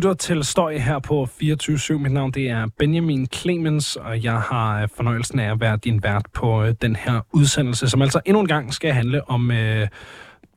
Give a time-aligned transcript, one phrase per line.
[0.00, 4.82] lytter til Støj her på 24 Mit navn det er Benjamin Clemens, og jeg har
[4.82, 8.40] øh, fornøjelsen af at være din vært på øh, den her udsendelse, som altså endnu
[8.40, 9.88] en gang skal handle om øh,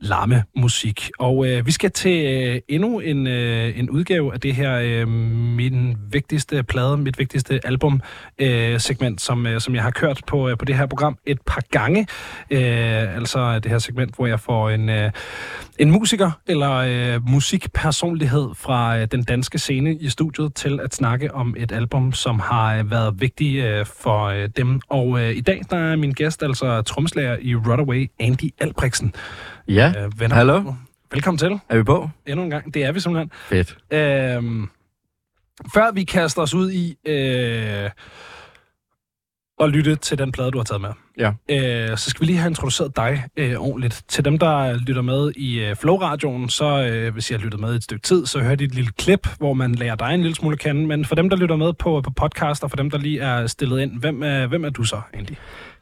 [0.03, 1.11] larme musik.
[1.19, 5.07] Og øh, vi skal til øh, endnu en, øh, en udgave af det her øh,
[5.07, 8.01] min vigtigste plade, mit vigtigste album
[8.39, 11.41] øh, segment, som, øh, som jeg har kørt på, øh, på det her program et
[11.41, 12.07] par gange.
[12.51, 15.11] Øh, altså det her segment, hvor jeg får en, øh,
[15.79, 21.33] en musiker eller øh, musikpersonlighed fra øh, den danske scene i studiet til at snakke
[21.33, 24.81] om et album, som har øh, været vigtigt øh, for øh, dem.
[24.89, 29.13] Og øh, i dag der er min gæst altså trommeslager i Rodaway, Andy Albrechtsen.
[29.67, 30.35] Ja, Øh, venner.
[30.35, 30.73] hallo.
[31.11, 31.59] Velkommen til.
[31.69, 32.09] Er vi på?
[32.27, 32.73] Endnu en gang.
[32.73, 33.31] Det er vi simpelthen.
[33.49, 33.77] Fedt.
[33.91, 34.69] Øhm,
[35.73, 37.89] før vi kaster os ud i øh,
[39.59, 41.31] at lytte til den plade, du har taget med, Ja.
[41.91, 44.03] øh, så skal vi lige have introduceret dig øh, ordentligt.
[44.07, 47.73] Til dem, der lytter med i øh, Flow-radioen, så øh, hvis I har lyttet med
[47.73, 50.21] i et stykke tid, så hørte I et lille klip, hvor man lærer dig en
[50.21, 50.87] lille smule kende.
[50.87, 53.47] Men for dem, der lytter med på, på podcast, og for dem, der lige er
[53.47, 55.37] stillet ind, hvem, er, hvem er du så egentlig?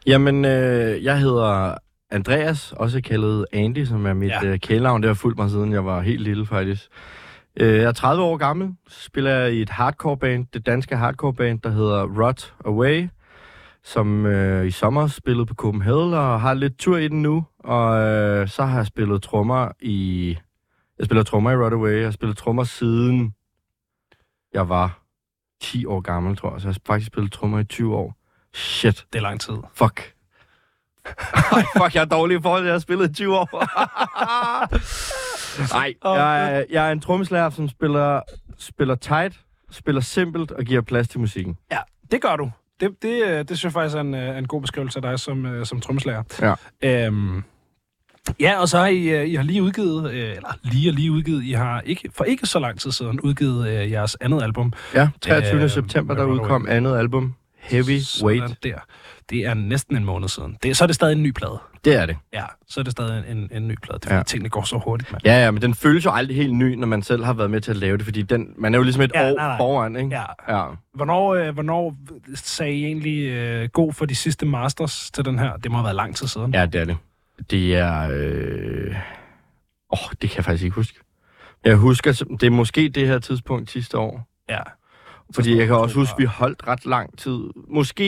[0.06, 1.76] Jamen, øh, jeg hedder
[2.12, 4.46] Andreas, også kaldet Andy, som er mit Ja.
[4.46, 5.02] øh, kælenavn.
[5.02, 6.88] Det har fulgt mig siden jeg var helt lille, faktisk.
[7.60, 11.34] Øh, jeg er 30 år gammel, spiller jeg i et hardcore band, det danske hardcore
[11.34, 13.08] band, der hedder Rot Away,
[13.84, 17.46] som øh, i sommer spillede på Copenhagen og har lidt tur i den nu.
[17.60, 20.38] Og øh, så har jeg spillet trommer i...
[21.00, 21.96] Jeg spiller trommer i Rot Away.
[21.98, 23.34] Jeg har spillet trommer siden
[24.54, 25.04] jeg var
[25.62, 26.62] 10 år gammel, tror jeg.
[26.62, 28.16] Så jeg har faktisk spillet trommer i 20 år.
[28.54, 29.06] Shit.
[29.14, 29.54] Det er lang tid.
[29.74, 30.14] Fuck.
[31.56, 33.50] Ej, fuck, jeg er dårlig i forhold til, at jeg har spillet i 20 år.
[35.74, 38.22] Nej, jeg, er- jeg er en trommeslager, som spiller,
[38.60, 39.40] spiller tight,
[39.72, 41.58] spiller simpelt og giver plads til musikken.
[41.72, 41.78] Ja,
[42.12, 42.52] det gør du.
[42.80, 45.20] Det, det, øh, det synes jeg faktisk er en, øh, en god beskrivelse af dig
[45.20, 46.24] som, øh, som trommeslager.
[46.42, 46.54] Ja.
[47.06, 47.44] Øhm,
[48.40, 51.12] ja, og så har I, øh, I har lige udgivet, øh, eller lige og lige
[51.12, 54.74] udgivet, I har ikke, for ikke så lang tid siden udgivet øh, jeres andet album.
[54.94, 55.62] Ja, 23.
[55.64, 56.42] Øh, september, der hvad var det?
[56.42, 58.50] udkom andet album, Heavy Weight.
[58.50, 58.80] Sådan der.
[59.32, 60.58] Det er næsten en måned siden.
[60.64, 61.60] Det, så er det stadig en ny plade.
[61.86, 62.18] Det er det.
[62.34, 64.00] Ja, så er det stadig en, en, ny plade.
[64.00, 64.24] Det er Ja.
[64.24, 65.22] tingene går så hurtigt, mand.
[65.26, 67.62] Ja, ja, men den føles jo aldrig helt ny, når man selv har været med
[67.62, 69.58] til at lave det, fordi den, man er jo ligesom et Ja, år nej, nej.
[69.58, 70.10] foran, ikke?
[70.48, 70.58] Ja.
[70.58, 70.66] ja.
[70.94, 71.96] Hvornår, øh, hvornår
[72.36, 75.58] sagde I egentlig øh, god for de sidste masters til den her?
[75.58, 76.54] Det må have været lang tid siden.
[76.54, 76.98] Ja, det er det.
[77.52, 78.10] Det er...
[78.14, 78.96] Øh...
[79.94, 81.00] Åh, det kan jeg faktisk ikke huske.
[81.66, 84.28] Jeg husker, det er måske det her tidspunkt sidste år.
[84.50, 84.60] ja.
[85.36, 87.40] Fordi jeg kan også huske, at vi holdt ret lang tid.
[87.70, 88.04] Måske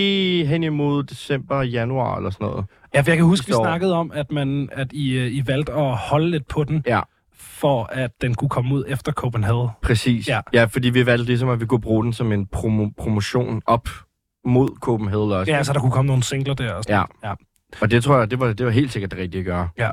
[0.46, 2.66] hen imod december, januar eller sådan noget.
[2.94, 5.74] Ja, for jeg kan huske, vi snakkede om, at, man, at I, øh, I valgte
[5.74, 7.02] at holde lidt på den, Ja,
[7.38, 9.70] for at den kunne komme ud efter Copenhagen.
[9.82, 10.28] præcis.
[10.28, 10.42] Ja.
[10.54, 13.90] ja fordi vi valgte ligesom, at vi kunne bruge den som en promo- promotion op
[14.46, 15.52] mod Copenhagen også.
[15.52, 16.74] Ja, så der kunne komme nogle singler der.
[16.74, 17.06] Og sådan.
[17.24, 17.30] Ja.
[17.30, 17.34] Ja.
[17.82, 19.70] Og det tror jeg, det var, det var helt sikkert det rigtige at gøre.
[19.78, 19.84] Ja.
[19.84, 19.92] Ja,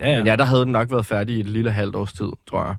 [0.00, 0.10] Ja.
[0.10, 0.18] ja.
[0.18, 2.64] Men ja, der havde den nok været færdig i et lille halvt års tid, tror
[2.66, 2.74] jeg.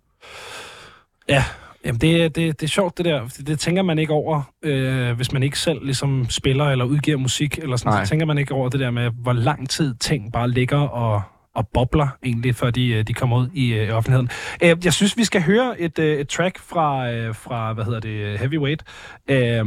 [1.29, 1.43] ja.
[1.85, 3.27] Jamen, det, det, det er sjovt, det der.
[3.37, 7.17] Det, det tænker man ikke over, øh, hvis man ikke selv ligesom spiller eller udgiver
[7.17, 7.93] musik, eller sådan.
[7.93, 8.05] Nej.
[8.05, 11.21] Så tænker man ikke over det der med, hvor lang tid ting bare ligger og,
[11.55, 14.29] og bobler, egentlig, før de, øh, de kommer ud i øh, offentligheden.
[14.63, 17.99] Øh, jeg synes, vi skal høre et, øh, et track fra, øh, fra, hvad hedder
[17.99, 18.83] det, Heavyweight.
[19.29, 19.65] Øh,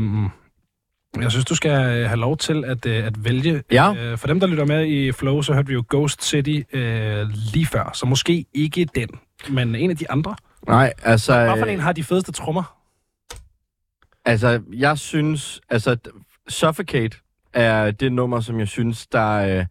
[1.21, 1.71] jeg synes, du skal
[2.07, 3.63] have lov til at, at vælge.
[3.73, 4.15] Ja.
[4.17, 7.67] For dem, der lytter med i Flow, så hørte vi jo Ghost City øh, lige
[7.67, 9.09] før, så måske ikke den,
[9.49, 10.37] men en af de andre.
[10.67, 11.33] Nej, altså...
[11.33, 12.77] Hvad for øh, en har de fedeste trommer?
[14.25, 15.61] Altså, jeg synes...
[15.71, 15.97] Altså,
[16.49, 17.17] Suffocate
[17.53, 19.67] er det nummer, som jeg synes, der, øh,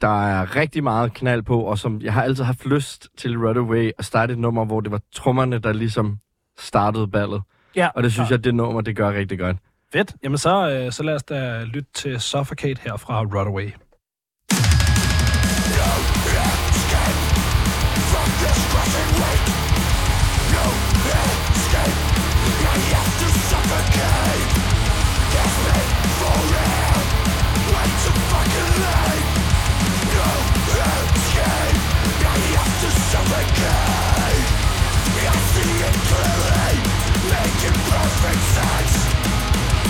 [0.00, 3.90] der er rigtig meget knald på, og som jeg har altid haft lyst til Runaway
[3.98, 6.18] at starte et nummer, hvor det var trommerne, der ligesom
[6.58, 7.42] startede ballet.
[7.76, 9.56] Ja, Og det synes jeg, det nummer, det gør rigtig godt.
[9.92, 10.14] Fedt.
[10.22, 13.24] Jamen så, øh, så lad os da lytte til Suffocate her fra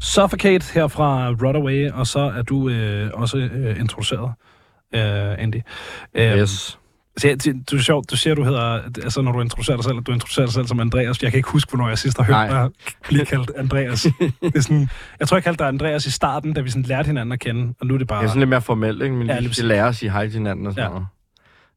[0.00, 4.32] Suffocate her fra Rodaway, og så er du øh, også øh, introduceret,
[4.94, 5.60] øh, Andy.
[6.14, 6.78] Øh, Yes.
[7.18, 9.98] Så, jeg- du, er sjovt, du siger, du hedder, altså når du introducerer dig selv,
[9.98, 11.22] at du introducerer dig selv som Andreas.
[11.22, 12.70] Jeg kan ikke huske, hvornår jeg sidst har hørt dig
[13.08, 14.02] blive kaldt Andreas.
[14.42, 14.88] det er sådan,
[15.20, 17.74] jeg tror, jeg kaldte dig Andreas i starten, da vi sådan lærte hinanden at kende,
[17.80, 18.18] og nu er det bare...
[18.20, 19.14] Det er sådan lidt mere formelt, ikke?
[19.14, 20.88] Men Ja, vi lærer at sige hej til hinanden og sådan Ja.
[20.88, 20.94] ja.
[20.94, 21.06] noget.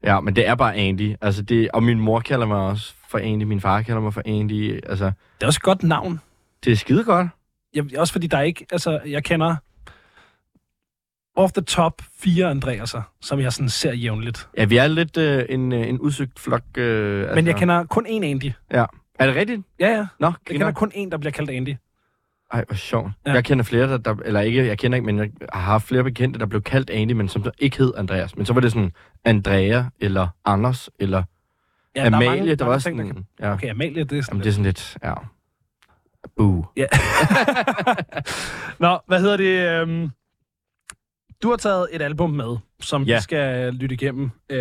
[0.04, 1.14] Ja, men det er bare Andy.
[1.20, 3.42] Altså det, og min mor kalder mig også for Andy.
[3.42, 4.80] Min far kalder mig for Andy.
[4.88, 5.12] Altså, Det
[5.42, 6.20] er også et godt navn.
[6.64, 7.26] det er skide godt.
[7.74, 9.56] Jeg, også fordi der er ikke, altså, jeg kender
[11.36, 14.48] off the top fire Andreaser, som jeg sådan ser jævnligt.
[14.56, 16.62] Ja, vi er lidt øh, en, øh, en udsøgt flok.
[16.76, 17.34] Øh, altså.
[17.34, 18.52] Men jeg kender kun én Andy.
[18.72, 18.84] Ja.
[19.18, 19.62] Er det rigtigt?
[19.80, 20.06] Ja, ja.
[20.20, 21.74] Nå, Jeg kender kun én, der bliver kaldt Andy.
[22.52, 23.10] Ej, hvor sjovt.
[23.26, 23.32] Ja.
[23.32, 26.04] Jeg kender flere, der, der, eller ikke, jeg kender ikke, men jeg har haft flere
[26.04, 28.36] bekendte, der blev kaldt Andy, men som så ikke hed Andreas.
[28.36, 28.92] Men så var det sådan
[29.24, 31.22] Andrea, eller Anders, eller
[31.96, 33.26] Ja, Amalie, der, er mange, der var også ting, der kan...
[33.40, 33.52] Ja.
[33.52, 35.14] Okay, Amalie, det er sådan Jamen, det er sådan lidt, ja.
[36.36, 36.64] Boo.
[36.76, 36.86] Ja.
[38.84, 39.68] Nå, hvad hedder det?
[39.68, 40.10] øhm,
[41.42, 43.16] Du har taget et album med, som ja.
[43.16, 44.30] Vi skal lytte igennem.
[44.50, 44.58] Øh,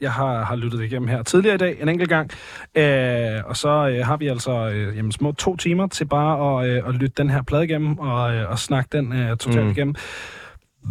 [0.00, 2.30] Jeg har, har lyttet det igennem her tidligere i dag, en enkelt gang.
[2.74, 6.70] Øh, Og så øh, har vi altså øh, jamen, små to timer til bare at,
[6.70, 9.70] øh, at lytte den her plade igennem og, øh, og snakke den øh, totalt mm.
[9.70, 9.94] Igennem.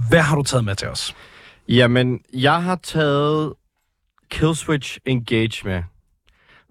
[0.10, 1.16] Hvad har du taget med til os?
[1.70, 3.54] Jamen, jeg har taget
[4.30, 5.84] Killswitch Engage med.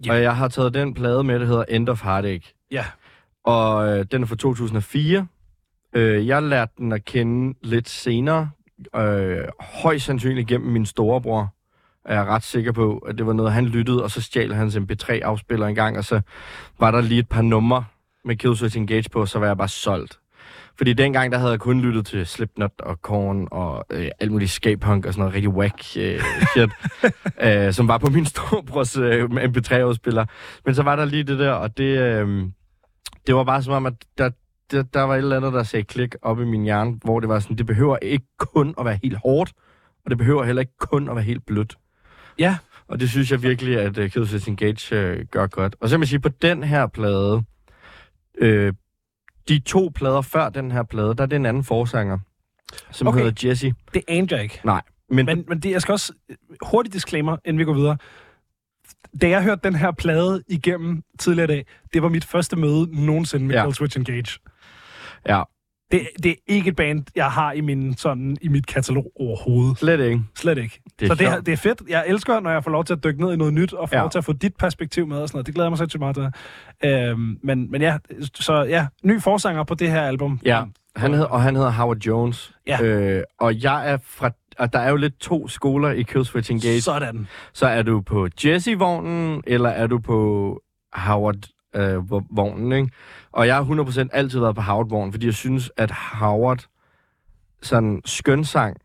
[0.07, 0.13] Ja.
[0.13, 2.55] Og jeg har taget den plade med, der hedder End of Heartache.
[2.71, 2.85] Ja.
[3.45, 5.27] Og øh, den er fra 2004.
[5.95, 8.51] Øh, jeg lærte den at kende lidt senere.
[8.97, 11.55] Øh, højst sandsynligt gennem min storebror.
[12.05, 14.77] Er jeg ret sikker på, at det var noget, han lyttede, og så stjal hans
[14.77, 16.21] MP3-afspiller en gang, og så
[16.81, 17.85] var der lige et par numre
[18.25, 20.19] med Killswitch Engage på, så var jeg bare solgt.
[20.77, 24.51] Fordi dengang, der havde jeg kun lyttet til Slipknot og Korn og øh, alt muligt
[24.51, 26.21] skapunk og sådan noget rigtig whack øh,
[26.53, 26.71] shit,
[27.47, 30.25] øh, som var på min storebrors øh, MP3-afspiller.
[30.65, 32.45] Men så var der lige det der, og det, øh,
[33.27, 34.31] det var bare som om, at der,
[34.71, 37.29] der, der var et eller andet, der sagde klik op i min hjerne, hvor det
[37.29, 39.53] var sådan, det behøver ikke kun at være helt hårdt,
[40.05, 41.79] og det behøver heller ikke kun at være helt blødt.
[42.39, 42.57] Ja.
[42.89, 45.77] Og det synes jeg virkelig, at uh, Killswitch Engage uh, gør godt.
[45.81, 47.43] Og så vil jeg sige, på den her plade,
[48.39, 48.73] øh,
[49.49, 52.19] de to plader før den her plade, der er det en anden forsanger,
[52.91, 53.19] som Okay.
[53.23, 53.75] hedder Jesse.
[53.95, 54.61] Det aner jeg ikke.
[54.65, 56.13] Nej, men, men Men, det, jeg skal også
[56.63, 57.97] hurtigt disclaimer, inden vi går videre.
[59.23, 63.07] Da jeg hørte den her plade igennem tidligere i dag, det var mit første møde
[63.07, 63.61] nogensinde med ja.
[63.61, 63.67] Ja.
[63.67, 64.39] Killswitch Engage.
[65.29, 65.43] Ja,
[65.91, 69.79] Det, det er ikke et band, jeg har i, min, sådan, i mit katalog overhovedet.
[69.79, 70.23] slet ikke.
[70.37, 70.83] Slet ikke.
[71.01, 71.83] Det så det, er- det er fedt.
[71.89, 73.97] Jeg elsker, når jeg får lov til at dykke ned i noget nyt, og får
[73.97, 74.01] ja.
[74.03, 75.47] Lov til at få dit perspektiv med og sådan noget.
[75.47, 76.31] Det glæder jeg mig sindssygt meget til.
[76.91, 77.99] Øhm, men, men ja,
[78.35, 80.41] så ja, ny forsanger på det her album.
[80.45, 80.63] Ja,
[80.97, 82.53] han hedder, og han hedder Howard Jones.
[82.67, 82.83] Ja.
[82.83, 84.31] Øh, og jeg er fra...
[84.59, 86.81] Og der er jo lidt to skoler i Killswitch Engage.
[86.81, 87.27] Så, Sådan.
[87.53, 90.61] så er du på Jesse-vognen, eller er du på
[91.75, 92.91] Howard-vognen, ikke?
[93.33, 96.65] Og jeg har 100% altid været på Howard-vognen, fordi jeg synes, at Howard
[97.63, 98.77] sådan skønsang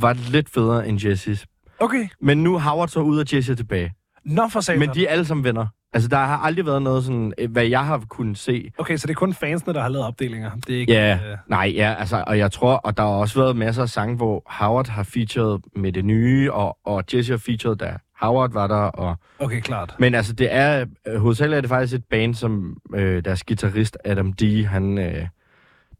[0.00, 1.46] var lidt federe end Jesses.
[1.80, 2.08] Okay.
[2.20, 3.92] Men nu er Howard så ud, og Jesse er tilbage.
[4.24, 4.78] Nå for satan.
[4.80, 5.66] Men de er alle sammen venner.
[5.92, 8.70] Altså, der har aldrig været noget sådan, øh, hvad jeg har kunnet se.
[8.78, 10.50] Okay, så det er kun fansene, der har lavet opdelinger.
[10.66, 10.92] Det er ikke...
[10.92, 13.88] Ja, øh, nej, ja, altså, og jeg tror, og der har også været masser af
[13.88, 18.52] sange, hvor Howard har featured med det nye, og, og Jesse har featured, da Howard
[18.52, 19.16] var der, og...
[19.38, 19.94] Okay, klart.
[19.98, 20.86] Men altså, det er...
[21.08, 24.98] Øh, hovedsageligt er det faktisk et band, som øh, deres guitarist Adam D., han...
[24.98, 25.26] Øh,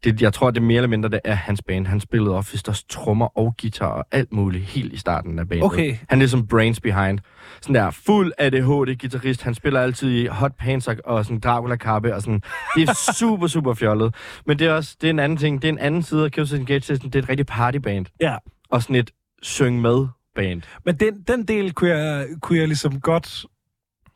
[0.03, 1.87] det, jeg tror, det mere eller mindre det er hans band.
[1.87, 5.65] Han spillede også trommer og guitar og alt muligt helt i starten af bandet.
[5.65, 5.97] Okay.
[6.09, 7.19] Han er ligesom brains behind.
[7.61, 9.43] Sådan der fuld ADHD-guitarist.
[9.43, 12.41] Han spiller altid i hot pants og, og sådan Dracula-kappe og sådan.
[12.75, 14.15] Det er super, super fjollet.
[14.45, 15.61] Men det er også det er en anden ting.
[15.61, 16.75] Det er en anden side af Engage.
[16.75, 18.05] Er, sådan, det er et rigtig partyband.
[18.21, 18.35] Ja.
[18.69, 20.07] Og sådan et syng med
[20.37, 20.61] band.
[20.85, 23.45] Men den, den del kunne jeg, kunne jeg ligesom godt...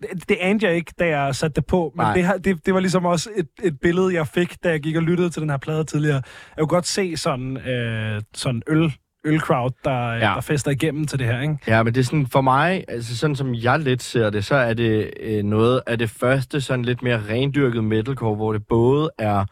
[0.01, 2.13] Det, det anede jeg ikke, da jeg satte det på, men Nej.
[2.13, 4.95] det, har- det, det var ligesom også et, et billede, jeg fik, da jeg gik
[4.95, 6.15] og lyttede til den her plade tidligere.
[6.57, 8.93] Jeg kunne godt se sådan, øh, sådan øl,
[9.25, 10.13] ølcrowd, der.
[10.13, 10.19] Ja.
[10.19, 11.57] der fester igennem til det her, ikke?
[11.67, 14.55] Ja, men det er sådan, for mig, altså sådan som jeg lidt ser det, så
[14.55, 19.11] er det øh, noget af det første sådan lidt mere rendyrket metalcore, hvor det både
[19.19, 19.45] er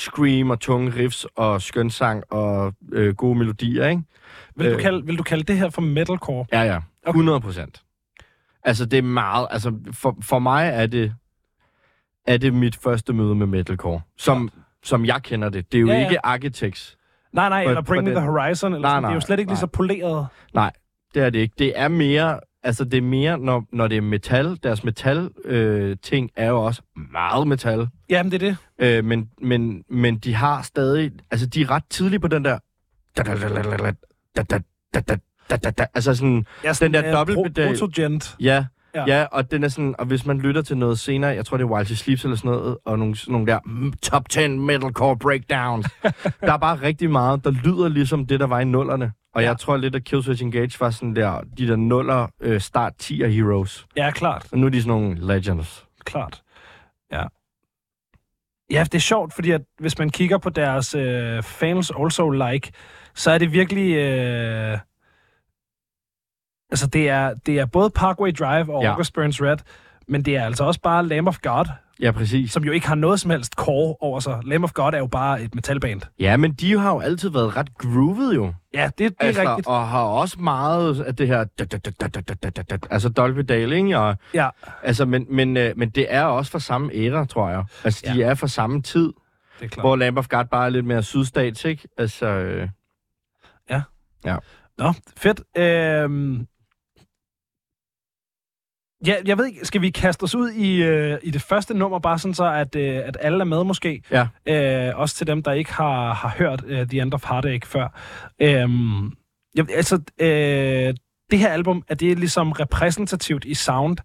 [0.00, 4.02] scream og tunge riffs og skønsang og øh, gode melodier, ikke?
[4.56, 4.80] Vil, du Øh.
[4.80, 6.46] kalde, vil du kalde det her for metalcore?
[6.52, 6.76] Ja, ja.
[7.06, 7.18] Okay.
[7.18, 7.82] 100 procent.
[8.64, 9.48] Altså, det er meget...
[9.50, 11.14] Altså, for, for mig er det,
[12.26, 14.50] er det mit første møde med metalcore, som,
[14.82, 15.72] som jeg kender det.
[15.72, 16.04] Det er jo Ja, ja, ja.
[16.04, 16.10] ja.
[16.10, 16.96] ikke Architects.
[17.32, 19.02] Nej, nej, For- eller Bring Me The Horizon, eller Nej, sådan.
[19.02, 19.60] det er jo nej, slet ikke lige nej.
[19.60, 20.26] så poleret.
[21.14, 21.54] Det er det ikke.
[21.58, 24.58] Det er mere Altså, det er mere, når, når det er metal.
[24.62, 27.88] Deres metal-ting øh, ting er jo også meget metal.
[28.10, 28.56] Jamen, det er det.
[28.98, 31.12] Øh, men, men, men de har stadig...
[31.30, 32.58] Altså, de er ret tidlige på den der...
[35.94, 36.46] Altså sådan...
[36.64, 37.38] Ja, sådan den der dobbelt...
[37.54, 38.36] Protogent.
[38.40, 38.64] Ja.
[38.94, 39.04] Ja.
[39.06, 41.64] ja, og den er sådan, og hvis man lytter til noget senere, jeg tror det
[41.64, 43.58] er Wild Sleeps eller sådan noget, og nogle, sådan nogle der
[44.02, 45.86] top 10 metalcore breakdowns.
[46.40, 49.12] der er bare rigtig meget, der lyder ligesom det, der var i nullerne.
[49.34, 49.48] Og Ja.
[49.48, 53.22] jeg tror lidt, at Killswitch Engage var sådan der, de der nuller øh, start 10
[53.22, 53.86] af Heroes.
[53.96, 54.46] Ja, klart.
[54.52, 55.86] Og nu er de sådan nogle legends.
[56.04, 56.42] klart.
[57.12, 57.24] Ja.
[58.70, 62.72] Ja, det er sjovt, fordi at hvis man kigger på deres øh, fans also like,
[63.14, 63.94] så er det virkelig...
[63.96, 64.78] Øh,
[66.70, 68.82] altså, det er, det er både Parkway Drive og.
[68.82, 68.90] Ja.
[68.90, 69.56] August Burns Red,
[70.10, 71.66] men det er altså også bare Lamb of God,
[72.00, 72.52] Ja, præcis.
[72.52, 74.40] Som jo ikke har noget som helst core over sig.
[74.44, 76.00] Lamb of God er jo bare et metalband.
[76.18, 78.54] Ja, men de har jo altid været ret groovet jo.
[78.74, 79.66] Ja, det, det er altså, rigtigt.
[79.66, 81.44] Og har også meget af det her...
[82.90, 83.98] Altså Dolby Dale, ikke?
[83.98, 84.48] Og, ja.
[84.82, 87.64] Altså, men, men, øh, men det er også fra samme æra, tror jeg.
[87.84, 88.26] Altså, de ja.
[88.26, 89.12] er fra samme tid.
[89.58, 89.86] Det er klart.
[89.86, 91.88] Hvor Lamb of God bare er lidt mere sydstats, ikke?
[91.98, 92.26] Altså...
[92.26, 92.68] Øh...
[93.70, 93.82] Ja.
[94.24, 94.36] Ja.
[94.78, 95.40] Nå, fedt.
[95.56, 96.46] Øhm,
[99.06, 101.98] Ja, jeg ved ikke, skal vi kaste os ud i, øh, i det første nummer,
[101.98, 104.02] bare sådan så, at, øh, at alle er med måske?
[104.10, 104.26] ja.
[104.88, 108.00] Øh, også til dem, der ikke har, har hørt øh, The End of Heartache før.
[108.40, 109.12] Øhm,
[109.54, 110.94] jeg, altså, øh,
[111.30, 113.96] det her album, er det ligesom repræsentativt i sound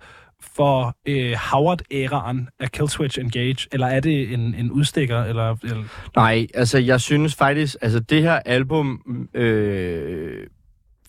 [0.55, 5.23] for øh, Howard-æraen af Killswitch Engage, eller er det en, en udstikker?
[5.23, 5.83] Eller, eller...
[6.15, 9.01] Nej, altså, jeg synes faktisk, altså, det her album,
[9.33, 10.47] øh,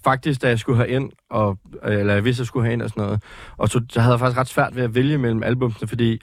[0.06, 2.88] faktisk, da jeg skulle have ind, og, eller jeg vidste, jeg skulle have ind og
[2.90, 3.22] sådan noget,
[3.56, 6.20] og så, så havde jeg faktisk ret svært ved at vælge mellem albumene, fordi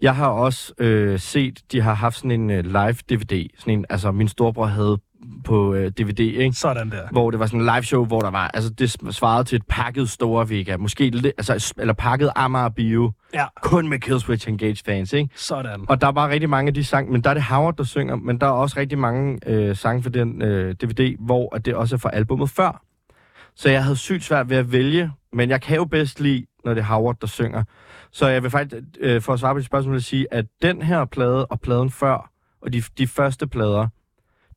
[0.00, 4.12] jeg har også øh, set, de har haft sådan en øh, live-DVD, sådan en, altså,
[4.12, 4.98] min storebror havde
[5.44, 6.52] på øh, DVD, ikke?
[6.52, 7.08] Sådan der.
[7.12, 9.62] hvor det var sådan en live show, hvor der var, altså det svarede til et
[9.68, 14.82] pakket store Vega, måske lidt, altså, eller pakket Amager Bio, Ja, kun med Killswitch Engage
[14.86, 15.30] fans, ikke?
[15.36, 15.84] sådan.
[15.88, 17.84] Og der er bare rigtig mange af de sange, men der er det Howard, der
[17.84, 21.66] synger, men der er også rigtig mange øh, sange for den øh, DVD, hvor at
[21.66, 22.85] det også er fra albumet før.
[23.56, 26.74] Så jeg havde sygt svært ved at vælge, men jeg kan jo bedst lide, når
[26.74, 27.64] det er Howard, der synger.
[28.10, 31.04] Så jeg vil faktisk, øh, for at svare på dit spørgsmål, sige, at den her
[31.04, 32.30] plade og pladen før,
[32.62, 33.88] og de, de første plader,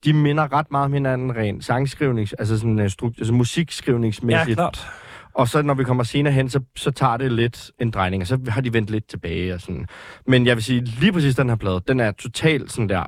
[0.05, 4.55] de minder ret meget om hinanden rent sangskrivnings, altså sådan uh, stru- altså Ja, musikskrivningsmæssigt.
[4.57, 4.87] klart.
[5.33, 8.27] Og så når vi kommer senere hen, så, så tager det lidt en drejning, og
[8.27, 9.87] så har de vendt lidt tilbage og sådan.
[10.27, 13.03] Men jeg vil sige, lige præcis den her plade, den er totalt sådan der.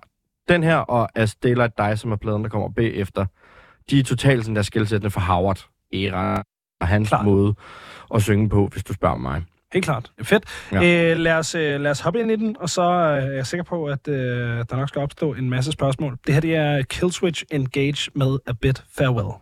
[0.49, 3.25] Den her og As Daylight Die, som er pladen, der kommer bagefter,
[3.89, 6.43] de er totalt sådan der skilsættende for Howard era
[6.81, 7.07] og hans.
[7.09, 7.23] Klar.
[7.23, 7.55] måde
[8.15, 9.43] at synge på, hvis du spørger mig.
[9.73, 10.11] Helt klart.
[10.21, 10.43] Fedt.
[10.71, 10.81] Ja.
[10.81, 11.11] Ja.
[11.11, 13.47] Øh, lad, os, øh, lad os hoppe ind i den, og så øh, er jeg
[13.47, 14.15] sikker på, at øh,
[14.69, 16.17] der nok skal opstå en masse spørgsmål.
[16.25, 19.33] Det her det er Killswitch Engage med A Bit Farewell.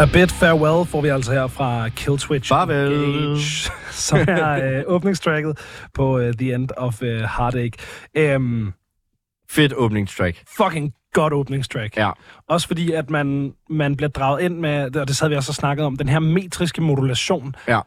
[0.00, 2.92] A Bit Farewell får vi altså her fra Killswitch Farvel.
[2.92, 5.58] Engage, som er øh, åbningstracket
[5.94, 7.72] på øh, The End of øh, Heartache.
[8.14, 8.72] Øhm,
[9.50, 10.44] Fedt åbningstrack.
[10.56, 11.96] fucking godt åbningstrack.
[11.96, 12.10] Ja.
[12.48, 15.54] Også fordi, at man, man bliver draget ind med, og det sad vi også og
[15.54, 17.80] snakket om, den her metriske modulation, Ja.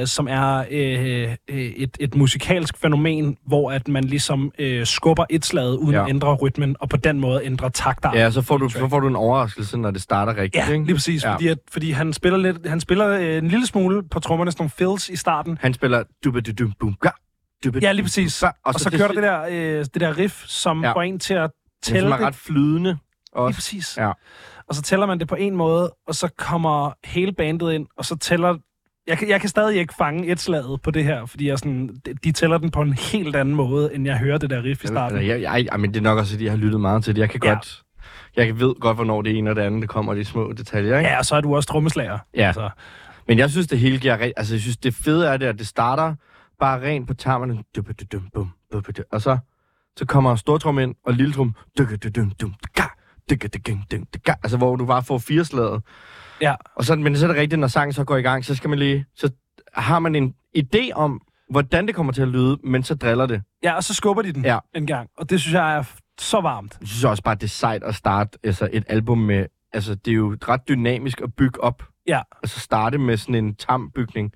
[0.00, 5.24] øh, som er øh, øh, et, et musikalsk fænomen, hvor at man ligesom øh, skubber
[5.30, 6.02] et slag uden Ja.
[6.04, 8.10] at ændre rytmen, og på den måde ændrer takter.
[8.14, 10.84] Ja, så får, du, så får du en overraskelse, når det starter rigtigt, Ja, ikke?
[10.84, 11.34] lige præcis, Ja.
[11.34, 14.62] fordi, at, fordi han spiller, lidt, han spiller øh, en lille smule på trommerne, sådan
[14.62, 15.58] nogle fills i starten.
[15.60, 16.02] Han spiller
[17.82, 18.42] Ja, lige præcis.
[18.42, 20.92] Og, og så, så kører det der, øh, det der riff, som ja.
[20.92, 21.50] får en til at
[21.92, 22.26] Tælle er det.
[22.26, 22.90] ret flydende.
[22.90, 22.98] Lige
[23.32, 23.56] Også.
[23.56, 23.96] præcis.
[23.98, 24.10] Ja.
[24.68, 28.04] Og så tæller man det på en måde, og så kommer hele bandet ind, og
[28.04, 28.56] så tæller...
[29.06, 31.88] Jeg kan, jeg kan stadig ikke fange et slaget på det her, fordi jeg sådan,
[32.06, 34.84] de, de tæller den på en helt anden måde, end jeg hører det der riff
[34.84, 35.18] i starten.
[35.26, 37.20] Jeg, jeg, jeg, men det er nok også, at jeg har lyttet meget til det.
[37.20, 37.48] Jeg kan Ja.
[37.48, 37.80] godt...
[38.36, 41.10] Jeg ved godt, hvornår det ene og det andet det kommer, de små detaljer, ikke?
[41.10, 42.18] Ja, og så er du også trommeslager.
[42.36, 42.46] Ja.
[42.46, 42.70] Altså,
[43.28, 44.16] Men jeg synes, det hele giver...
[44.36, 46.14] Altså, jeg synes, det fede er det, at det starter
[46.60, 47.58] bare rent på tarmerne.
[49.12, 49.38] Og så,
[49.96, 52.54] så kommer stortrum ind, og dum,
[54.24, 54.34] ga.
[54.42, 55.82] Altså, hvor du bare får fire slaget.
[56.40, 58.54] ja, Og så, men så er det rigtigt, når sangen så går i gang, så
[58.54, 59.06] skal man lige...
[59.16, 59.30] Så
[59.74, 63.42] har man en idé om, hvordan det kommer til at lyde, men så driller det.
[63.62, 64.58] ja, og så skubber de den Ja.
[64.74, 65.08] en gang.
[65.18, 65.82] Og det synes jeg er
[66.18, 66.76] så varmt.
[66.80, 69.46] Jeg synes også bare, det er sejt at starte altså, et album med...
[69.72, 71.82] Altså, det er jo ret dynamisk at bygge op.
[72.06, 72.20] Ja.
[72.42, 74.32] Altså starte med sådan en tam bygning.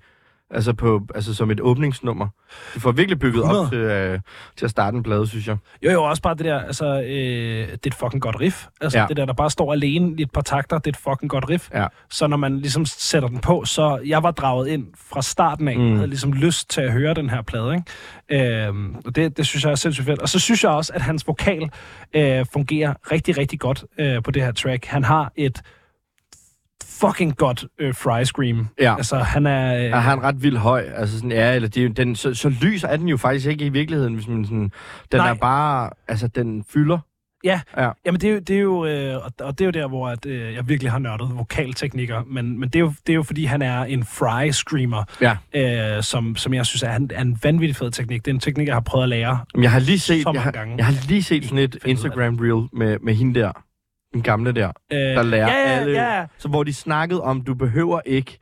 [0.51, 2.27] Altså, på, altså som et åbningsnummer.
[2.75, 3.65] Du får virkelig bygget 100.
[3.65, 4.19] op til, øh,
[4.57, 5.57] til at starte en plade, synes jeg.
[5.85, 8.65] Jo, jo, også bare det der, altså, øh, det er et fucking godt riff.
[8.81, 9.05] Altså, Ja.
[9.09, 11.49] det der, der bare står alene i et par takter, det er et fucking godt
[11.49, 11.69] riff.
[11.73, 11.87] Ja.
[12.09, 15.77] Så når man ligesom sætter den på, så jeg var draget ind fra starten af,
[15.77, 15.83] Mm.
[15.83, 15.95] mm.
[15.95, 17.73] havde ligesom lyst til at høre den her plade,
[18.29, 18.65] ikke?
[18.67, 20.19] Øhm, og det, det synes jeg er sindssygt fedt.
[20.19, 21.69] Og så synes jeg også, at hans vokal
[22.13, 24.85] øh, fungerer rigtig, rigtig godt øh, på det her track.
[24.85, 25.61] Han har et
[26.85, 28.67] fucking godt øh, fry scream.
[28.81, 28.95] Ja.
[28.95, 29.75] Altså, han er...
[29.77, 30.85] Øh, Er han ret vildt høj?
[30.95, 33.65] Altså sådan, ja, eller det er den, så, så lys er den jo faktisk ikke
[33.65, 34.59] i virkeligheden, hvis man sådan...
[35.11, 35.29] Den Nej.
[35.29, 35.89] er bare...
[36.07, 36.97] Altså, den fylder.
[37.43, 37.89] Ja, Ja.
[38.05, 40.25] Jamen det er det er jo øh, og- og det er jo der, hvor at,
[40.25, 43.45] øh, jeg virkelig har nørdet vokalteknikker, men, men det, er jo, det er jo fordi,
[43.45, 45.37] han er en fry-screamer, Ja.
[45.97, 48.25] øh, som, som jeg synes er en, er en vanvittig fed teknik.
[48.25, 49.39] Det er en teknik, jeg har prøvet at lære.
[49.61, 50.75] Jeg har lige set, Så mange jeg har, gange.
[50.77, 53.51] jeg har lige set sådan et Instagram-reel med, med hende der.
[54.13, 54.71] Den gamle der.
[54.93, 55.91] Øh, Der lærer ja, ja, alle...
[55.91, 58.37] Ja, Så hvor de snakkede om, du behøver ikke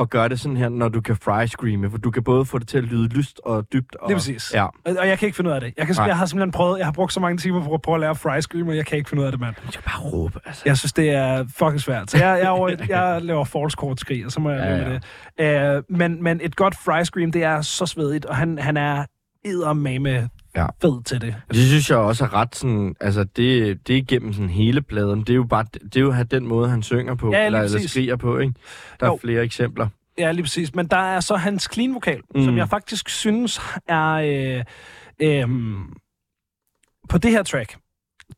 [0.00, 2.58] at gøre det sådan her, når du kan fry screame, for du kan både få
[2.58, 3.96] det til at lyde lyst og dybt.
[3.96, 4.54] Og, Lige præcis.
[4.54, 4.64] Ja.
[4.64, 5.74] og, og jeg kan ikke finde ud af det.
[5.76, 6.06] Jeg, kan, Nej.
[6.06, 8.14] jeg har simpelthen prøvet, jeg har brugt så mange timer på at prøve at lære
[8.14, 9.54] fry-scream, og jeg kan ikke finde ud af det, mand.
[9.66, 10.62] Du skal bare råbe, altså.
[10.66, 12.10] Jeg synes, det er fucking svært.
[12.10, 14.76] Så jeg, jeg, er over, jeg laver false chord skrig, og så må jeg Ja,
[14.76, 15.00] ja, med
[15.74, 15.76] det.
[15.76, 19.04] Øh, men, men et godt fry scream, det er så svedigt, og han, han er
[19.44, 20.66] eddermame Ja.
[20.82, 21.34] fed til det.
[21.48, 25.20] Det synes jeg også er ret sådan, altså det, det er igennem sådan hele pladen.
[25.20, 27.88] Det er jo bare, det er jo den måde, han synger på, Ja, eller, eller
[27.88, 28.54] skriger på, ikke?
[29.00, 29.18] Der er Jo.
[29.22, 29.88] flere eksempler.
[30.18, 30.74] Ja, lige præcis.
[30.74, 32.40] Men der er så hans clean-vokal, Mm.
[32.40, 32.44] mm.
[32.44, 34.12] som jeg faktisk synes er...
[34.12, 34.64] Øh,
[35.20, 35.48] øh,
[37.08, 37.76] på det her track,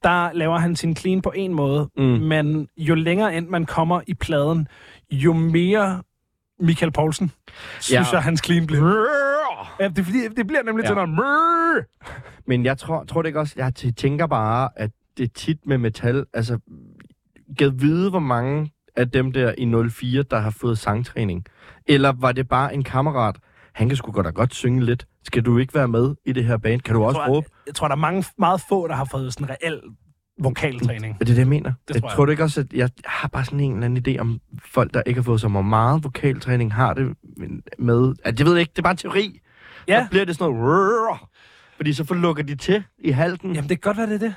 [0.02, 2.02] der laver han sin clean på en måde, Mm.
[2.02, 4.68] men jo længere ind man kommer i pladen,
[5.10, 6.02] jo mere
[6.60, 7.32] Michael Poulsen,
[7.80, 8.16] synes Ja.
[8.16, 8.82] jeg, hans clean bliver.
[9.80, 10.88] Ja, det, fordi, det bliver nemlig Ja.
[10.88, 11.84] til noget...
[12.46, 15.78] Men jeg tror, tror det ikke også, jeg tænker bare, at det er tit med
[15.78, 16.58] metal, altså,
[17.58, 21.44] gad vide, hvor mange af dem der i 04, der har fået sangtræning.
[21.86, 23.36] Eller var det bare en kammerat,
[23.74, 25.06] han kan sgu godt da godt synge lidt.
[25.24, 26.80] Skal du ikke være med i det her band?
[26.80, 27.46] Kan du også tror, råbe?
[27.50, 29.80] jeg, jeg tror, der er mange, meget få, der har fået sådan reel
[30.40, 31.14] vokaltræning.
[31.14, 31.72] Er det det, jeg mener?
[31.88, 32.16] Det jeg tror jeg.
[32.16, 34.94] tror du ikke også, at jeg har bare sådan en eller anden idé om folk,
[34.94, 37.16] der ikke har fået så meget vokaltræning, har det
[37.78, 38.14] med...
[38.24, 39.40] At jeg ved ikke, det er bare en teori.
[39.88, 41.18] Ja, Så bliver det sådan noget...
[41.76, 43.54] Fordi så får lukker de til i halsen.
[43.54, 44.34] jamen det kan godt være, det er det.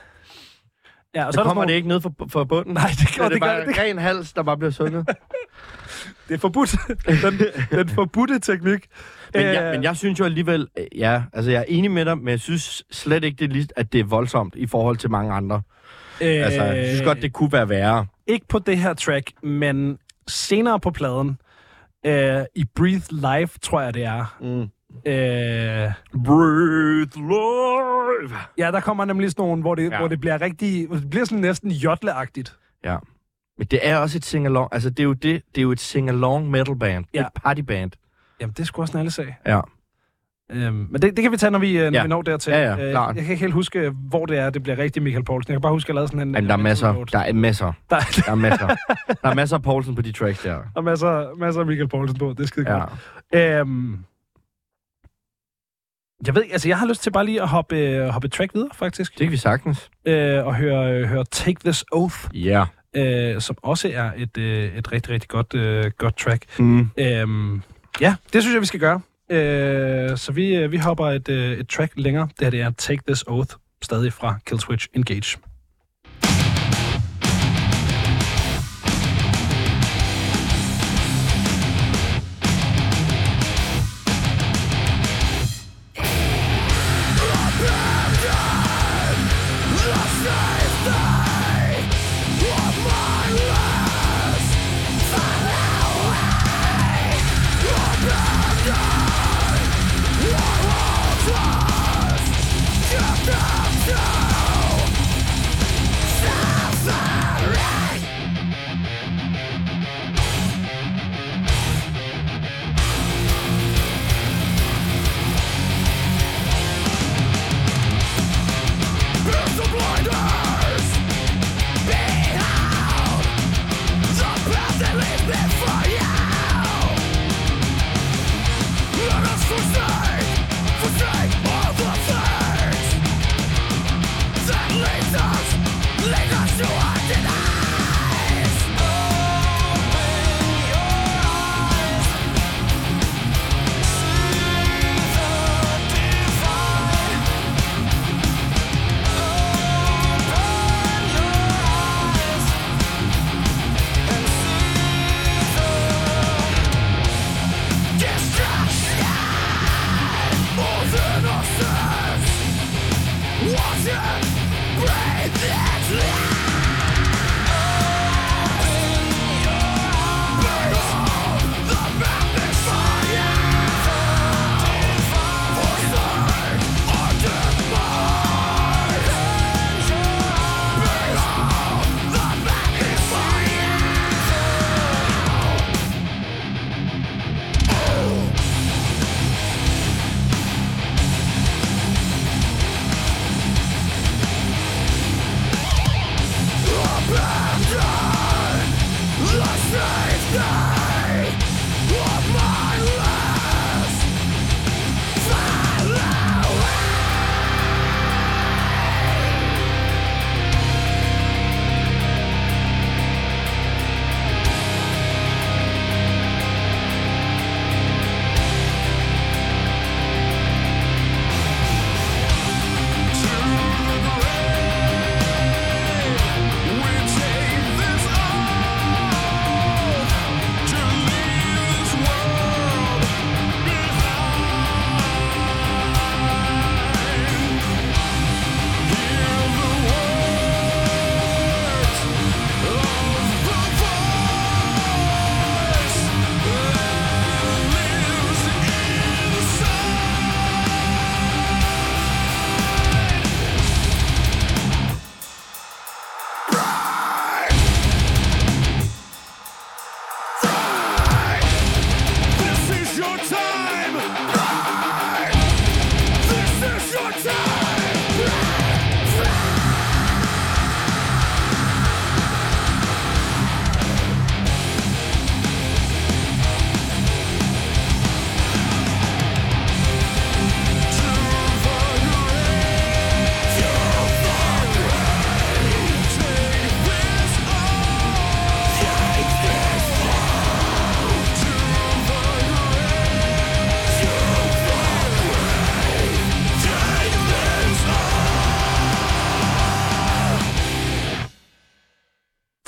[1.16, 2.74] Ja, og så er der kommer sådan det ikke ned for, for bunden.
[2.74, 3.78] Nej, det gør det, det gør bare det.
[3.80, 5.08] ren hals, der bare bliver sunget.
[6.28, 6.76] Det er forbudt.
[7.06, 7.40] den,
[7.80, 8.86] den forbudte teknik.
[9.34, 12.06] Men, jeg, Øh, men jeg synes jo alligevel, øh, ja, altså jeg er enig med
[12.06, 14.98] dig, men jeg synes slet ikke, det er, lige, at det er voldsomt i forhold
[14.98, 15.62] til mange andre.
[16.22, 18.06] øh, Altså, jeg synes godt, det kunne være værre.
[18.28, 21.38] Ikke på det her track, men senere på pladen,
[22.06, 24.38] øh, i Breathe Live, tror jeg, det er.
[24.42, 24.68] Mm.
[25.06, 25.92] Øh,
[26.26, 28.38] Breathe live!
[28.58, 29.98] ja, der kommer nemlig sådan nogle, hvor det, Ja.
[30.00, 30.90] hvor det bliver rigtig...
[30.90, 32.56] Det bliver sådan næsten jodleagtigt.
[32.84, 32.98] Ja.
[33.58, 34.70] Men det er også et sing-along.
[34.72, 37.06] Altså, det er jo, det, det er jo et sing-along metal band.
[37.14, 37.22] Ja.
[37.22, 37.92] Et partyband.
[38.42, 39.36] Jamen, det er sgu også en alle sag.
[39.46, 39.62] Ja.
[40.52, 42.02] Øhm, men det, det kan vi tage, når vi, øh, når Ja.
[42.02, 42.52] vi når dertil.
[42.54, 43.16] Ja, ja, Øh, klart.
[43.16, 45.52] jeg kan ikke helt huske, hvor det er, det bliver rigtig Michael Poulsen.
[45.52, 46.32] Jeg kan bare huske, at jeg lavede sådan en...
[46.32, 47.04] Men der er masser.
[47.12, 47.74] Der er masser.
[47.90, 48.68] Der, Der er masser.
[49.24, 50.54] der er masser af Poulsen på de tracks der.
[50.54, 52.30] der er masser, masser af Michael Poulsen på.
[52.30, 52.80] Det er skide Ja.
[52.80, 53.60] godt.
[53.62, 53.98] Øhm,
[56.26, 58.70] jeg ved altså jeg har lyst til bare lige at hoppe, øh, hoppe track videre,
[58.76, 59.12] faktisk.
[59.12, 59.90] Det kan vi sagtens.
[60.06, 62.16] Øh, og høre, høre Take This Oath.
[62.34, 62.66] Ja.
[62.96, 66.60] øh, som også er et, øh, et rigtig, rigtig godt, øh, godt track.
[66.60, 66.90] Mm.
[66.98, 67.62] Øhm,
[68.02, 69.02] ja, det synes jeg, vi skal gøre.
[69.32, 72.28] Øh, så vi, øh, vi hopper et, øh, et track længere.
[72.40, 75.38] Det her det er Take This Oath, stadig fra Killswitch Engage.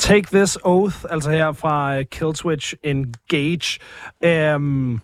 [0.08, 3.80] Take This Oath, altså her fra uh, Killswitch Engage.
[4.56, 5.02] Um,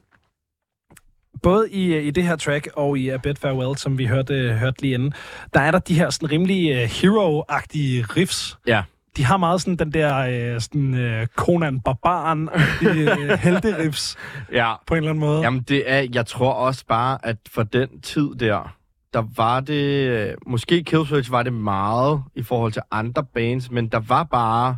[1.42, 4.82] både i, i det her track og i A Bit Farewell, som vi hørte, hørte
[4.82, 5.14] lige inden,
[5.54, 8.58] der er der de her sådan rimelig uh, hero-agtige riffs.
[8.68, 8.84] Ja.
[9.18, 12.50] De har meget sådan den der uh, sådan, uh, Conan Barbaren
[12.82, 14.16] uh, helte-riffs
[14.52, 14.74] Ja.
[14.88, 15.42] på en eller anden måde.
[15.42, 18.76] Jamen, det er, jeg tror også bare, at for den tid der,
[19.14, 24.00] der var det, måske Killswitch var det meget i forhold til andre bands, men der
[24.00, 24.78] var bare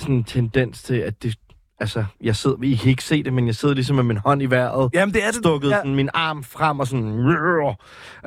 [0.00, 1.34] sådan en tendens til, at det,
[1.78, 4.42] altså, jeg sidder, I kan ikke se det, men jeg sidder ligesom med min hånd
[4.42, 5.34] i vejret, Jamen, det er det.
[5.34, 7.76] stukket ja, sådan min arm frem og sådan, altså,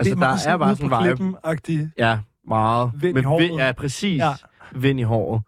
[0.03, 1.15] det er der er bare sådan en vibe.
[1.15, 1.89] klippen-agtig.
[1.97, 2.91] Ja, meget.
[2.95, 3.43] Vind i Med håret.
[3.43, 4.19] Vind, ja, præcis.
[4.19, 4.31] Ja.
[4.75, 5.41] Vind i håret.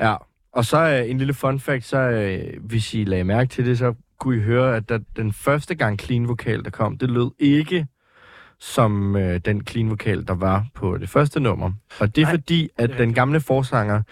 [0.00, 0.14] Ja.
[0.52, 3.78] Og så øh, en lille fun fact, så øh, hvis I lagde mærke til det,
[3.78, 7.30] så kunne I høre, at der, den første gang clean vokal, der kom, det lød
[7.38, 7.86] ikke
[8.60, 11.72] som øh, den clean vokal, der var på det første nummer.
[12.00, 14.02] Og det er Nej, fordi, at den gamle forsanger,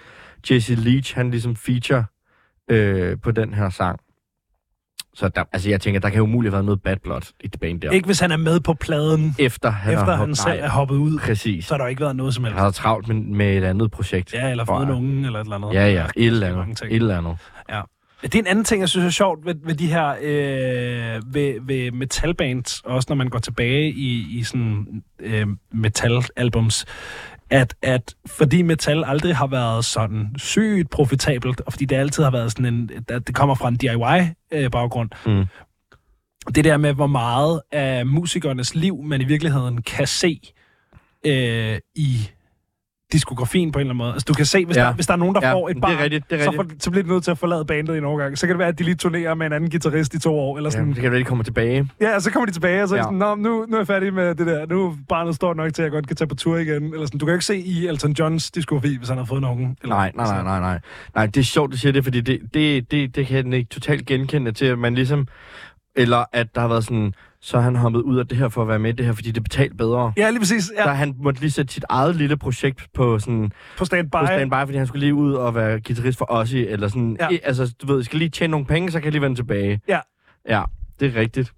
[0.50, 2.04] Jesse Leach, han ligesom feature
[2.70, 4.00] øh, på den her sang.
[5.14, 7.46] Så der, altså jeg tænker, der kan jo umuligt have været noget bad blood i
[7.46, 7.90] det bane der.
[7.90, 11.18] Ikke hvis han er med på pladen, efter han, efter han selv er hoppet ud,
[11.18, 11.64] Præcis.
[11.64, 12.54] så har der ikke været noget som helst.
[12.54, 14.34] Han har travlt med, med et andet projekt.
[14.34, 15.72] Ja, eller fået nogen, eller et eller andet.
[15.72, 16.06] Ja, ja.
[16.16, 16.82] Et eller andet.
[16.82, 17.36] Et eller andet.
[18.22, 21.66] Det er en anden ting, jeg synes er sjovt ved, ved de her øh, ved,
[21.66, 26.86] ved metalbands, også når man går tilbage i, i sådan øh, metalalbums,
[27.50, 32.30] at, at fordi metal aldrig har været sådan sygt profitabelt, og fordi det altid har
[32.30, 35.44] været sådan en, at det kommer fra en DIY-baggrund, Mm.
[36.54, 40.40] det der med, hvor meget af musikernes liv man i virkeligheden kan se
[41.26, 42.30] øh, i
[43.12, 44.12] diskografien på en eller anden måde.
[44.12, 44.82] Altså, du kan se, hvis, Ja.
[44.82, 44.88] ja.
[44.88, 46.44] der, hvis der er nogen, der Ja, får et det er barn, rigtigt, det er
[46.44, 48.38] så, for, så bliver de nødt til at forlade bandet i en overgang.
[48.38, 50.56] Så kan det være, at de lige turnerer med en anden guitarist i to år.
[50.56, 50.88] Eller Ja, sådan.
[50.92, 51.90] det kan være, de kommer tilbage.
[52.00, 53.02] Ja, og så kommer de tilbage, og så Ja.
[53.02, 54.66] sådan, Nå, nu, nu er jeg færdig med det der.
[54.66, 56.82] Nu er barnet stort nok til, at jeg godt kan tage på tur igen.
[56.84, 57.18] Eller sådan.
[57.20, 59.76] Du kan jo ikke se i Elton Johns diskografi, hvis han har fået nogen.
[59.82, 60.80] Eller, Nej, nej, nej, nej, nej.
[61.14, 63.68] Nej, det er sjovt, du siger det, fordi det, det, det, det kan jeg ikke
[63.70, 65.26] totalt genkende til, at man ligesom...
[65.96, 68.62] Eller at der har været sådan, så er han hoppet ud af det her for
[68.62, 70.12] at være med i det her, fordi det er betalt bedre.
[70.16, 70.72] Ja, lige præcis.
[70.76, 70.82] Ja.
[70.84, 74.10] Så han måtte lige sætte sit eget lille projekt på sådan på standby.
[74.20, 77.16] på standby, fordi han skulle lige ud og være guitarist for Ozzy, eller sådan.
[77.20, 77.28] Ja.
[77.42, 79.80] Altså, du ved, jeg skal lige tjene nogle penge, så kan jeg lige vende tilbage.
[79.88, 80.00] Ja.
[80.48, 80.62] Ja,
[81.00, 81.52] det er rigtigt.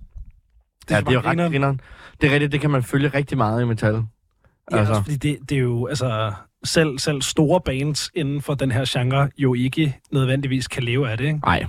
[0.89, 1.81] Det er ja, det er jo ret grineren.
[2.21, 3.95] Det er rigtigt, det kan man følge rigtig meget i metal.
[3.95, 4.93] Ja, altså.
[4.93, 6.33] også fordi det, det er jo, altså,
[6.65, 11.19] selv, selv store bands inden for den her genre jo ikke nødvendigvis kan leve af
[11.19, 11.39] det, ikke?
[11.39, 11.69] Nej, Nej,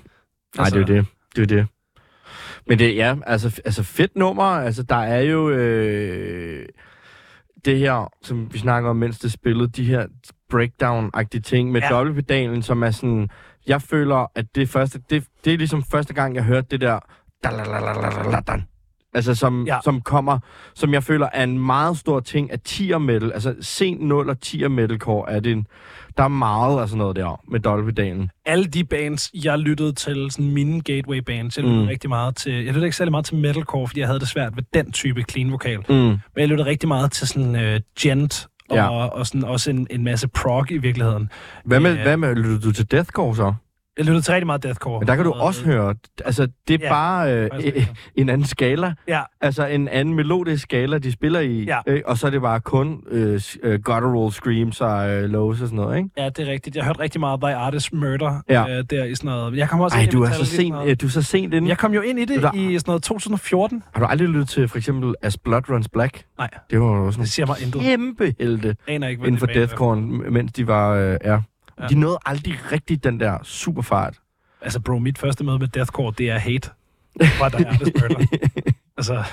[0.66, 1.08] Altså- det er jo det.
[1.36, 1.68] Det er jo det.
[2.68, 4.44] Men det, ja, altså, altså fedt nummer.
[4.44, 6.66] Altså, der er jo øh,
[7.66, 10.06] det her, som vi snakker om, mens det spillede, de her
[10.54, 11.90] breakdown-agtige ting med Ja.
[11.90, 13.30] dobbeltpedalen, som er sådan...
[13.68, 17.00] Jeg føler, at det, første, det, det er ligesom første gang, jeg hørte det der...
[19.16, 19.80] Altså, som, ja.
[19.84, 20.40] som kommer,
[20.76, 23.32] som jeg føler er en meget stor ting af tier metal.
[23.32, 25.68] Altså, sen 0 og tier metalcore er det en,
[26.18, 28.30] der er meget af sådan noget der med dobbeltpedalen.
[28.46, 31.88] Alle de bands, jeg lyttede til, sådan mine gateway bands, jeg lyttede mm.
[31.88, 34.56] Rigtig meget til, jeg lyttede ikke særlig meget til metalcore, fordi jeg havde det svært
[34.56, 35.78] ved den type clean vokal.
[35.90, 35.96] Mm.
[35.96, 38.88] Men jeg lyttede rigtig meget til sådan uh, gent, og, Ja.
[39.08, 41.30] og sådan også en, en masse prog i virkeligheden.
[41.66, 42.04] Hvad med, Ja.
[42.04, 43.54] hvad med, lytter du til deathcore så?
[43.98, 45.00] Jeg lyttede til rigtig meget deathcore.
[45.00, 48.30] Men der kan du Og, også høre, altså det er Ja, bare øh, øh, en
[48.30, 51.80] anden skala, Ja, altså en anden melodisk skala, de spiller i, Ja.
[51.88, 55.68] øh, og så er det bare kun øh, øh, guttural screams og øh, lows og
[55.68, 56.10] sådan noget, ikke?
[56.18, 56.76] ja, det er rigtigt.
[56.76, 58.78] Jeg hørte rigtig meget by Artist Murder Ja.
[58.78, 59.58] øh, der i sådan noget.
[59.58, 61.70] Jeg kom også Ej, ind du er så sent, øh, du er så sent inde.
[61.70, 63.84] Jeg kom jo ind i det der- i sådan noget 2014.
[63.94, 66.24] Har du aldrig lyttet til for eksempel As Blood Runs Black?
[66.38, 67.76] Nej, Det var jo også det siger mig intet.
[67.76, 69.96] nogle kæmpe helte inden for deathcore,
[70.32, 71.40] mens de var, øh, ja.
[71.78, 71.84] Ja.
[71.84, 71.88] ja.
[71.88, 74.20] De nåede aldrig rigtig den der superfart.
[74.62, 76.70] Altså, bro, mit første møde med deathcore, det er hate.
[77.24, 77.72] Fra der er
[78.08, 78.76] det.
[78.98, 79.24] Altså,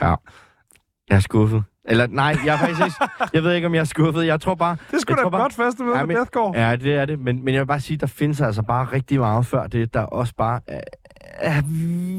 [0.00, 1.64] Jeg er skuffet.
[1.84, 2.96] Eller nej, jeg er faktisk ikke,
[3.34, 4.26] jeg ved ikke, om jeg er skuffet.
[4.26, 6.02] Jeg tror bare, det er sgu Jeg da tror et bare- godt første møde Ja,
[6.02, 6.58] med men- deathcore.
[6.68, 7.18] Ja, det er det.
[7.18, 10.00] Men, men jeg vil bare sige, der findes altså bare rigtig meget før det, der
[10.00, 10.80] også bare er,
[11.38, 11.62] er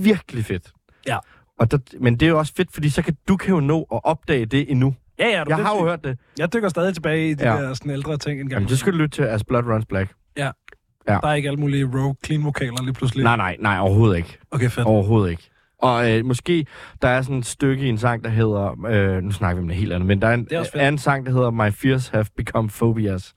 [0.04, 0.72] virkelig fedt.
[1.08, 1.18] Ja.
[1.60, 3.88] Og der, men det er jo også fedt, fordi så kan du kan jo nå
[3.94, 4.96] at opdage det endnu.
[5.20, 6.18] Ja, ja, du Jeg har jo hørt det.
[6.40, 7.62] Jeg dykker stadig tilbage i de Ja.
[7.62, 8.52] der sådan ældre ting en gang.
[8.52, 10.12] Jamen, det skal du lytte til As Blood Runs Black.
[10.38, 10.52] ja.
[11.08, 13.24] Der er ikke alle mulige rogue clean vokaler lige pludselig.
[13.24, 14.38] Nej, nej, nej, overhovedet ikke.
[14.52, 14.88] Okay, fedt.
[14.88, 15.50] Overhovedet ikke.
[15.82, 16.66] Og øh, måske,
[17.02, 18.86] der er sådan et stykke i en sang, der hedder...
[18.90, 20.72] Øh, nu snakker vi om det helt andet, men der er en, Det er også
[20.72, 20.84] fedt.
[20.84, 23.34] er en sang, der hedder My Fears Have Become Phobias.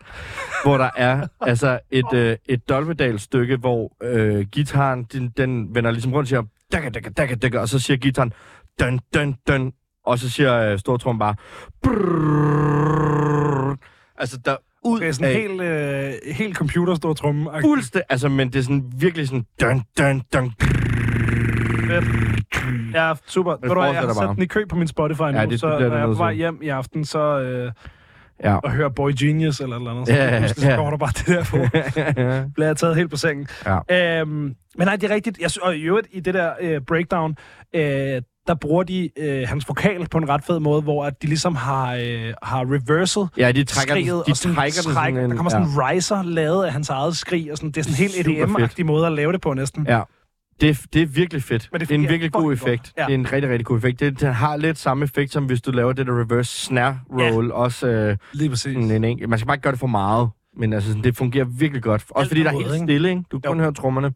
[0.65, 6.13] hvor der er altså et, øh, et dolpedal-stykke, hvor øh, gitaren, den, den vender ligesom
[6.13, 6.43] rundt og siger...
[6.73, 8.33] Dakka, dakka, dakka, og så siger gitaren...
[8.81, 9.73] Dun, dun, dun,
[10.11, 11.35] og så siger øh, Stortrum bare...
[11.83, 13.77] Brrrr.
[14.19, 15.35] Altså, der ud okay, sådan af...
[15.35, 17.51] helt, øh, helt computerstor tromme.
[17.61, 19.45] Fuldstændig, altså, men det er sådan virkelig sådan...
[19.61, 20.53] Dun, dun, dun,
[22.95, 23.57] Ja, super.
[23.63, 25.51] Ved du jeg har fortsætter sat den i kø på min Spotify nu, Ja, det-
[25.51, 27.73] det så bliver når jeg er på vej hjem i aften, så øh,
[28.45, 28.57] Ja.
[28.57, 31.13] og hører Boy Genius eller et eller andet, så, Ja, ja, så kommer der bare
[31.17, 31.57] det der på.
[32.55, 33.47] bliver jeg taget helt på sengen.
[33.91, 34.21] Ja.
[34.21, 34.55] Øhm, men
[34.87, 35.39] nej, det er rigtigt.
[35.41, 37.37] Jeg, og i øvrigt, i det der øh, breakdown,
[37.75, 41.27] øh, der bruger de øh, hans vokal på en ret fed måde, hvor at de
[41.27, 44.93] ligesom har, øh, har reverset Ja, de trækker den, skriget, de og sådan trækker den
[44.95, 47.71] træk, sådan en, der kommer sådan en riser lavet af hans eget skrig, og sådan,
[47.71, 49.87] det er sådan en helt EDM-agtig måde at lave det på næsten.
[49.89, 50.03] Ja.
[50.61, 51.69] Det, det er virkelig fedt.
[51.73, 52.83] Men det det, er en virkelig god effekt.
[52.83, 52.93] godt.
[52.99, 53.05] Ja.
[53.07, 54.01] Det er en rigtig, rigtig god effekt.
[54.01, 57.47] Det, det har lidt samme effekt, som hvis du laver det der reverse snare roll.
[57.47, 57.53] Ja.
[57.53, 58.63] Også øh, Lige præcis.
[58.75, 59.31] sådan en enkelt.
[59.31, 60.29] Man skal bare ikke gøre det for meget.
[60.57, 62.03] Men altså, det fungerer virkelig godt.
[62.11, 63.23] Også Alt fordi der er helt stille, ikke?
[63.33, 63.53] Du kan Jo.
[63.53, 64.13] kun høre trommerne.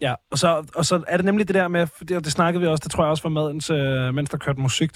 [0.00, 2.68] Ja, og så, og så er det nemlig det der med, det, det snakkede vi
[2.68, 4.90] også, det tror jeg også var med, mens, øh, mens der kørte musik.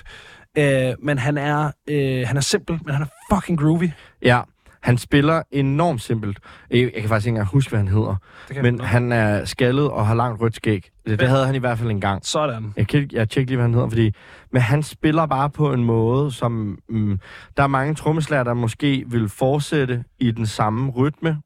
[0.58, 3.90] Øh, men han er, øh, han er simpel, men han er fucking groovy.
[4.22, 4.40] Ja,
[4.82, 6.38] han spiller enormt simpelt.
[6.70, 8.16] Jeg, jeg kan faktisk ikke engang huske, hvad han hedder.
[8.62, 10.90] Men jeg han er skaldet og har langt rødt skæg.
[11.06, 12.26] Det, det havde han i hvert fald engang.
[12.26, 12.72] Sådan.
[12.76, 14.14] Jeg, kan, jeg tjekker lige, hvad han hedder, fordi...
[14.52, 16.78] Men han spiller bare på en måde, som...
[16.88, 17.20] Mm,
[17.56, 21.38] der er mange trommeslager, der måske vil fortsætte i den samme rytme,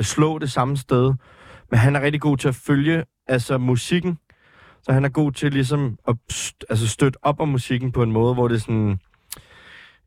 [0.00, 1.14] slå det samme sted.
[1.74, 4.18] Men han er rigtig god til at følge altså musikken.
[4.82, 8.12] Så han er god til ligesom at st- altså støtte op om musikken på en
[8.12, 8.98] måde, hvor det er sådan...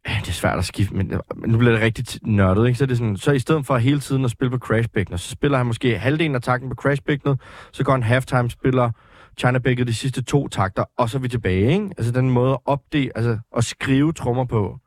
[0.06, 1.14] Det er svært at skifte, men,
[1.46, 2.78] nu bliver det rigtig nørdet, ikke?
[2.78, 5.18] Så, er det sådan, så i stedet for hele tiden at spille på Crash Bækkener,
[5.18, 8.92] så spiller han måske halvdelen af takten på Crash Bækkenet, så går han halftime, spiller
[9.40, 11.90] China Bækket de sidste to takter, og så er vi tilbage, ikke?
[11.98, 14.78] Altså den måde at opdele, altså at skrive trommer på,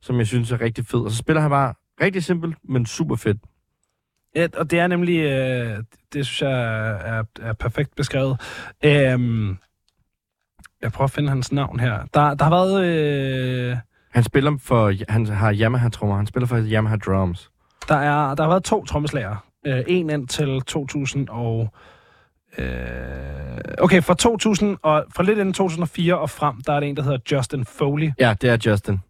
[0.00, 1.00] som jeg synes er rigtig fed.
[1.00, 3.38] Og så spiller han bare rigtig simpelt, men super fedt.
[4.36, 5.78] Ja, og det er nemlig, øh,
[6.12, 8.40] det synes jeg er, er, er perfekt beskrevet.
[8.84, 9.58] Øhm,
[10.82, 11.98] jeg prøver at finde hans navn her.
[12.14, 12.84] Der, der har været...
[12.84, 13.76] Øh,
[14.10, 17.50] Han spiller for, han har Yamaha-trommer, han spiller for Yamaha Drums.
[17.88, 19.36] der, er, der har været to trommeslager.
[19.66, 21.72] Øh, en ind til 2000 og...
[22.58, 22.66] Øh,
[23.78, 27.02] okay, fra 2000 og fra lidt inden 2004 og frem, der er det en, der
[27.02, 28.10] hedder Justin Foley.
[28.18, 29.00] Ja, det er Justin.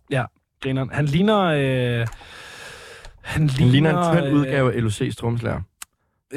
[0.62, 0.90] Grineren.
[0.92, 1.40] Han ligner...
[1.40, 2.06] Øh,
[3.22, 5.60] han ligner, Han ligner en tynd øh, udgave af LOC's trommeslager.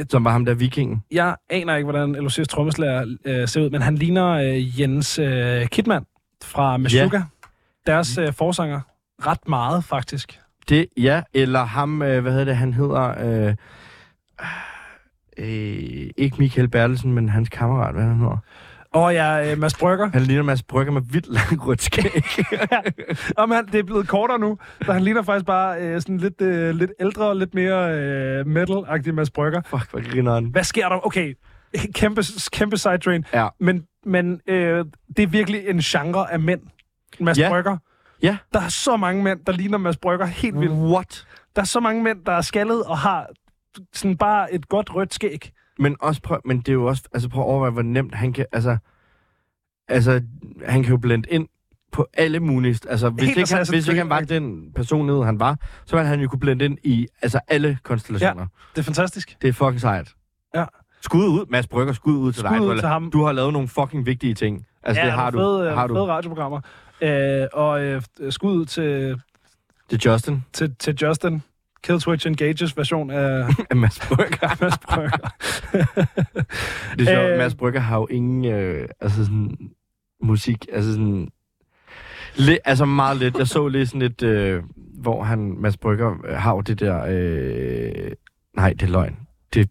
[0.10, 1.04] Som var ham der vikingen.
[1.12, 5.68] Jeg aner ikke, hvordan LOC's trommeslager øh, ser ud, men han ligner øh, Jens øh,
[5.68, 6.06] Kidman
[6.44, 7.22] fra Meshuggah.
[7.88, 8.82] Deres øh, forsanger.
[9.28, 10.40] Ret meget, faktisk.
[10.70, 13.16] Det, ja, eller ham, øh, hvad hedder det, han hedder...
[13.48, 13.56] Øh,
[15.38, 18.38] øh, ikke Michael Bertelsen, men hans kammerat, hvad han hedder.
[18.94, 20.10] Og jeg øh, Mads Brygger.
[20.14, 22.24] Han ligner Mads Brygger med vildt lang rødt skæg.
[23.44, 26.42] Om han, det er blevet kortere nu, så han ligner faktisk bare øh, sådan lidt,
[26.42, 29.62] øh, lidt ældre og lidt mere øh, metal-agtig Mads Brygger.
[29.66, 30.46] Fuck, hvor griner han.
[30.46, 31.06] Hvad sker der?
[31.06, 31.34] Okay,
[31.96, 33.26] kæmpe, kæmpe sidetrain.
[33.34, 33.48] Ja.
[33.60, 34.86] Men, men øh,
[35.18, 36.62] det er virkelig en genre af mænd.
[37.20, 37.50] Mads Ja.
[37.50, 37.78] Brygger.
[38.22, 38.38] Ja.
[38.54, 40.74] Der er så mange mænd, der ligner Mads Brygger helt vildt.
[40.74, 41.26] What?
[41.56, 43.28] Der er så mange mænd, der er skaldet og har
[43.94, 45.52] sådan bare et godt rødt skæg.
[45.84, 48.34] Men også prøv, men det er jo også, altså prøv at overveje, hvor nemt han
[48.34, 48.78] kan, altså,
[49.88, 50.22] altså,
[50.66, 51.48] han kan jo blende ind
[51.92, 55.24] på alle mulige, altså, hvis, Helt ikke, han, altså, hvis ikke han var den personlighed,
[55.24, 58.48] han var, så ville han jo kunne blende ind i, altså, alle konstellationer.
[58.76, 59.38] Det er fantastisk.
[59.42, 60.14] Det er fucking sejt.
[60.56, 60.66] Ja.
[61.02, 62.62] Skud ud, Mads Brygger, skud ud til Skud dig.
[62.62, 63.12] ud Du, til har, ham.
[63.12, 64.66] du har lavet nogle fucking vigtige ting.
[64.84, 65.38] Altså, ja, det har du.
[65.38, 65.96] fede, øh, har du.
[65.96, 66.62] fede radioprogrammer.
[67.02, 69.22] Øh, og øh, skud ud til,
[69.92, 70.44] er Justin.
[70.54, 71.42] til, til Justin.
[71.84, 74.56] Killswitch Engages version af af Mads Brygger.
[74.62, 75.34] Mads Brygger.
[76.98, 77.38] Det er sjovt, Øh.
[77.38, 79.58] Mads Brygger har jo ingen, øh, altså sådan,
[80.24, 81.28] musik, altså sådan,
[82.36, 83.38] lidt, altså meget lidt.
[83.38, 84.64] Jeg så lige sådan lidt, øh,
[85.02, 88.12] hvor han, Mads Brygger, øh, har jo det der, øh,
[88.58, 89.18] nej, det er løgn.
[89.54, 89.70] Det,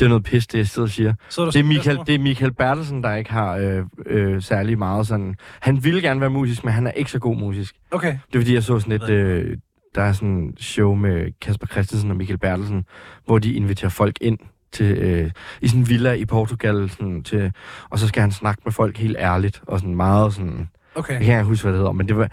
[0.00, 1.14] det er noget pis, det jeg sidder og siger.
[1.28, 4.78] Så er Det er Michael, det er Michael Bertelsen, der ikke har øh, øh, særlig
[4.78, 5.34] meget sådan...
[5.60, 7.74] Han ville gerne være musisk, men han er ikke så god musisk.
[7.90, 8.18] Okay.
[8.32, 9.10] Det er fordi, jeg så sådan et...
[9.10, 9.56] Øh,
[9.96, 12.84] der er sådan en show med Kasper Christensen og Michael Bertelsen,
[13.24, 14.38] hvor de inviterer folk ind
[14.72, 15.30] til, øh,
[15.60, 17.52] i sådan en villa i Portugal, sådan, til,
[17.90, 20.68] og så skal han snakke med folk helt ærligt, og sådan meget sådan...
[20.94, 21.14] Okay.
[21.14, 22.30] Jeg kan ikke huske, hvad det hedder, men det var...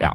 [0.00, 0.10] Ja,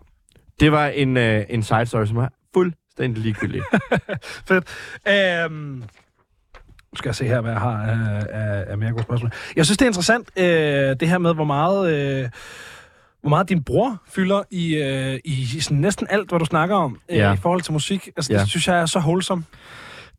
[0.59, 3.61] det var en, øh, en side story, som var fuldstændig ligegyldig.
[4.47, 4.65] Fedt.
[5.07, 5.83] Øhm,
[6.91, 9.31] nu skal jeg se her, hvad jeg har af, af, af mere gode spørgsmål.
[9.55, 10.45] Jeg synes, det er interessant, øh,
[10.99, 12.29] det her med, hvor meget, øh,
[13.21, 16.99] hvor meget din bror fylder i, øh, i sådan næsten alt, hvad du snakker om
[17.09, 17.33] øh, Ja.
[17.33, 18.07] i forhold til musik.
[18.17, 18.39] Altså, Ja.
[18.39, 19.43] Det synes jeg er så wholesome.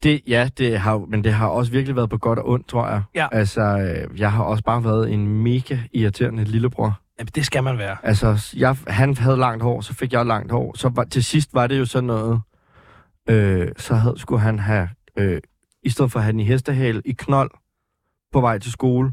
[0.03, 2.89] Det, ja, det har, men det har også virkelig været på godt og ondt, tror
[2.89, 3.03] jeg.
[3.15, 3.27] Ja.
[3.33, 7.01] Altså, øh, jeg har også bare været en mega irriterende lillebror.
[7.19, 7.97] Jamen, det skal man være.
[8.03, 10.77] Altså, jeg, han havde langt hår, så fik jeg langt hår.
[10.77, 12.41] Så var, til sidst var det jo sådan noget,
[13.31, 15.41] øh, så havde, skulle han have, øh,
[15.83, 17.51] i stedet for at have den i hestehale, i knold,
[18.33, 19.13] på vej til skole,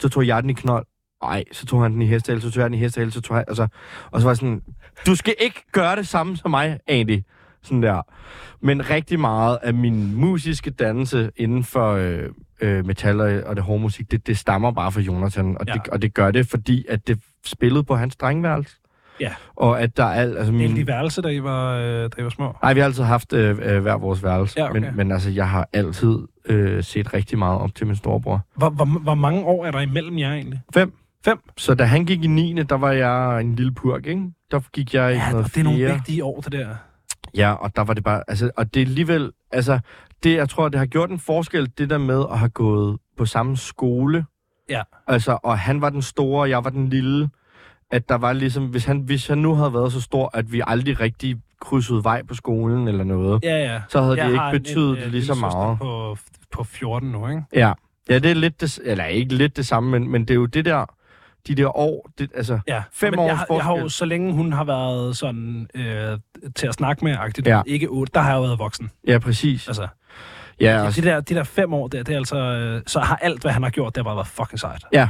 [0.00, 0.86] så tog jeg den i knold.
[1.22, 3.36] Nej, så tog han den i hestehale, så tog jeg den i hestehale, så tog
[3.36, 3.68] han, altså,
[4.10, 4.62] og så var jeg sådan,
[5.06, 7.22] du skal ikke gøre det samme som mig, Andy.
[7.62, 8.02] Sådan der.
[8.60, 12.22] Men rigtig meget af min musiske dannelse inden for øh,
[12.60, 15.56] øh, metal og, og det hårde musik, det, det stammer bare fra Jonathan.
[15.60, 15.72] Og, Ja.
[15.72, 18.76] det, og det gør det, fordi at det spillede på hans drengværelse.
[19.20, 19.32] Ja.
[19.56, 20.36] Og at der er alt...
[20.38, 20.60] Altså Min...
[20.68, 22.56] min, de værelse, da I var, øh, da I var små.
[22.62, 24.60] Nej, vi har altid haft øh, øh, hver vores værelse.
[24.60, 24.80] Ja, okay.
[24.80, 28.40] men, men altså, jeg har altid øh, set rigtig meget op til min storebror.
[28.56, 30.60] Hvor, hvor, hvor mange år er der imellem jer egentlig?
[30.74, 30.92] Fem.
[31.24, 31.38] Fem?
[31.56, 32.62] Så da han gik i 9.
[32.62, 34.32] der var jeg en lille purk, ikke?
[34.50, 36.68] Der gik jeg i Ja, noget og det er nogle vigtige år, det der.
[37.34, 39.78] Ja, og der var det bare, altså, og det er alligevel, altså,
[40.22, 43.26] det, jeg tror, det har gjort en forskel, det der med at have gået på
[43.26, 44.24] samme skole.
[44.70, 44.82] Ja.
[45.06, 47.30] Altså, og han var den store, og jeg var den lille.
[47.90, 50.62] At der var ligesom, hvis han, hvis han nu havde været så stor, at vi
[50.66, 53.80] aldrig rigtig krydsede vej på skolen eller noget, Ja, ja.
[53.88, 55.78] så havde Jeg det ikke en- betydet en, øh, lige så meget.
[55.78, 56.16] På,
[56.52, 57.42] på 14 nu, ikke?
[57.52, 57.72] Ja.
[58.08, 60.46] ja, det er lidt det, eller ikke lidt det samme, men, men det er jo
[60.46, 60.86] det der,
[61.46, 64.52] de der år, det, altså, Ja, Fem års jeg, jeg har jo, så længe hun
[64.52, 66.18] har været sådan øh,
[66.56, 67.62] til at snakke med, agtigt, Ja.
[67.66, 68.90] ikke otte, der har jeg jo været voksen.
[69.06, 69.68] ja, præcis.
[69.68, 69.88] Altså,
[70.60, 73.00] Ja, ja, og, de, der, de der fem år der, det er altså, øh, så
[73.00, 74.84] har alt, hvad han har gjort, det har bare været fucking sejt.
[74.92, 75.08] ja,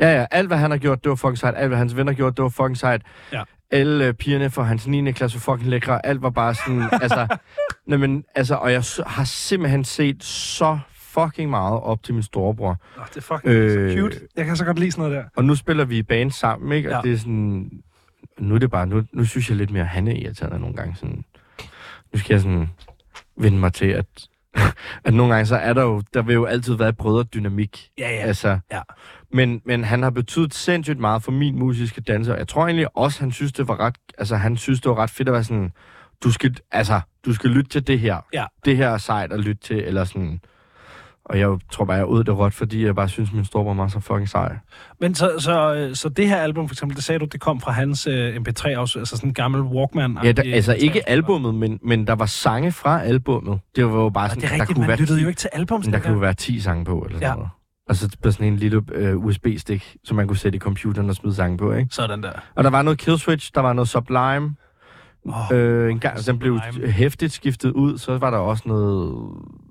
[0.00, 1.54] ja, alt hvad han har gjort, det var fucking sejt.
[1.56, 3.02] Alt hvad hans venner gjort, det var fucking sejt.
[3.32, 3.42] Ja.
[3.70, 5.12] Alle øh, pigerne fra hans 9.
[5.12, 6.06] klasse var fucking lækre.
[6.06, 7.26] Alt var bare sådan, altså,
[7.86, 10.78] Nej, men altså, og jeg har simpelthen set så
[11.08, 12.76] fucking meget op til min storebror.
[12.98, 13.92] Oh, det er fucking Øh.
[13.92, 14.20] så cute.
[14.36, 15.30] Jeg kan så godt lide sådan noget der.
[15.36, 16.88] Og nu spiller vi i band sammen, ikke?
[16.96, 17.08] Og Ja.
[17.10, 17.70] det er sådan...
[18.38, 18.86] Nu er det bare...
[18.86, 20.96] Nu, nu synes jeg lidt mere, at han er irriterende nogle gange.
[20.96, 21.24] Sådan,
[22.12, 22.68] nu skal jeg sådan
[23.36, 24.06] vende mig til, at,
[25.04, 26.02] at nogle gange så er der jo...
[26.14, 27.88] Der vil jo altid være brødredynamik.
[27.98, 28.16] Ja, ja.
[28.20, 28.80] Altså, Ja.
[29.32, 32.36] men, men han har betydet sindssygt meget for min musiske danser.
[32.36, 33.94] Jeg tror egentlig også, han synes, det var ret...
[34.18, 35.72] Altså, han synes, det var ret fedt at være sådan...
[36.24, 38.16] Du skal, altså, du skal lytte til det her.
[38.32, 38.44] Ja.
[38.64, 40.40] Det her er sejt at lytte til, eller sådan...
[41.28, 43.74] Og jeg tror bare, jeg er ude det råt, fordi jeg bare synes, min storebror
[43.74, 44.56] var så fucking sej.
[45.00, 47.72] Men så, så, så det her album, for eksempel, det sagde du, det kom fra
[47.72, 50.18] hans øh, MP3, også, altså sådan en gammel Walkman.
[50.24, 53.60] Ja, der, altså ikke albummet, men, men der var sange fra albummet.
[53.76, 55.28] Det var jo bare sådan, det er der rigtigt, kunne man være lyttede 10, jo
[55.28, 55.86] ikke til albums.
[55.86, 56.14] men der dengang.
[56.14, 57.34] kunne være 10 sange på, eller sådan Ja.
[57.34, 57.50] noget.
[57.88, 61.16] Og så bare sådan en lille øh, USB-stik, som man kunne sætte i computeren og
[61.16, 61.88] smide sange på, ikke?
[61.94, 62.30] Sådan der.
[62.54, 64.54] Og der var noget Killswitch, der var noget Sublime.
[65.28, 69.16] Oh, Øh, en gang, den blev hæftigt skiftet ud, så var der også noget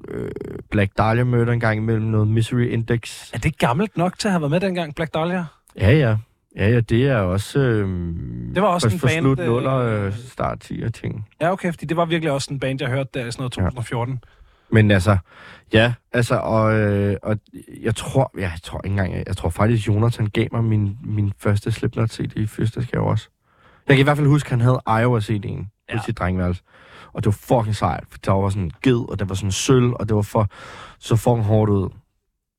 [0.08, 0.30] øh,
[0.72, 3.32] Black Dahlia Murder en gang imellem, noget Misery Index.
[3.34, 5.46] er det gammelt nok til at have været med dengang, Black Dahlia?
[5.80, 6.16] Ja, ja.
[6.56, 7.60] Ja, ja, det er også...
[7.60, 7.88] Øh,
[8.56, 11.26] Det var også for, en for band, slut øh, nuller, øh, start 10 og ting.
[11.42, 13.52] Ja, okay, fordi det var virkelig også en band, jeg hørte der i sådan noget
[13.52, 14.24] 2014.
[14.72, 15.18] Men altså,
[15.74, 17.38] ja, altså, og, øh, og
[17.82, 20.98] jeg tror, ja, jeg tror ikke engang, jeg, jeg tror faktisk, Jonathan gav mig min,
[21.04, 23.30] min første Slipknot CD i fødselsdagsgave også.
[23.88, 25.98] Jeg kan i hvert fald huske, at han havde Iowa CD'en ja.
[25.98, 26.64] På sit drengeværelse.
[27.14, 29.52] Og det var fucking sejt, for der var sådan en ged, og det var sådan
[29.52, 30.48] sølv, og det var for,
[31.00, 31.90] så fucking hårdt ud.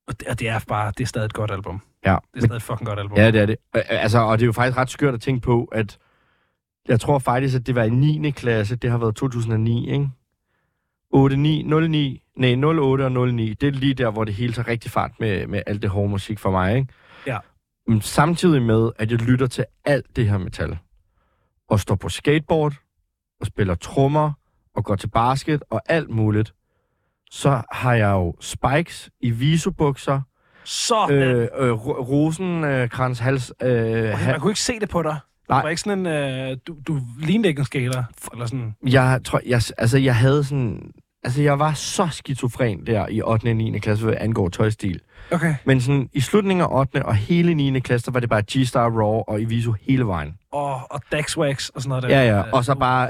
[0.08, 1.80] Og det, og det er bare, det er stadig et godt album.
[2.04, 3.18] Ja, Det er stadig et fucking godt album.
[3.18, 3.56] ja det er det.
[3.74, 5.98] Altså, og det er jo faktisk ret skørt at tænke på, at
[6.88, 8.30] jeg tror faktisk, at det var i 9.
[8.30, 10.10] klasse, det har været 2009, ikke?
[11.10, 13.54] 8, 9, 0, 9, nej, 0, 8 og 0, 9.
[13.54, 16.08] Det er lige der, hvor det hele tager rigtig fart med, med alt det hårde
[16.08, 16.88] musik for mig, ikke?
[17.26, 17.38] Ja.
[17.86, 20.78] Men samtidig med, at jeg lytter til alt det her metal,
[21.68, 22.74] og står på skateboard,
[23.40, 24.32] og spiller trommer,
[24.76, 26.54] og går til basket, og alt muligt,
[27.30, 30.20] så har jeg jo spikes i visubukser,
[30.64, 33.68] Så, øh, øh, øh, ro- rosenkrans hals, øh,
[34.14, 35.16] okay, man kunne ikke se det på dig.
[35.48, 35.58] Nej.
[35.58, 38.74] Det var ikke sådan en, øh, du, du lignede ikke en skater, eller sådan.
[38.86, 40.92] Jeg tror, jeg, altså, jeg havde sådan...
[41.24, 43.46] Altså, jeg var så skizofren der i 8.
[43.50, 43.78] og 9.
[43.78, 45.00] klasse, hvad angår tøjstil.
[45.32, 45.54] Okay.
[45.64, 47.06] Men sådan, i slutningen af 8.
[47.06, 47.80] og hele 9.
[47.80, 50.34] klasse, der var det bare G-Star Raw og Iviso hele vejen.
[50.52, 52.08] Og, og Daxwax og sådan noget der.
[52.08, 52.38] Ja, ja.
[52.38, 53.08] Øh, Og så bare,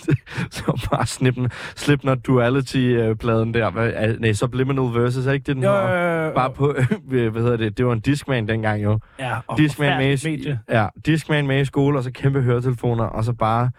[0.50, 3.66] så bare snippen, Slipknot Duality-pladen der.
[3.76, 6.14] Er- nej, Subliminal Versus, er ikke det, den Jo, hedder?
[6.20, 6.74] jo, jo, Bare på,
[7.08, 8.98] hvad hedder det, det var en Discman dengang jo.
[9.18, 13.24] Ja, og Discman med, i, ja, Discman med i skole, og så kæmpe høretelefoner, og
[13.24, 13.70] så bare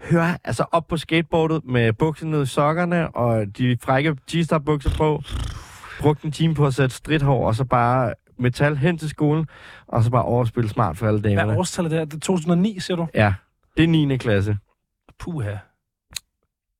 [0.00, 4.90] høre, altså op på skateboardet med bukserne ned i sokkerne, og de frække G-Star bukser
[4.96, 5.22] på,
[6.00, 9.46] brugte en time på at sætte stridthår, og så bare metal hen til skolen,
[9.86, 11.52] og så bare overspille smart for alle Hvad damerne.
[11.52, 12.04] er årstallet der?
[12.04, 13.06] Det er 2009, siger du?
[13.14, 13.34] Ja,
[13.76, 14.16] det er 9.
[14.16, 14.58] klasse.
[15.18, 15.56] Puha.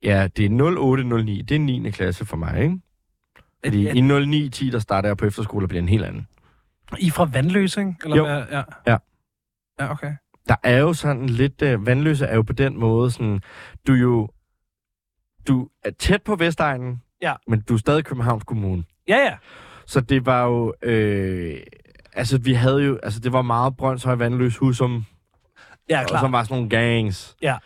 [0.02, 1.42] Ja, det er 0809.
[1.42, 1.90] Det er 9.
[1.90, 2.80] klasse for mig, ikke?
[3.64, 6.26] Fordi Er, i 09-10, der starter jeg på efterskole og bliver en helt anden.
[6.98, 7.94] I er fra Vandløse, ikke?
[8.04, 8.24] Eller Jo.
[8.26, 8.44] Hvad?
[8.50, 8.62] Ja.
[8.86, 8.96] Ja.
[9.80, 10.12] Ja, okay.
[10.48, 11.62] Der er jo sådan lidt...
[11.62, 13.40] Øh, vandløse er jo på den måde sådan...
[13.86, 14.28] Du er jo...
[15.48, 17.34] Du er tæt på Vestegnen, Ja.
[17.48, 18.84] men du er stadig Københavns Kommune.
[19.08, 19.32] Ja, ja.
[19.86, 20.74] Så det var jo...
[20.82, 21.56] Øh,
[22.12, 22.98] altså, vi havde jo...
[23.02, 25.04] Altså, det var meget Brøndshøj Vandløs Husum,
[25.90, 26.20] Ja, og klar.
[26.20, 27.36] som var sådan nogle gangs.
[27.42, 27.56] Ja.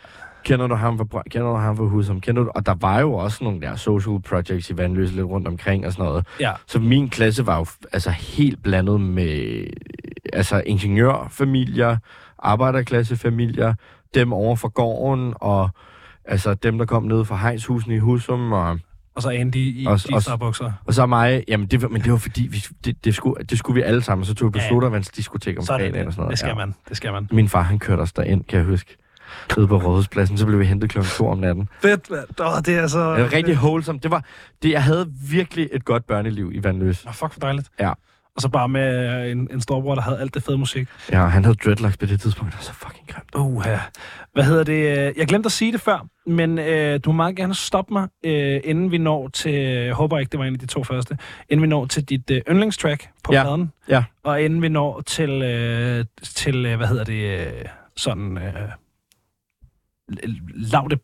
[0.43, 2.21] Kender du ham fra, kender du ham fra Husum?
[2.21, 5.47] Kender du, og der var jo også nogle der social projects i Vandløse lidt rundt
[5.47, 6.27] omkring og sådan noget.
[6.39, 6.51] Ja.
[6.67, 9.63] Så min klasse var jo altså helt blandet med
[10.33, 11.97] altså ingeniørfamilier,
[12.43, 13.73] arbejderklassefamilier,
[14.13, 15.69] dem over for gården, og
[16.25, 18.79] altså dem, der kom ned fra Heinzhusen i Husum, og,
[19.15, 20.71] Og så Andy i Også- også- G-Star-bukser.
[20.85, 21.43] og så mig.
[21.47, 24.25] Jamen, det, men det var fordi, vi, det, det, skulle, det skulle vi alle sammen,
[24.25, 24.69] så tog vi på Ja, ja.
[24.69, 26.31] Sodavandsdiskotek om Sådan, fredagen og sådan noget.
[26.31, 26.55] det skal ja.
[26.55, 26.75] man.
[26.89, 27.27] Det skal man.
[27.31, 28.97] Min far, han kørte os derind, kan jeg huske.
[29.57, 31.69] Ude på Rådhuspladsen, så blev vi hentet klokken 2 om natten.
[31.81, 32.25] Fedt, mand.
[32.41, 33.15] Åh, det er så...
[33.15, 33.99] Det var rigtig wholesome.
[34.03, 34.23] Det var,
[34.63, 37.05] det, jeg havde virkelig et godt børneliv i Vandløs.
[37.05, 37.69] Nå, fuck, hvor dejligt.
[37.79, 37.91] Ja.
[38.35, 40.87] Og så bare med en, en storbror, der havde alt det fede musik.
[41.11, 42.51] Ja, han havde dreadlocks på det tidspunkt.
[42.53, 43.35] Det var så fucking grimt.
[43.35, 43.79] Uh, ja.
[44.33, 45.13] Hvad hedder det?
[45.17, 48.61] Jeg glemte at sige det før, men øh, du må meget gerne stoppe mig, øh,
[48.63, 49.51] inden vi når til...
[49.53, 51.17] Jeg håber ikke, det var en af de to første.
[51.49, 53.43] Inden vi når til dit øh, yndlingstrack på Ja.
[53.43, 53.71] pladen.
[53.89, 54.03] Ja.
[54.23, 57.65] Og inden vi når til, øh, til øh, hvad hedder det, øh,
[57.97, 58.37] sådan...
[58.37, 58.53] Øh,
[60.55, 60.97] lavde,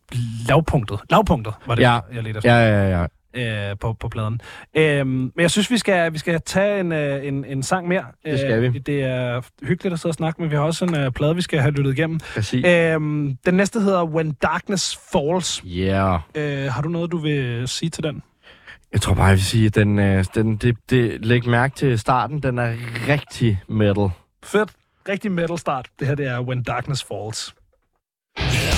[0.47, 0.99] lavpunktet.
[1.09, 1.99] Lavpunktet var det, Ja.
[2.13, 3.05] jeg ledte efter Ja, ja, ja.
[3.33, 4.41] Øh, på, på pladen.
[4.77, 8.05] Øhm, men jeg synes, vi skal, vi skal tage en, øh, en, en sang mere.
[8.25, 8.79] Det skal Øh, vi.
[8.79, 11.41] Det er hyggeligt at sidde og snakke, men vi har også en øh, plade, vi
[11.41, 12.19] skal have lyttet igennem.
[12.33, 12.65] Præcis.
[12.65, 15.63] Øhm, den næste hedder When Darkness Falls.
[15.67, 16.19] Yeah.
[16.35, 18.23] Øh, har du noget, du vil sige til den?
[18.93, 21.99] Jeg tror bare, jeg vil sige, at den, øh, den, det, det, læg mærke til
[21.99, 22.43] starten.
[22.43, 22.73] Den er
[23.07, 24.09] rigtig metal.
[24.43, 24.69] Fedt.
[25.09, 25.89] Rigtig metal start.
[25.99, 27.55] Det her det er When Darkness Falls.
[28.39, 28.68] When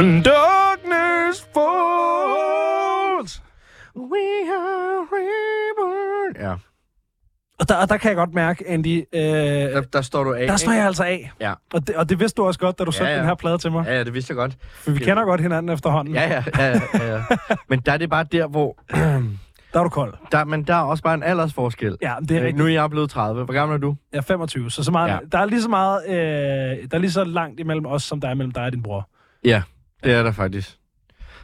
[0.00, 3.42] When darkness falls.
[3.96, 6.36] We are reborn.
[6.46, 6.54] Ja,
[7.58, 10.46] Og der, og der kan jeg godt mærke, Andy, øh, der, der står du af.
[10.46, 10.78] der står ikke?
[10.78, 11.30] jeg altså af.
[11.40, 11.52] Ja.
[11.74, 13.18] Og det, og det vidste du også godt, da du Ja, sendte ja.
[13.18, 13.84] den her plade til mig.
[13.86, 14.56] Ja, ja, det vidste jeg godt.
[14.74, 16.14] For vi kender godt hinanden efterhånden.
[16.14, 17.22] Ja, ja, ja, ja, ja.
[17.68, 18.78] Men der er det bare der, hvor...
[19.72, 20.14] Der er du kold.
[20.32, 21.96] Der, men der er også bare en aldersforskel.
[22.02, 22.56] Ja, det er Øh, rigtigt.
[22.58, 23.44] Nu er jeg blevet 30.
[23.44, 23.96] Hvor gammel er du?
[24.12, 25.18] Jeg er 25, så, så meget, Ja.
[25.32, 28.28] der er lige så meget, øh, der er lige så langt imellem os, som der
[28.28, 29.08] er imellem dig og din bror.
[29.44, 29.62] Ja,
[30.04, 30.76] det er der faktisk.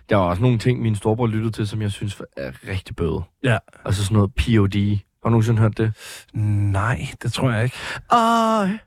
[0.09, 3.23] Der var også nogle ting, min storebror lyttede til, som jeg synes er rigtig bøde.
[3.45, 3.59] Ja.
[3.85, 4.99] Altså sådan noget POD.
[5.23, 5.93] Har du nogensinde hørt det?
[6.73, 7.77] Nej, det tror jeg ikke.
[8.13, 8.79] I,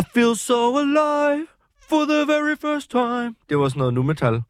[0.00, 1.46] I feel so alive
[1.88, 3.34] for the very first time.
[3.48, 4.32] Det var sådan noget nu-metal.
[4.34, 4.42] Du,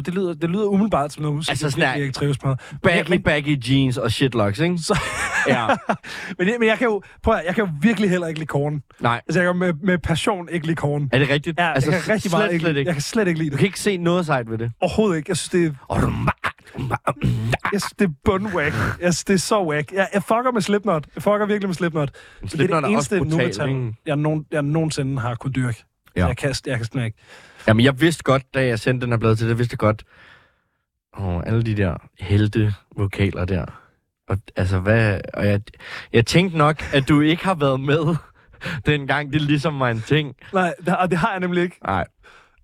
[0.00, 2.54] det, lyder, det lyder umiddelbart som noget musik, Altså altså, sådan jeg ikke trives med.
[2.82, 4.78] Baggy, men, baggy jeans og shitlocks, ikke?
[4.78, 5.00] Så-
[5.48, 5.66] ja.
[6.38, 8.82] men, men jeg kan jo, prøv at, jeg kan jo virkelig heller ikke lide korn.
[9.00, 11.08] Nej, Altså, jeg kan med, med passion ikke lide korn.
[11.12, 11.58] er det rigtigt?
[11.58, 12.88] Ja, altså, jeg kan rigtig slet, meget ikke, slet ikke.
[12.88, 13.58] Jeg kan slet ikke lide Du det.
[13.58, 14.72] kan ikke se noget sejt ved det.
[14.80, 15.30] Overhovedet ikke.
[15.30, 16.10] Jeg synes, det er, du
[17.72, 18.74] jeg synes, det er bundwhack.
[19.00, 19.92] Jeg synes, det er så whack.
[19.92, 21.06] Jeg, jeg fucker med Slipknot.
[21.14, 22.08] Jeg fucker virkelig med Slipknot.
[22.12, 23.94] det er Slipknot det er også eneste nu-metal, ikke?
[24.06, 25.84] jeg, nogen, jeg nogensinde har kunnet dyrke.
[26.16, 26.26] Ja.
[26.26, 27.18] Jeg kan, jeg kan ikke.
[27.68, 30.04] Jamen, jeg vidste godt, da jeg sendte den her blad til det, vidste jeg godt,
[31.18, 33.66] åh, alle de der helte vokaler der.
[34.28, 35.60] Og, altså, hvad, og jeg,
[36.12, 38.16] jeg tænkte nok, at du ikke har været med,
[38.86, 40.36] dengang det ligesom var en ting.
[40.52, 41.78] Nej, det, og det har jeg nemlig ikke.
[41.86, 42.06] Nej.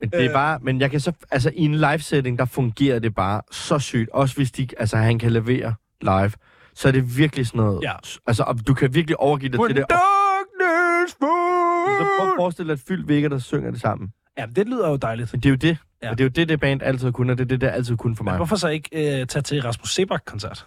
[0.00, 0.32] Men det er Øh.
[0.34, 4.10] bare, men jeg kan så, altså i en live-setting, der fungerer det bare så sygt.
[4.10, 6.32] Også hvis de, altså han kan levere live,
[6.74, 7.92] så er det virkelig sådan noget, Ja.
[8.26, 9.84] altså og du kan virkelig overgive dig When til det.
[9.84, 11.16] Og darkness
[11.98, 14.12] så prøv at forestille dig et fyldt vægger, der synger det sammen.
[14.38, 15.32] Ja, det lyder jo dejligt.
[15.32, 15.76] Men det er jo det.
[16.02, 16.10] Ja.
[16.10, 17.96] Og det er jo det, det band altid kunne, og det er det, der altid
[17.96, 18.36] kunne for Men mig.
[18.36, 20.66] hvorfor så ikke øh, tage til Rasmus Sebak-koncert?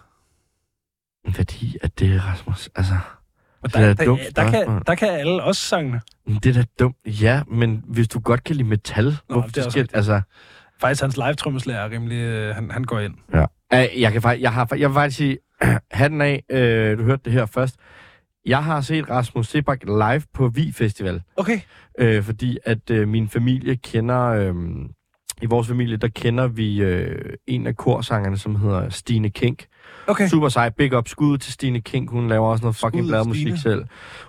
[1.34, 2.94] Fordi at det er Rasmus, altså...
[3.62, 6.00] Og Det er der, et der, dumt der, kan, der kan alle også sangene.
[6.26, 6.96] Det er da dumt.
[7.06, 9.96] Ja, men hvis du godt kan lide metal, hvorfor det er skal, rigtigt.
[9.96, 10.20] altså...
[10.80, 12.16] Faktisk hans live trommeslager er rimelig...
[12.16, 13.14] Øh, han, han går ind.
[13.34, 13.44] Ja.
[13.96, 15.38] Jeg, kan faktisk, jeg, har, jeg vil faktisk sige,
[15.90, 17.76] hatten af, øh, du hørte det her først.
[18.46, 21.60] Jeg har set Rasmus Sebak live på Vi Festival, Okay.
[21.98, 24.54] øh, fordi at øh, min familie kender, øh,
[25.42, 29.66] i vores familie, der kender vi øh, en af korsangerne, som hedder Stine Kink.
[30.06, 30.28] Okay.
[30.28, 33.84] Super sej, big up, skud til Stine Kink, hun laver også noget fucking bladmusik selv.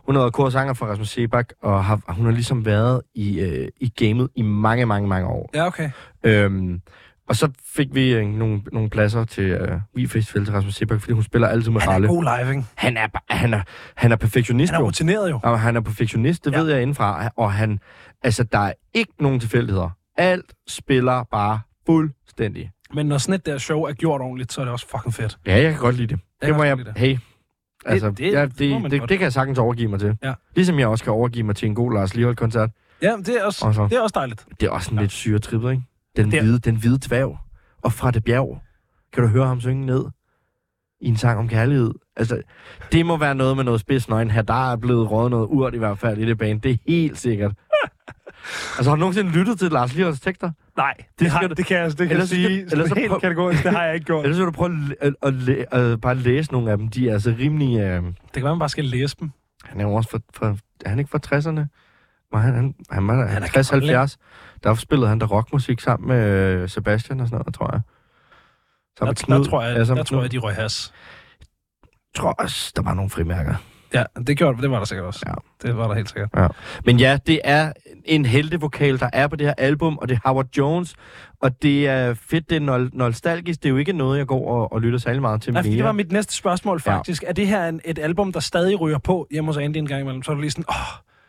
[0.06, 3.68] Hun har været korsanger for Rasmus Sebak, og har, hun har ligesom været i, øh,
[3.82, 5.50] i gamet i mange, mange, mange år.
[5.54, 5.90] Ja, okay.
[6.24, 6.82] Øhm,
[7.30, 11.00] og så fik vi øh, nogle, nogle pladser til øh, Vi Festival til Rasmus Sebak,
[11.02, 12.08] fordi hun spiller altid med Han er Ralle.
[12.08, 12.64] god live, ikke?
[12.76, 13.62] Han er, han er,
[13.96, 14.88] han er perfektionist, Han er jo.
[14.88, 15.40] rutineret jo.
[15.44, 16.60] Og han er perfektionist, det Ja.
[16.60, 17.30] ved jeg indenfra.
[17.38, 17.80] Og han,
[18.24, 19.90] altså, der er ikke nogen tilfældigheder.
[20.18, 22.72] Alt spiller bare fuldstændig.
[22.94, 25.38] Men når sådan et der show er gjort ordentligt, så er det også fucking fedt.
[25.48, 26.20] Ja, jeg kan godt lide det.
[26.42, 26.78] Det kan må jeg...
[26.78, 26.94] det.
[26.98, 27.18] Hey.
[27.86, 29.10] Altså, det- det, ja, det, det, godt.
[29.10, 30.18] det kan jeg sagtens overgive mig til.
[30.24, 30.34] Ja.
[30.56, 32.70] Ligesom jeg også kan overgive mig til en god Lars Lierholdt-koncert.
[33.02, 34.46] Ja, det er også, Og så- det er også dejligt.
[34.60, 35.02] Det er også en Ja.
[35.02, 35.84] lidt syretrippet, ikke?
[36.18, 37.38] Den, Det er- hvide, den hvide dværg.
[37.84, 38.62] Og fra det bjerg.
[39.14, 40.06] Kan du høre ham synge ned?
[41.02, 41.92] I en sang om kærlighed.
[42.16, 42.42] Altså,
[42.92, 44.42] det må være noget med noget spidsnøgen her.
[44.42, 46.60] Der er blevet rådet noget urt i hvert fald i det bane.
[46.60, 47.52] Det er helt sikkert.
[48.78, 50.52] altså, har du nogensinde lyttet til Lars Lierholds tekster?
[50.78, 52.68] Nej, det, Det har, du- det kan jeg, det kan jeg Ellers så sige.
[52.68, 54.24] skal- Ellers helt prøv- kategorisk, det har jeg ikke gjort.
[54.26, 56.88] Ellers vil du prøve at, at, at, læ- at bare læse nogle af dem.
[56.90, 57.80] De er altså rimelig...
[57.80, 59.32] Øh, Det kan være, man bare skal læse dem.
[59.64, 60.20] han er jo også fra...
[60.34, 60.56] fra
[60.86, 61.66] er han ikke fra 60'erne?
[62.32, 63.48] Var han, han, han var Han er
[64.08, 64.16] 60-70.
[64.64, 67.82] Der spillede han der rockmusik sammen med øh, Sebastian og sådan noget, tror jeg.
[69.00, 69.46] Der, Sammen der, Knud.
[69.46, 70.94] tror jeg, Ja, der tror jeg, de røg has.
[71.90, 73.56] Jeg tror også, der var nogle frimærker.
[73.94, 75.24] Ja, det gjorde det var der sikkert også.
[75.28, 75.34] Ja.
[75.68, 76.30] Det var der helt sikkert.
[76.38, 76.48] Ja.
[76.86, 77.72] Men ja, det er
[78.06, 80.96] en heltevokal, der er på det her album, og det er Howard Jones,
[81.42, 83.64] og det er fedt, det er nostalgisk.
[83.64, 85.76] Det er jo ikke noget, jeg går og, og lytter særlig meget til Nej, mere.
[85.76, 87.24] det var mit næste spørgsmål faktisk.
[87.24, 87.28] Ja.
[87.28, 90.02] Er det her en, et album, der stadig ryger på hjemme hos Andy en gang
[90.02, 90.24] imellem?
[90.24, 90.76] Så er du lige sådan, åh,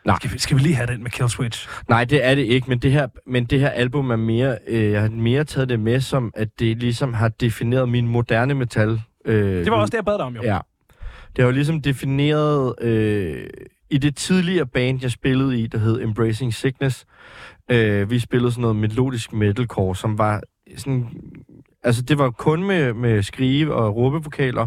[0.07, 0.17] Nej.
[0.21, 1.69] skal vi, skal vi lige have den med Killswitch?
[1.89, 4.93] Nej, det er det ikke, men det her, men det her album er mere, øh,
[4.93, 9.01] jeg har mere taget det med som, at det ligesom har defineret min moderne metal.
[9.25, 10.43] Øh, Det var også det, jeg bad dig om, jo.
[10.43, 10.59] Ja.
[11.37, 13.47] Det har jo ligesom defineret, øh,
[13.91, 17.07] i det tidligere band, jeg spillede i, der hed Embracing Sickness,
[17.71, 20.43] øh, vi spillede sådan noget melodisk metalcore, som var
[20.77, 21.09] sådan...
[21.87, 24.67] Altså, det var kun med, med skrive- og råbevokaler.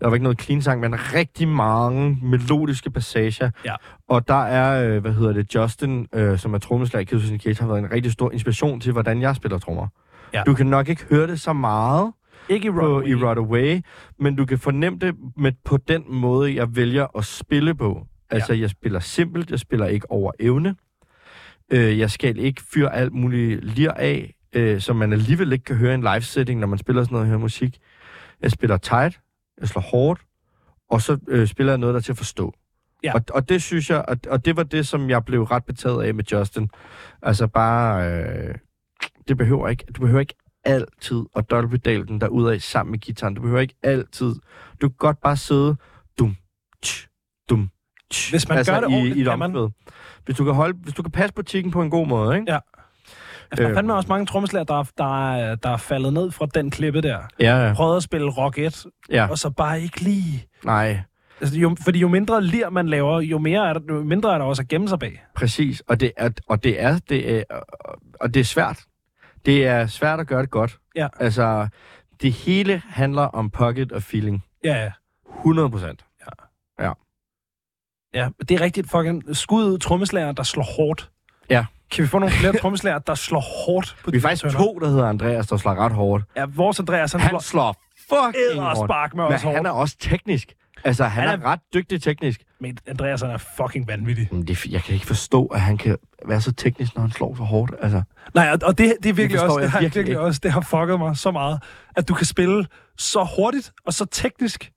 [0.00, 3.50] Der var ikke noget clean sang, men rigtig mange melodiske passager.
[3.64, 3.74] Ja.
[4.08, 7.60] Og der er, øh, hvad hedder det, Justin, øh, som er trommeslager i Killswitch Engage,
[7.60, 9.88] har været en rigtig stor inspiration til, hvordan jeg spiller trommer.
[10.34, 10.42] Ja.
[10.46, 12.12] Du kan nok ikke høre det så meget,
[12.48, 13.08] Ikke i på, Runaway.
[13.08, 13.80] i Rot Away,
[14.18, 18.06] men du kan fornemme det med, på den måde, jeg vælger at spille på.
[18.30, 18.60] Altså, ja.
[18.60, 20.74] jeg spiller simpelt, jeg spiller ikke over evne.
[21.72, 25.76] Øh, jeg skal ikke fyre alt muligt lir af, øh, som man alligevel ikke kan
[25.76, 27.78] høre i en live-setting, når man spiller sådan noget her musik.
[28.42, 29.20] Jeg spiller tight,
[29.60, 30.20] jeg slår hårdt,
[30.90, 32.54] og så øh, spiller jeg noget, der er til at forstå.
[33.04, 33.14] Ja.
[33.14, 36.02] Og, og det synes jeg, og, og det var det, som jeg blev ret betaget
[36.02, 36.68] af med Justin.
[37.22, 38.54] Altså bare, øh,
[39.28, 40.34] det behøver ikke, du behøver ikke
[40.64, 43.34] altid at dobbeltpedale den derudad sammen med gitaren.
[43.34, 44.34] Du behøver ikke altid.
[44.80, 45.76] Du kan godt bare sidde
[46.18, 46.36] dum,
[46.82, 47.08] tch,
[47.50, 47.70] dum,
[48.10, 49.70] tch, Hvis man gør det i, ordentligt, i et kan man.
[50.24, 52.52] Hvis du kan holde, hvis du kan passe butikken på en god måde, ikke?
[52.52, 52.58] Ja.
[53.50, 53.74] Altså, der er Øh.
[53.76, 57.00] fandme også mange trommeslager, der, er- der, er, der er faldet ned fra den klippe
[57.00, 57.18] der.
[57.40, 57.74] Ja, ja.
[57.74, 59.26] Prøvede at spille rock 1, ja.
[59.30, 60.46] og så bare ikke lige...
[60.64, 61.00] Nej,
[61.40, 64.38] Altså, jo, fordi jo mindre lir man laver, jo, mere er der, jo mindre er
[64.38, 65.24] der også at gemme sig bag.
[65.34, 65.80] præcis.
[65.88, 67.42] Og det er, og det er, det er,
[68.20, 68.80] og det er svært.
[69.46, 70.78] Det er svært at gøre det godt.
[70.96, 71.08] Ja.
[71.20, 71.68] Altså,
[72.22, 74.44] det hele handler om pocket og feeling.
[74.64, 74.90] Ja, ja.
[75.38, 76.04] 100 procent.
[78.14, 81.10] Ja, det er rigtigt fucking skud trommeslager, der slår hårdt.
[81.50, 81.64] Ja.
[81.90, 84.58] Kan vi få nogle flere trommeslager, der slår hårdt på Vi er faktisk tønder?
[84.58, 86.24] to, der hedder Andreas, der slår ret hårdt.
[86.36, 87.76] Ja, vores Andreas, han, Han slår slår
[88.10, 88.78] fucking hårdt.
[88.78, 89.66] spark med Men os han hårdt.
[89.66, 90.52] er også teknisk.
[90.84, 92.40] Altså, han, Han han er, er- ret dygtig teknisk.
[92.60, 94.28] Men Andreas, han er fucking vanvittig.
[94.32, 95.96] Men det, jeg kan ikke forstå, at han kan
[96.28, 97.72] være så teknisk, når han slår så hårdt.
[97.82, 98.02] Altså,
[98.34, 100.52] Nej, og, og det, det er virkelig forstår også, det har virkelig virkelig også, det
[100.52, 101.62] har fucket mig så meget,
[101.96, 102.66] at du kan spille
[102.98, 104.72] så hurtigt og så teknisk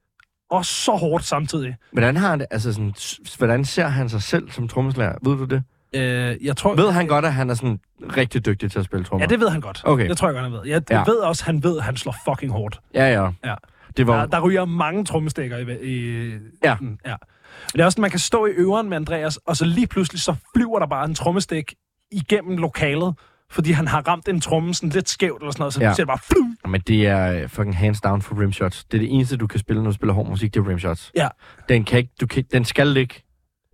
[0.52, 1.76] og så hårdt samtidig.
[1.92, 2.94] hvordan, har han det, altså sådan,
[3.38, 5.14] hvordan ser han sig selv som trommeslager?
[5.24, 5.64] Ved du det?
[5.96, 7.80] Øh, jeg tror, Ved han godt, at han er sådan
[8.18, 9.24] rigtig dygtig til at spille trommer?
[9.24, 9.82] Ja, det ved han godt.
[9.86, 10.10] Okay.
[10.10, 10.62] Det tror jeg godt, han ved.
[10.66, 11.04] Jeg, Ja.
[11.08, 12.80] ved også, han ved, at han slår fucking hårdt.
[12.94, 13.30] Ja, ja.
[13.46, 13.56] Ja.
[13.98, 15.94] Det var Der, der ryger mange trommestikker i...
[15.96, 16.32] i
[16.64, 16.76] Ja.
[16.82, 17.16] Mm, ja.
[17.62, 19.88] Men det er også, at man kan stå i øveren med Andreas, og så lige
[19.88, 21.74] pludselig, så flyver der bare en trommestik
[22.12, 23.16] igennem lokalet,
[23.52, 25.94] fordi han har ramt en tromme sådan lidt skævt eller sådan noget, så Ja.
[25.98, 26.58] det bare flum.
[26.72, 28.86] Men det er øh, fucking hands down for rimshots.
[28.86, 31.12] Det er det eneste, du kan spille, når du spiller hård musik, det er rimshots.
[31.16, 31.28] Ja.
[31.70, 33.16] Den, kan ikke, du kan, den skal ligge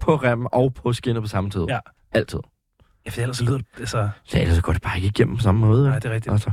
[0.02, 1.66] på rem og på skinnet på samme tid.
[1.70, 1.80] Ja.
[2.16, 2.40] Altid.
[3.06, 3.66] Ja, for ellers så lyder det...
[3.80, 5.88] Altså, Så ellers så går det bare ikke igennem på samme måde.
[5.90, 6.34] nej, det er rigtigt.
[6.34, 6.52] Altså.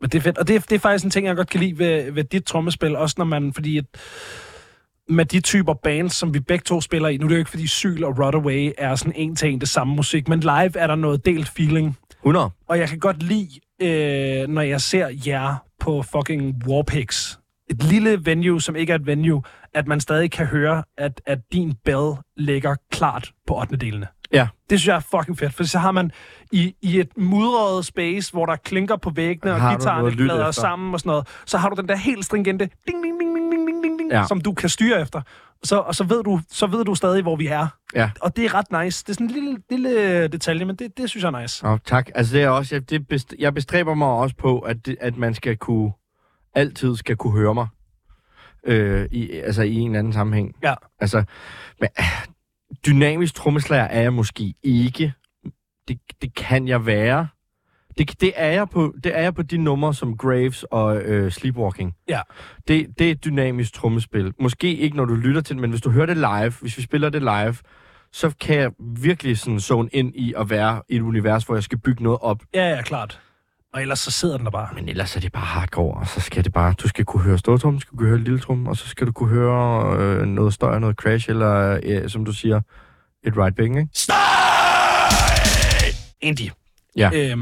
[0.00, 0.38] Men det er fedt.
[0.38, 2.44] Og det er, det er faktisk en ting, jeg godt kan lide ved, ved dit
[2.44, 3.52] trommespil, også når man...
[3.52, 3.84] Fordi at
[5.08, 7.50] med de typer bands, som vi begge to spiller i, nu er det jo ikke,
[7.50, 10.86] fordi Syl og Rodaway er sådan en til en det samme musik, men live er
[10.86, 11.98] der noget delt feeling.
[12.18, 12.50] 100.
[12.68, 13.48] Og jeg kan godt lide,
[13.82, 17.36] øh, når jeg ser jer på fucking Warpix,
[17.70, 19.42] et lille venue, som ikke er et venue,
[19.74, 23.76] at man stadig kan høre, at, at din bell ligger klart på 8.
[23.76, 24.06] delene.
[24.32, 24.48] Ja.
[24.70, 26.10] Det synes jeg er fucking fedt, for så har man
[26.52, 30.50] i, i et mudret space, hvor der klinker på væggene, og guitarerne efter?
[30.50, 33.52] sammen og sådan noget, så har du den der helt stringente ding, ding, ding, ding,
[33.52, 34.24] ding, ding, ding, Ja.
[34.28, 35.22] som du kan styre efter.
[35.62, 37.66] Så, og så ved, du, så ved du stadig, hvor vi er.
[37.94, 38.10] Ja.
[38.20, 39.04] Og det er ret nice.
[39.04, 41.66] Det er sådan en lille, lille detalje, men det, det synes jeg er nice.
[41.66, 42.08] Oh, tak.
[42.14, 45.16] Altså det er også, jeg, det best, jeg bestræber mig også på, at, det, at
[45.16, 45.92] man skal kunne,
[46.54, 47.66] altid skal kunne høre mig.
[48.66, 50.54] Øh, i, altså i en eller anden sammenhæng.
[50.62, 50.74] Ja.
[51.00, 51.24] Altså,
[51.80, 51.88] men,
[52.86, 55.12] dynamisk trommeslager er jeg måske ikke.
[55.88, 57.28] Det, det kan jeg være.
[57.98, 61.32] Det, det, er jeg på, det er jeg på de numre som Graves og øh,
[61.32, 61.94] Sleepwalking.
[62.08, 62.20] Ja.
[62.68, 64.32] Det, det er et dynamisk trommespil.
[64.40, 66.82] Måske ikke, når du lytter til det, men hvis du hører det live, hvis vi
[66.82, 67.54] spiller det live,
[68.12, 71.62] så kan jeg virkelig sådan zone ind i at være i et univers, hvor jeg
[71.62, 72.42] skal bygge noget op.
[72.54, 73.20] Ja, ja, klart.
[73.74, 74.68] Og ellers så sidder den der bare.
[74.74, 77.38] Men ellers er det bare hardcore, og så skal det bare, du skal kunne høre
[77.38, 80.54] stortrum, du skal kunne høre lille trum, og så skal du kunne høre øh, noget
[80.54, 82.60] støj, noget crash, eller øh, som du siger,
[83.24, 83.88] et right bang, ikke?
[86.20, 86.50] Indy.
[86.98, 87.30] Ja.
[87.30, 87.38] Øhm,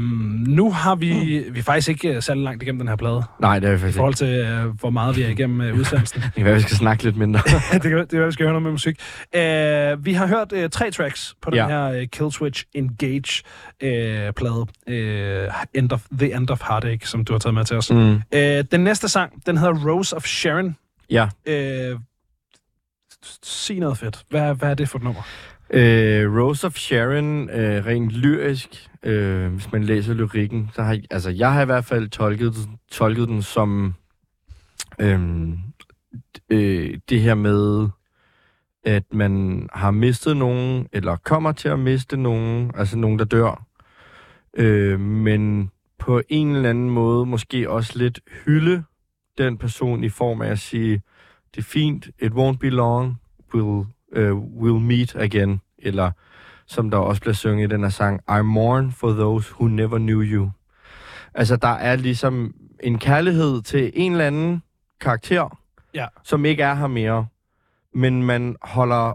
[0.47, 1.09] nu har vi...
[1.51, 3.75] Vi er faktisk ikke øh, særlig langt igennem den her plade, Nej, det er i
[3.77, 3.95] faktisk ikke.
[3.97, 6.21] forhold til, øh, hvor meget vi er igennem øh, udsendelsen.
[6.25, 7.39] Det kan være, vi skal snakke lidt mindre.
[7.73, 8.99] det kan det kan være, vi skal høre noget med musik.
[9.35, 11.67] Øh, vi har hørt øh, tre tracks på den Ja.
[11.67, 14.65] her øh, Killswitch Engage-plade.
[14.87, 17.91] Øh, end of, The End of Heartache, som du har taget med til os.
[17.91, 18.21] Mm.
[18.33, 20.75] Øh, den næste sang, den hedder Rose of Sharon.
[21.09, 21.95] Ja, Øh,
[23.43, 24.23] Sig noget fedt.
[24.29, 25.21] Hvad, hvad er det for et nummer?
[25.69, 31.29] Øh, Rose of Sharon, øh, rent lyrisk, øh, hvis man læser lyrikken, så har altså,
[31.29, 32.53] jeg har i hvert fald tolket,
[32.91, 33.93] tolket den som
[34.99, 35.49] øh,
[36.49, 37.89] øh, det her med,
[38.83, 43.65] at man har mistet nogen, eller kommer til at miste nogen, altså nogen, der dør,
[44.57, 48.83] øh, men på en eller anden måde måske også lidt hylde
[49.37, 51.01] den person i form af at sige,
[51.55, 53.15] det er fint, it won't be long,
[53.53, 53.85] we'll,
[54.17, 56.11] uh, we'll meet again, eller
[56.65, 59.97] som der også bliver sunget i den her sang, I mourn for those who never
[59.97, 60.49] knew you.
[61.33, 62.53] Altså, der er ligesom
[62.83, 64.63] en kærlighed til en eller anden
[65.01, 65.57] karakter,
[65.93, 66.05] Ja.
[66.23, 67.27] som ikke er her mere,
[67.93, 69.13] men man holder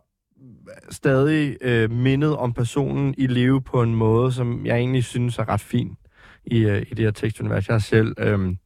[0.91, 5.49] stadig øh, mindet om personen i live på en måde, som jeg egentlig synes er
[5.49, 5.97] ret fin
[6.45, 7.69] i, øh, i det her tekstunivers.
[7.69, 8.57] Jeg har selv, øh,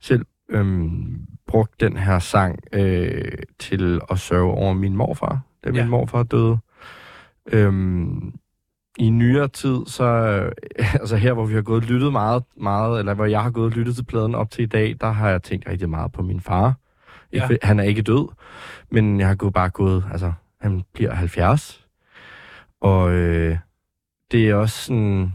[0.00, 0.88] selv øh,
[1.46, 5.82] brugt den her sang øh, til at sørge over min morfar, da Ja.
[5.82, 6.58] min morfar døde.
[7.52, 8.34] Øhm,
[8.98, 10.52] I nyere tid, så øh,
[11.00, 13.66] altså her, hvor vi har gået og lyttet meget, meget, eller hvor jeg har gået
[13.66, 16.22] og lyttet til pladen op til i dag, der har jeg tænkt rigtig meget på
[16.22, 16.74] min far.
[17.32, 17.48] Ja.
[17.50, 17.56] Ja.
[17.62, 18.28] Han er ikke død,
[18.90, 21.86] men jeg har gået, bare gået, altså han bliver 70.
[22.80, 23.58] Og øh,
[24.32, 25.32] det er også sådan,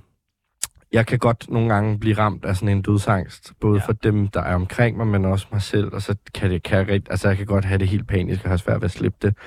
[0.93, 3.85] jeg kan godt nogle gange blive ramt af sådan en dødsangst, både Ja.
[3.85, 6.77] for dem, der er omkring mig, men også mig selv, og så kan det, kan
[6.89, 9.17] jeg, altså jeg kan godt have det helt panisk, og have svært ved at slippe
[9.21, 9.37] det,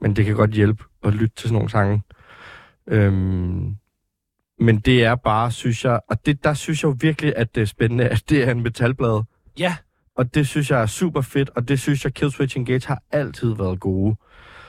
[0.00, 2.02] men det kan godt hjælpe at lytte til sådan nogle sange.
[2.86, 3.76] Øhm,
[4.60, 7.60] men det er bare, synes jeg, og det, der synes jeg jo virkelig, at det
[7.60, 9.22] er spændende, at det er en metalblad,
[9.58, 9.76] Ja,
[10.16, 13.54] og det synes jeg er super fedt, og det synes jeg, Killswitch Engage har altid
[13.54, 14.16] været gode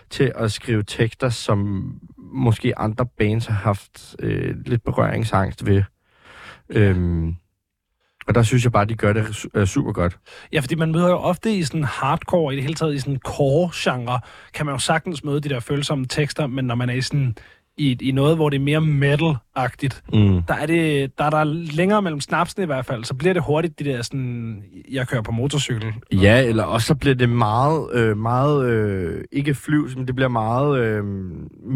[0.10, 5.84] til at skrive tekster, som måske andre bands har haft øh, lidt berøringsangst ved.
[6.70, 7.36] Øhm,
[8.28, 10.20] og der synes jeg bare, de gør det øh, super godt.
[10.54, 13.20] Ja, fordi man møder jo ofte i sådan hardcore, i det hele taget i sådan
[13.28, 14.20] core-genre,
[14.54, 17.36] kan man jo sagtens møde de der følsomme tekster, men når man er i sådan
[17.78, 20.42] i, i noget, hvor det er mere metal, metal-agtigt, Mm.
[20.48, 21.44] der er, det, der er der
[21.76, 25.22] længere mellem snapsene i hvert fald, så bliver det hurtigt de der sådan, jeg kører
[25.22, 25.94] på motorcykel.
[26.12, 30.30] Ja, eller også så bliver det meget, øh, meget øh, ikke flyvs, men det bliver
[30.30, 31.04] meget øh,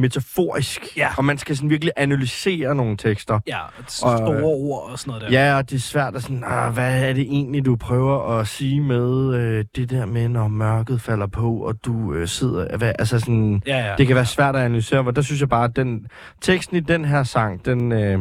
[0.03, 0.97] metaforisk.
[0.97, 1.07] Ja.
[1.17, 3.39] Og man skal sådan virkelig analysere nogle tekster.
[3.47, 5.45] Ja, store Og, øh, ord og sådan noget der.
[5.45, 8.47] Ja, og det er svært at sådan, ah, hvad er det egentlig, du prøver at
[8.47, 12.77] sige med øh, det der med, når mørket falder på, og du øh, sidder...
[12.77, 13.95] Hvad, altså sådan, ja, ja.
[13.97, 16.07] det kan være svært at analysere, hvor der synes jeg bare, at den,
[16.41, 18.19] teksten i den her sang, den, øh,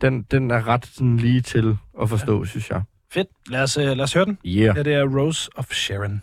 [0.00, 2.48] den, den er ret sådan, lige til at forstå, ja.
[2.48, 2.82] synes jeg.
[3.12, 3.28] Fedt.
[3.48, 4.38] Lad os, uh, lad os høre den.
[4.46, 4.76] Yeah.
[4.76, 6.22] Ja, det er Rose of Sharon.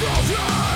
[0.00, 0.69] Turn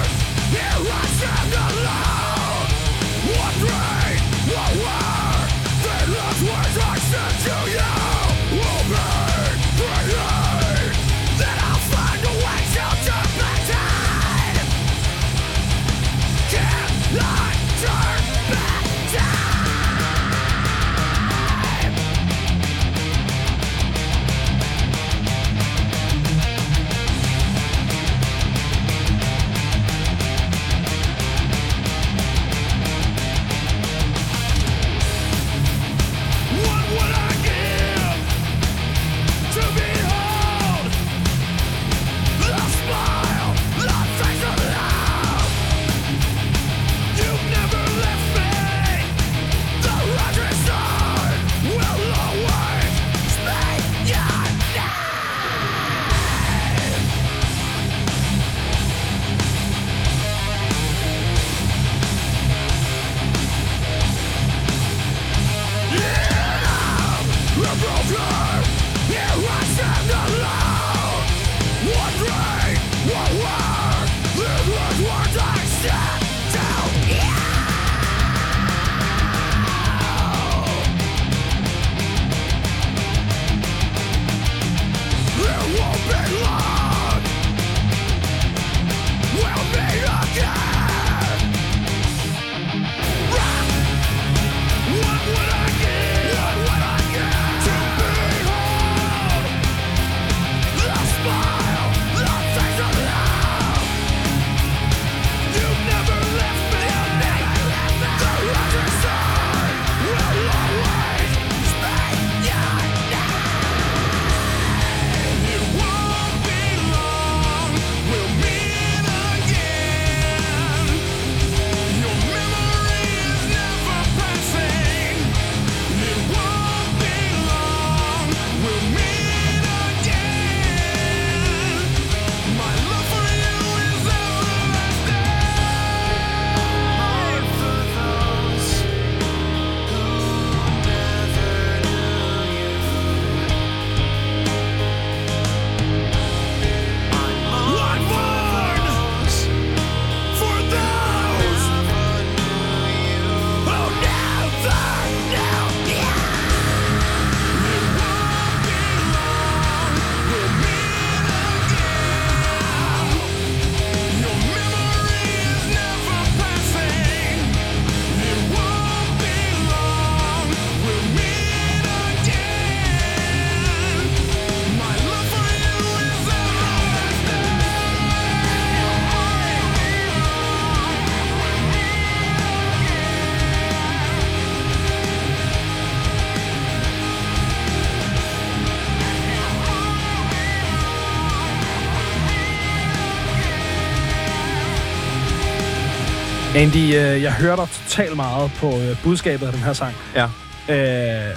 [196.65, 199.95] Andy, øh, jeg hører dig totalt meget på øh, budskabet af den her sang.
[200.15, 200.25] Ja.
[200.71, 201.37] Øh,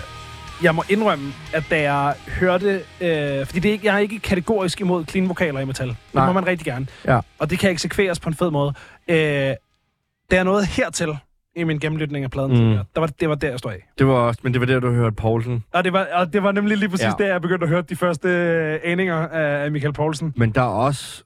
[0.63, 2.81] jeg må indrømme, at da jeg hørte...
[3.01, 5.87] Øh, fordi det er ikke, jeg er ikke kategorisk imod clean vokaler i metal.
[5.87, 6.25] Det Nej.
[6.25, 6.87] må man rigtig gerne.
[7.05, 7.19] Ja.
[7.39, 8.73] Og det kan eksekveres på en fed måde.
[9.07, 9.55] Øh, der
[10.31, 11.17] er noget hertil
[11.55, 12.51] i min gennemlytning af pladen.
[12.51, 12.77] Mm.
[12.95, 13.89] Der var, det var der, jeg stod af.
[13.97, 15.63] Det var også, men det var der, du hørte Poulsen.
[15.73, 17.23] Og det var, og det var nemlig lige præcis ja.
[17.23, 20.33] der, jeg begyndte at høre de første øh, aninger af, af Michael Poulsen.
[20.35, 21.23] Men der er også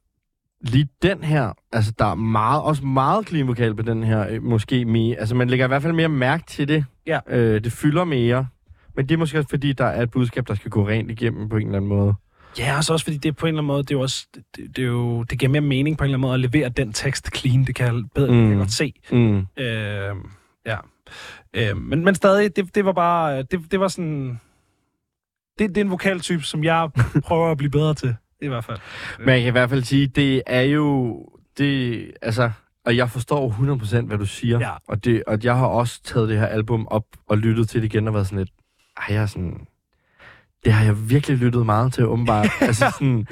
[0.64, 4.86] lige den her, altså der er meget, også meget vokal på den her, øh, måske
[4.86, 5.18] mere.
[5.18, 6.86] Altså man lægger i hvert fald mere mærke til det.
[7.08, 7.20] Ja.
[7.28, 8.48] Øh, det fylder mere.
[8.96, 11.50] Men det er måske også fordi, der er et budskab, der skal gå rent igennem
[11.50, 12.14] på en eller anden måde.
[12.60, 14.28] Ja, og så også fordi det på en eller anden måde, det er jo også,
[14.36, 14.44] det,
[14.76, 16.94] det, er jo, det giver mere mening på en eller anden måde at levere den
[16.94, 17.64] tekst clean.
[17.66, 18.38] Det kan jeg bedre mm.
[18.38, 18.58] kan jeg Mm.
[18.58, 18.94] godt se.
[19.12, 19.38] Mm.
[19.38, 20.16] Øh,
[20.66, 20.78] ja.
[21.54, 24.40] Øh, men, men stadig, det, det var bare, det, det var sådan,
[25.60, 26.90] det, det er en vokaltype, som jeg
[27.28, 28.78] prøver at blive bedre til, i hvert fald.
[29.20, 31.20] Men jeg kan i hvert fald sige, det er jo...
[31.58, 32.52] Det, altså,
[32.86, 33.50] og jeg forstår
[34.02, 34.60] 100% hvad du siger.
[34.60, 34.72] Ja.
[34.88, 37.94] Og, det, og jeg har også taget det her album op og lyttet til det
[37.94, 38.50] igen og været sådan lidt...
[38.98, 39.68] Ej, jeg er sådan...
[40.66, 42.48] Det har jeg virkelig lyttet meget til, åbenbart.
[42.62, 43.28] altså sådan,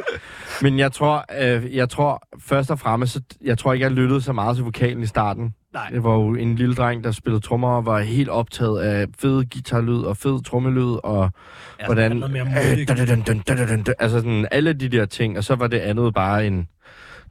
[0.62, 4.22] men jeg tror, øh, jeg tror først og fremmest, så, jeg tror ikke, jeg lyttede
[4.22, 5.54] så meget til vokalen i starten.
[5.74, 5.90] Nej.
[5.90, 9.46] Det var jo en lille dreng, der spillede trommer og var helt optaget af fed
[9.54, 11.32] guitarlyd og fed trommelyd og
[11.80, 12.24] Ja, hvordan...
[12.24, 12.86] Øh,
[14.00, 16.68] altså sådan alle de der ting, og så var det andet bare en...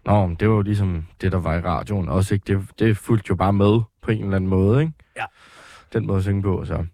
[0.06, 2.44] Nå, men det var jo ligesom det, der var i radioen også, ikke?
[2.54, 4.92] Det, det fulgte jo bare med på en eller anden måde, ikke?
[5.16, 5.24] Ja.
[5.92, 6.84] Den måde at synge på, så...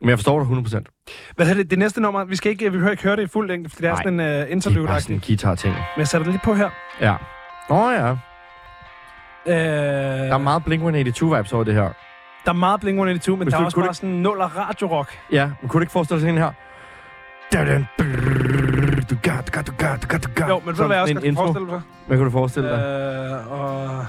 [0.00, 0.48] Men jeg forstår dig
[0.78, 1.32] 100%.
[1.36, 2.24] Hvad er det, det næste nummer?
[2.24, 4.02] Vi skal ikke, vi behøver ikke høre det i fuld længde, fordi det er Nej.
[4.02, 5.74] sådan en uh, Det er interlude bare sådan en guitar-ting.
[5.74, 6.70] Men jeg sætter det lige på her.
[7.00, 7.16] Ja.
[7.70, 8.16] Åh oh, ja.
[9.48, 11.88] Øh, Der er meget Blink-182-vibes over det her.
[12.44, 15.18] der er meget Blink-182, men Hvis der er også bare sådan nuller radio-rock.
[15.32, 16.52] Ja, men kunne du ikke forestille dig sådan her?
[20.48, 21.42] Jo, men ved du hvad jeg også intro.
[21.44, 21.80] forestille mig?
[22.06, 22.78] Hvad kunne du forestille dig?
[22.78, 24.06] Øh, og...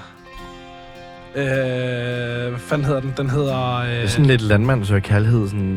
[1.34, 3.14] Øh, hvad fanden hedder den?
[3.16, 3.74] Den hedder...
[3.76, 5.76] Øh, Det er sådan lidt landmandsøg kærlighed, sådan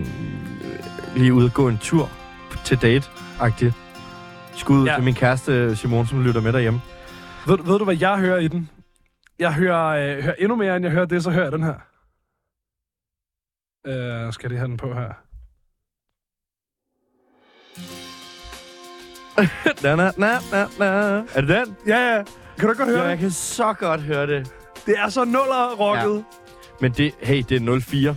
[0.64, 2.10] øh, lige ude at gå en tur
[2.64, 3.74] til date-agtigt.
[4.56, 4.96] Skud ja.
[4.96, 6.82] til min kæreste Simon, som lytter med derhjemme.
[7.48, 8.70] ved, ved du, hvad jeg hører i den?
[9.42, 11.76] Jeg hører, øh, hører endnu mere, end jeg hører det, så hører jeg den her.
[13.88, 15.12] Øh, skal jeg lige have den på her?
[19.84, 20.86] na, na, na, na, na.
[21.36, 21.76] Er det den?
[21.88, 22.24] Ja, ja.
[22.60, 23.10] Kan du godt høre det?
[23.10, 24.54] jeg kan så godt høre det.
[24.86, 26.16] Det er så nuller-rocket.
[26.16, 26.24] Ja.
[26.82, 28.16] Men det, hey, det er 04.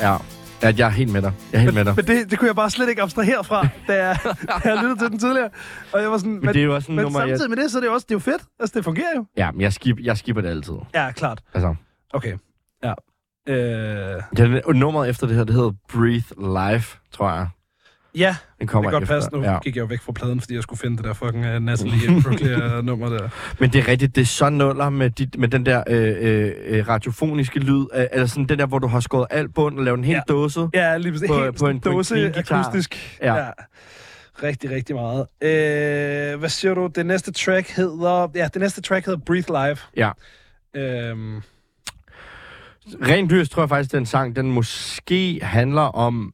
[0.00, 0.16] Ja
[0.62, 1.32] ja, jeg er helt med dig.
[1.52, 1.96] Jeg er helt med dig.
[1.96, 4.18] Men det, det kunne jeg bare slet ikke abstrahere fra, da jeg,
[4.64, 5.50] da jeg lyttede til den tidligere.
[5.92, 7.28] Og jeg var sådan, Men det er jo også en men nummer, jeg...
[7.28, 8.42] samtidig med det, så er det også det er jo fedt.
[8.60, 9.26] Altså, det fungerer jo.
[9.36, 10.74] Ja, men jeg, skip, jeg skipper det altid.
[10.94, 11.40] Ja, klart.
[11.54, 11.74] Altså,
[12.14, 12.36] Okay.
[12.84, 12.92] Ja.
[13.48, 17.48] Øh, ja, og nummeret efter det her, det hedder Breathe Life, tror jeg.
[18.16, 19.14] Ja, Den det kommer kan godt efter.
[19.16, 19.30] passe.
[19.32, 19.58] Nu Ja.
[19.58, 22.06] gik jeg jo væk fra pladen, fordi jeg skulle finde det der fucking uh, Natalie
[22.08, 23.28] Imbruglia-nummer der.
[23.60, 26.52] Men det er rigtigt, det er så nuller med, dit, med den der øh, øh,
[26.66, 29.84] øh, radiofoniske lyd, øh, eller sådan den der, hvor du har skåret alt bund og
[29.84, 30.22] lavet en helt Ja.
[30.34, 30.68] dåse.
[30.74, 31.28] Ja, lige præcis.
[31.28, 32.60] På- Helt på en- på en dåse clean guitar.
[32.64, 33.18] akustisk.
[33.22, 33.34] Ja.
[33.34, 33.50] ja.
[34.42, 35.26] Rigtig, rigtig meget.
[35.42, 36.86] Øh, hvad siger du?
[36.94, 38.28] Det næste track hedder...
[38.34, 39.76] Ja, det næste track hedder Breathe Live.
[39.96, 40.10] Ja.
[40.76, 41.42] Øhm,
[43.08, 46.32] Rent lyrisk tror jeg faktisk, den sang, den måske handler om...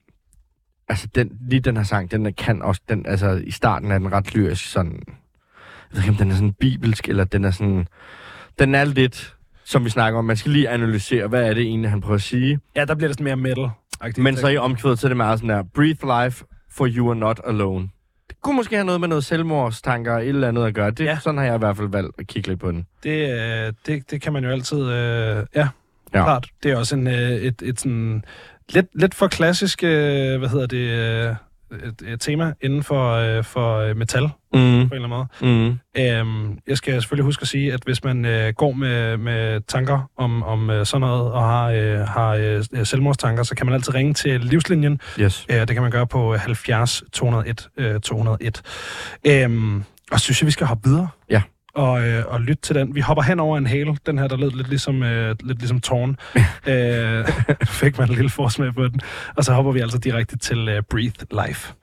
[0.90, 2.80] Altså, den, lige den her sang, den kan også...
[2.88, 4.92] Den, altså, i starten er den ret lyrisk, sådan...
[5.06, 5.12] Jeg
[5.92, 7.86] ved ikke, om den er sådan bibelsk, eller den er sådan...
[8.58, 11.90] Den er lidt, som vi snakker om, man skal lige analysere, hvad er det egentlig,
[11.90, 12.60] han prøver at sige.
[12.76, 13.70] ja, der bliver det sådan mere metal.
[14.16, 17.16] Men så i omkvædet, så er det meget sådan der, breathe life, for you are
[17.16, 17.88] not alone.
[18.28, 20.90] Det kunne måske have noget med noget selvmordstanker og et eller andet at gøre.
[20.90, 21.10] Det, Ja.
[21.10, 21.18] ja.
[21.18, 22.86] Sådan har jeg i hvert fald valgt at kigge lidt på den.
[23.02, 24.78] Det, øh, det, det kan man jo altid...
[24.82, 25.68] Øh, ja,
[26.14, 26.24] Ja.
[26.24, 26.48] klart.
[26.62, 28.24] Det er også en, øh, et, et sådan...
[28.70, 31.34] Lidt, lidt for klassisk, øh, hvad hedder det, øh,
[31.88, 34.28] et, et tema inden for, øh, for øh, metal, Mm.
[34.60, 34.60] på
[34.94, 35.68] en eller anden måde.
[35.68, 35.78] Mm.
[36.02, 40.10] Øhm, jeg skal selvfølgelig huske at sige, at hvis man øh, går med, med tanker
[40.16, 43.94] om, om øh, sådan noget, og har, øh, har øh, selvmordstanker, så kan man altid
[43.94, 45.00] ringe til Livslinjen.
[45.20, 45.46] Yes.
[45.50, 48.62] Øh, det kan man gøre på 70 201 øh, 201.
[49.26, 51.08] Øhm, og synes jeg, vi skal hoppe videre.
[51.30, 51.42] Ja.
[51.74, 52.94] Og, øh, og lytte til den.
[52.94, 53.96] Vi hopper hen over en hale.
[54.06, 56.16] Den her, der lød lidt ligesom, øh, lidt ligesom tårn.
[56.72, 57.28] øh,
[57.80, 59.00] fik man en lille forsmag på den.
[59.36, 61.74] Og så hopper vi altså direkte til øh, Breathe Life.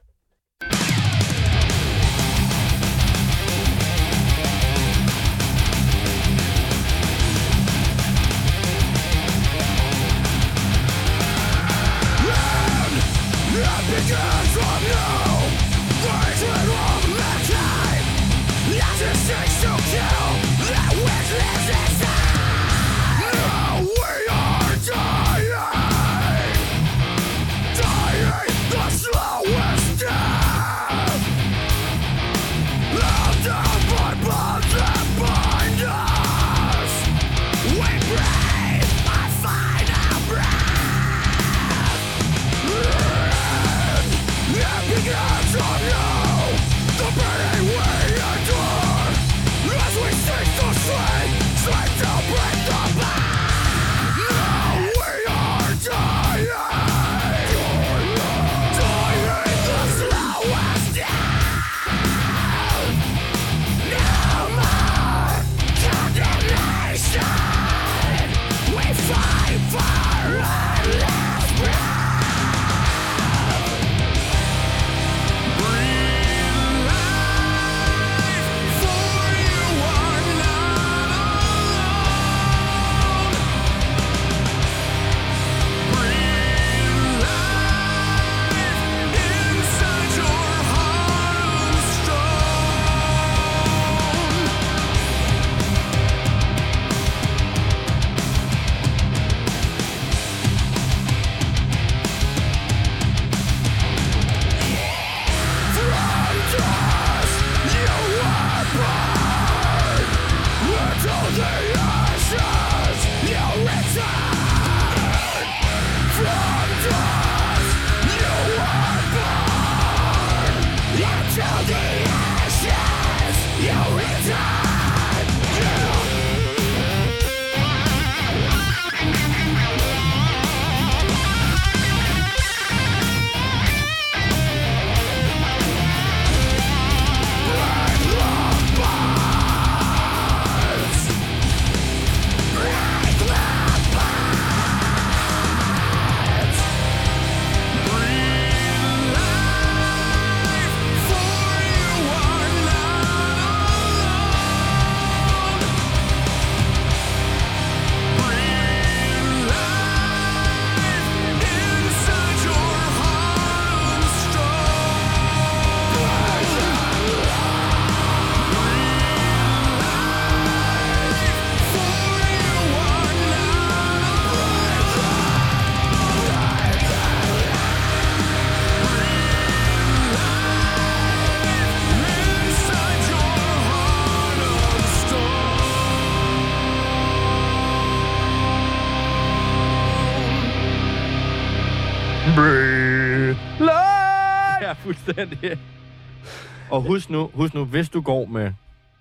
[196.97, 198.51] Husk nu, husk nu, hvis du går med,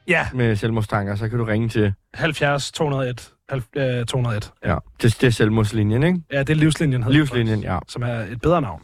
[0.09, 1.95] Ja, med selvmordstanker, så kan du ringe til...
[2.15, 3.33] 70 201.
[3.49, 4.53] halv- øh, 201.
[4.65, 6.21] Ja, det, det er selvmordslinjen, ikke?
[6.33, 7.03] Ja, det er livslinjen.
[7.03, 7.79] hedder Livslinjen, faktisk, ja.
[7.89, 8.83] Som er et bedre navn.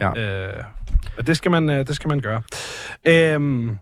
[0.00, 0.20] Ja.
[0.48, 0.64] Øh,
[1.18, 2.42] og det skal man, øh, det skal man gøre.
[3.04, 3.78] Øhm,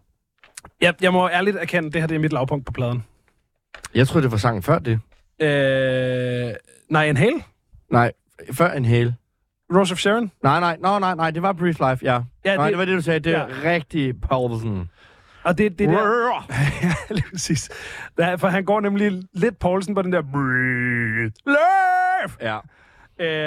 [0.80, 3.04] jeg, jeg må ærligt erkende, at det her det er mit lavpunkt på pladen.
[3.94, 5.00] Jeg troede, det var sangen før det.
[5.40, 6.52] Øh,
[6.88, 7.42] nej, en hale.
[7.90, 8.12] Nej,
[8.52, 9.14] før en hale.
[9.78, 10.30] Rose of Sharon.
[10.42, 12.20] Nej, nej, nej, nej, nej, det var Brief Life, ja.
[12.44, 13.20] Ja, nej, det- det var det, du sagde.
[13.20, 13.70] Det er ja.
[13.70, 14.90] rigtig Paulsen.
[15.44, 16.46] Og det, det der...
[16.82, 17.70] ja, lige præcis.
[18.18, 20.22] Der, for han går nemlig lidt Poulsen på den der...
[21.46, 22.30] Live!
[22.40, 22.58] Ja.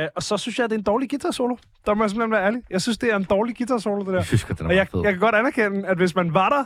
[0.04, 1.56] Øh, og så synes jeg, at det er en dårlig guitar solo.
[1.86, 2.62] Der må jeg simpelthen være ærlig.
[2.70, 4.14] Jeg synes, det er en dårlig guitar solo, det der.
[4.14, 5.02] Jeg synes den er Og jeg, fed.
[5.04, 6.66] jeg kan godt anerkende, at hvis man var der,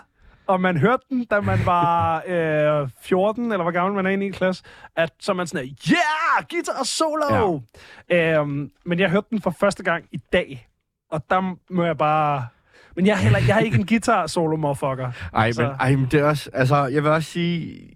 [0.49, 2.23] og man hørte den, da man var
[2.81, 4.63] øh, 14, eller hvor gammel man er inde i en klasse,
[4.95, 7.61] at så er man sådan, yeah, guitar solo!
[8.09, 8.39] Ja.
[8.39, 10.67] Øhm, men jeg hørte den for første gang i dag,
[11.11, 12.47] og der må jeg bare...
[12.95, 15.11] Men jeg er, heller, jeg er ikke en guitar solo motherfucker.
[15.33, 16.49] Ej, Så- men, ej, men det er også...
[16.53, 17.89] Altså, jeg vil også sige...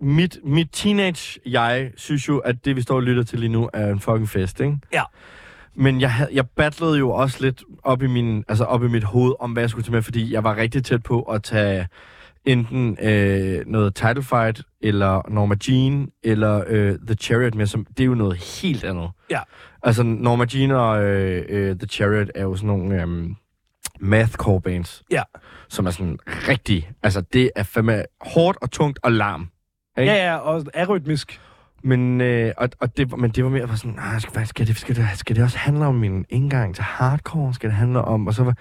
[0.00, 3.86] Mit, mit teenage-jeg synes jo, at det, vi står og lytter til lige nu, er
[3.90, 4.78] en fucking fest, ikke?
[4.92, 5.02] Ja.
[5.76, 9.04] Men jeg, havde- jeg battlede jo også lidt op i, min, altså op i mit
[9.04, 11.88] hoved, om hvad jeg skulle tage med, fordi jeg var rigtig tæt på at tage
[12.44, 18.00] enten øh, noget Title Fight, eller Norma Jean, eller øh, The Chariot med, som det
[18.00, 19.08] er jo noget helt andet.
[19.30, 19.40] Ja.
[19.82, 23.30] Altså, Norma Jean og øh, øh, The Chariot er jo sådan nogle øh,
[24.00, 25.22] mathcore bands, Ja.
[25.68, 26.90] som er sådan rigtig...
[27.02, 29.50] Altså, det er fandme hårdt og tungt og larm.
[29.98, 30.12] Ikke?
[30.12, 31.40] Ja, ja, og arytmisk.
[31.86, 34.66] Men, øh, og, og det, men det var mere var sådan, "Ah, skal, hvad, skal,
[34.66, 37.54] det, skal, det, skal det også handle om min indgang til hardcore?
[37.54, 38.26] Skal det handle om...
[38.26, 38.54] Og så, var,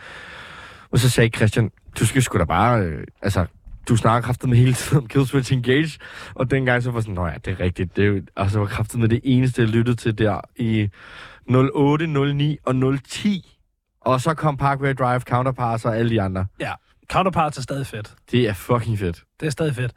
[0.91, 2.81] og så sagde Christian, du skal sgu da bare...
[2.81, 3.45] Øh, altså,
[3.89, 5.99] du snakker kraftet med hele tiden om Killswitch Engage.
[6.33, 7.95] Og dengang så var sådan, nå ja, det er rigtigt.
[7.95, 10.89] Det er jo, og så var kraftet med det eneste, jeg lyttede til der i
[11.49, 13.57] 08, 09 og 010.
[14.01, 16.45] Og så kom Parkway Drive, Counterparts og alle de andre.
[16.59, 16.71] Ja,
[17.11, 18.15] Counterparts er stadig fedt.
[18.31, 19.23] Det er fucking fedt.
[19.39, 19.91] Det er stadig fedt.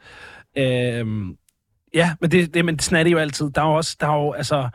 [0.57, 1.35] Øhm,
[1.93, 3.49] ja, men det, det, men sådan er det jo altid.
[3.49, 4.69] Der er jo også, der er jo, altså,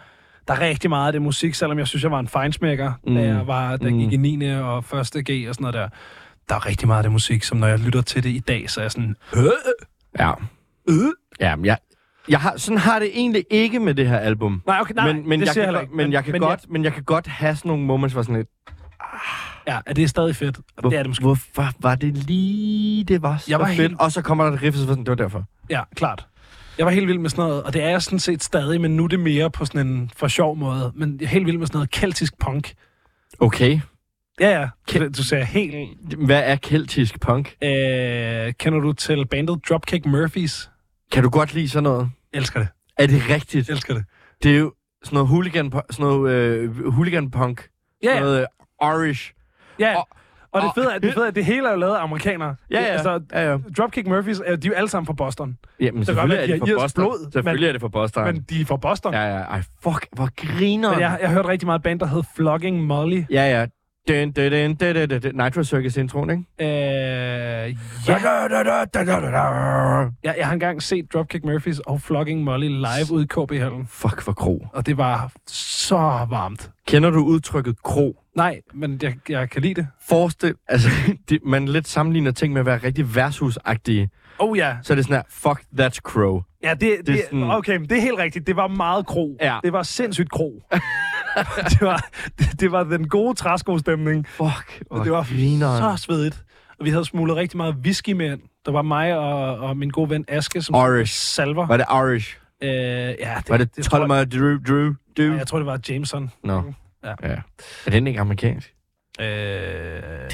[0.48, 3.14] der er rigtig meget af det musik, selvom jeg synes, jeg var en fejnsmækker, mm.
[3.14, 3.26] da Mm.
[3.38, 4.50] jeg var, da jeg gik i 9.
[4.60, 4.84] og 1.
[4.84, 5.88] G og sådan noget der.
[6.48, 8.70] Der er rigtig meget af det musik, som når jeg lytter til det i dag,
[8.70, 9.42] så er jeg sådan, øh,
[10.18, 10.32] Ja.
[10.88, 10.94] øh.
[11.40, 11.78] Ja, men jeg,
[12.28, 14.62] jeg har, sådan har det egentlig ikke med det her album.
[14.66, 15.96] Nej, okay, nej, men, men, det jeg kan, ikke.
[15.96, 18.36] men, jeg kan men godt, men jeg kan godt have sådan nogle moments, hvor sådan
[18.36, 18.48] lidt...
[19.00, 19.16] Ah,
[19.66, 20.58] Ja, det er stadig fedt.
[20.80, 21.22] Hvor, det er det måske.
[21.22, 23.76] Hvorfor var det lige, det var så Jeg var fedt?
[23.80, 25.44] helt- Og så kommer der et riff, så sådan, det var derfor.
[25.70, 26.26] Ja, klart.
[26.78, 28.96] Jeg var helt vild med sådan noget, og det er jeg sådan set stadig, men
[28.96, 30.92] nu er det mere på sådan en for sjov måde.
[30.94, 32.74] Men jeg er helt vild med sådan noget keltisk punk.
[33.40, 33.80] Okay.
[34.40, 34.68] Ja, ja.
[34.90, 35.74] Ke- Du, sagde helt...
[36.26, 37.56] Hvad er keltisk punk?
[37.64, 40.70] Øh, kender du til bandet Dropkick Murphys?
[41.12, 42.10] Kan du godt lide sådan noget?
[42.32, 42.68] Elsker det.
[42.98, 43.70] Er det rigtigt?
[43.70, 44.04] Elsker det.
[44.42, 44.72] Det er jo
[45.04, 47.68] sådan noget hooligan, sådan noget, øh, hooligan punk.
[48.02, 48.20] Ja, ja.
[48.20, 48.40] noget
[48.82, 49.32] øh, Irish.
[49.78, 49.96] ja.
[49.98, 50.08] Og-
[50.54, 52.56] Og det fede er, det fede er, det hele er jo lavet af amerikanere.
[52.70, 52.86] Ja, ja.
[52.86, 53.58] Altså, ja, ja.
[53.78, 55.56] Dropkick Murphys, er- de er jo alle sammen fra Boston.
[55.80, 57.04] Jamen, selvfølgelig er de irsk Boston.
[57.04, 58.24] blod, Selvfølgelig men- er det for Boston.
[58.24, 59.14] Men de er fra Boston.
[59.14, 59.40] Ja, ja.
[59.42, 60.90] Ej, fuck, hvor griner.
[60.90, 63.22] Men jeg, jeg har hørt rigtig meget band, der hed Flogging Molly.
[63.30, 63.66] Ja, ja.
[64.08, 65.44] Dun, dun, dun, dun, dun, dun.
[65.44, 66.42] Nitro Circus introen, ikke?
[66.60, 66.66] Øh,
[68.08, 68.16] ja,
[70.24, 73.86] jeg, jeg har engang set Dropkick Murphys og Flogging Molly live ude i KB-hallen.
[73.90, 74.66] Fuck, hvor kro.
[74.72, 75.96] Og det var så
[76.30, 76.70] varmt.
[76.86, 78.16] Kender du udtrykket kro?
[78.36, 79.86] Nej, men jeg, jeg kan lide det.
[80.08, 80.88] Forestil, altså,
[81.28, 84.10] det, man lidt sammenligner ting med at være rigtig værtshusagtige.
[84.38, 84.76] Oh ja.
[84.82, 86.40] Så er det sådan her, fuck, that's crow.
[86.62, 88.46] Ja, det, det, er det sådan- okay, men det er helt rigtigt.
[88.46, 89.36] Det var meget kro.
[89.40, 89.58] Ja.
[89.64, 90.62] Det var sindssygt kro.
[91.70, 92.08] det, var,
[92.38, 94.26] det, det var den gode træskostemning.
[94.28, 95.96] Fuck, Det var grineren.
[95.98, 96.44] så svedigt.
[96.78, 98.40] Og vi havde smuglet rigtig meget whisky med ind.
[98.66, 101.12] Der var mig og, og min gode ven Aske, som Irish.
[101.14, 101.66] salver.
[101.66, 102.36] Var det Irish?
[102.62, 105.30] Øh, ja, det, Var det, det mig, Drew, Drew, Drew?
[105.30, 106.30] jeg, jeg tror, det var Jameson.
[106.44, 106.62] Nå.
[107.04, 107.14] Ja.
[107.22, 107.36] ja.
[107.86, 108.74] Er den ikke amerikansk?
[109.20, 109.30] Øh, Det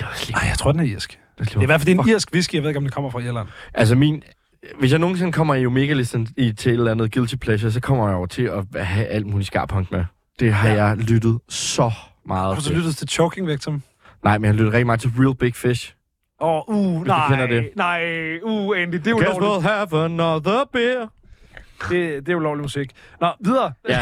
[0.05, 1.19] var slet nej, jeg tror, den er irsk.
[1.39, 2.55] Det er i hvert fald det er en irsk whisky.
[2.55, 3.49] Jeg ved ikke, om den kommer fra Irland.
[3.75, 4.23] Altså min...
[4.79, 8.09] Hvis jeg nogensinde kommer i Omega-listen i, til et eller andet Guilty Pleasure, så kommer
[8.09, 10.05] jeg over til at have alt muligt skarpunk med.
[10.41, 10.85] Det har Ja.
[10.85, 11.91] jeg lyttet så
[12.27, 13.83] meget Har du så lyttet til Choking Victim?
[14.25, 15.95] Nej, men jeg har lyttet rigtig meget til Real Big Fish.
[16.41, 19.67] Åh, oh, uh, du nej, nej, uh, Andy, det er Guess ulovligt.
[19.67, 21.07] we'll have another beer.
[21.89, 22.93] Det, det er ulovlig musik.
[23.20, 23.73] Nå, videre.
[23.89, 24.01] Ja.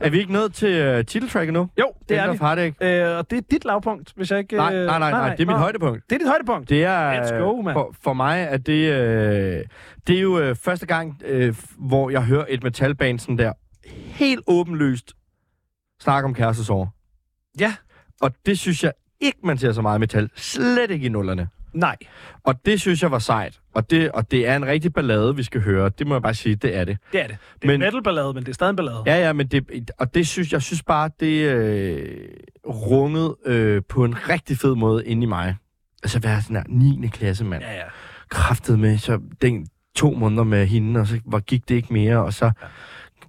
[0.00, 1.68] er vi ikke nået til uh, titeltracket nu?
[1.78, 2.86] Jo, det End er vi.
[2.86, 4.56] Øh, og det er dit lavpunkt, hvis jeg ikke...
[4.56, 6.02] Nej, øh, nej, nej, nej, det er mit højdepunkt.
[6.10, 6.68] Det er dit højdepunkt.
[6.68, 7.74] Det er, Let's go, mand.
[7.74, 9.64] for, for mig er det, øh,
[10.06, 13.52] det er jo øh, første gang, øh, hvor jeg hører et metalband sådan der
[13.90, 15.12] helt åbenlyst
[16.00, 16.88] snakke om kærestesorg.
[17.60, 17.74] Ja.
[18.20, 20.30] Og det synes jeg ikke, man ser så meget metal.
[20.34, 21.48] Slet ikke i nullerne.
[21.72, 21.96] Nej.
[22.44, 23.60] Og det synes jeg var sejt.
[23.74, 25.88] Og det, og det er en rigtig ballade, vi skal høre.
[25.98, 26.98] Det må jeg bare sige, det er det.
[27.12, 27.36] Det er det.
[27.54, 29.02] Det er Men- en metalballade, men det er stadig en ballade.
[29.06, 32.18] Ja, ja, men det, og det synes jeg synes bare, det øh,
[32.66, 35.56] rungede øh, på en rigtig fed måde inde i mig.
[36.02, 37.08] Altså være sådan her 9.
[37.08, 37.62] klasse, mand.
[37.62, 37.74] ja.
[37.74, 37.82] ja.
[38.28, 39.66] kraftet med, så den
[39.96, 42.50] to måneder med hende, og så var, gik det ikke mere, og så ja.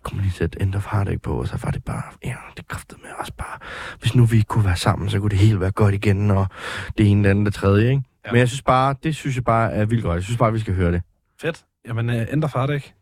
[0.04, 2.68] kunne man lige sætte End of Heartache på, og så var det bare, ja, det
[2.68, 3.60] kræftede med også bare,
[4.00, 6.48] hvis nu vi kunne være sammen, så kunne det hele være godt igen, og
[6.98, 8.04] det ene, det andet, det tredje, ikke?
[8.30, 8.34] Ja.
[8.34, 10.16] Men jeg synes bare, det synes jeg bare er vildt godt.
[10.16, 11.02] Jeg synes bare, vi skal høre det.
[11.42, 11.66] Fedt.
[11.88, 12.94] Jamen, øh, ændrer far det ikke.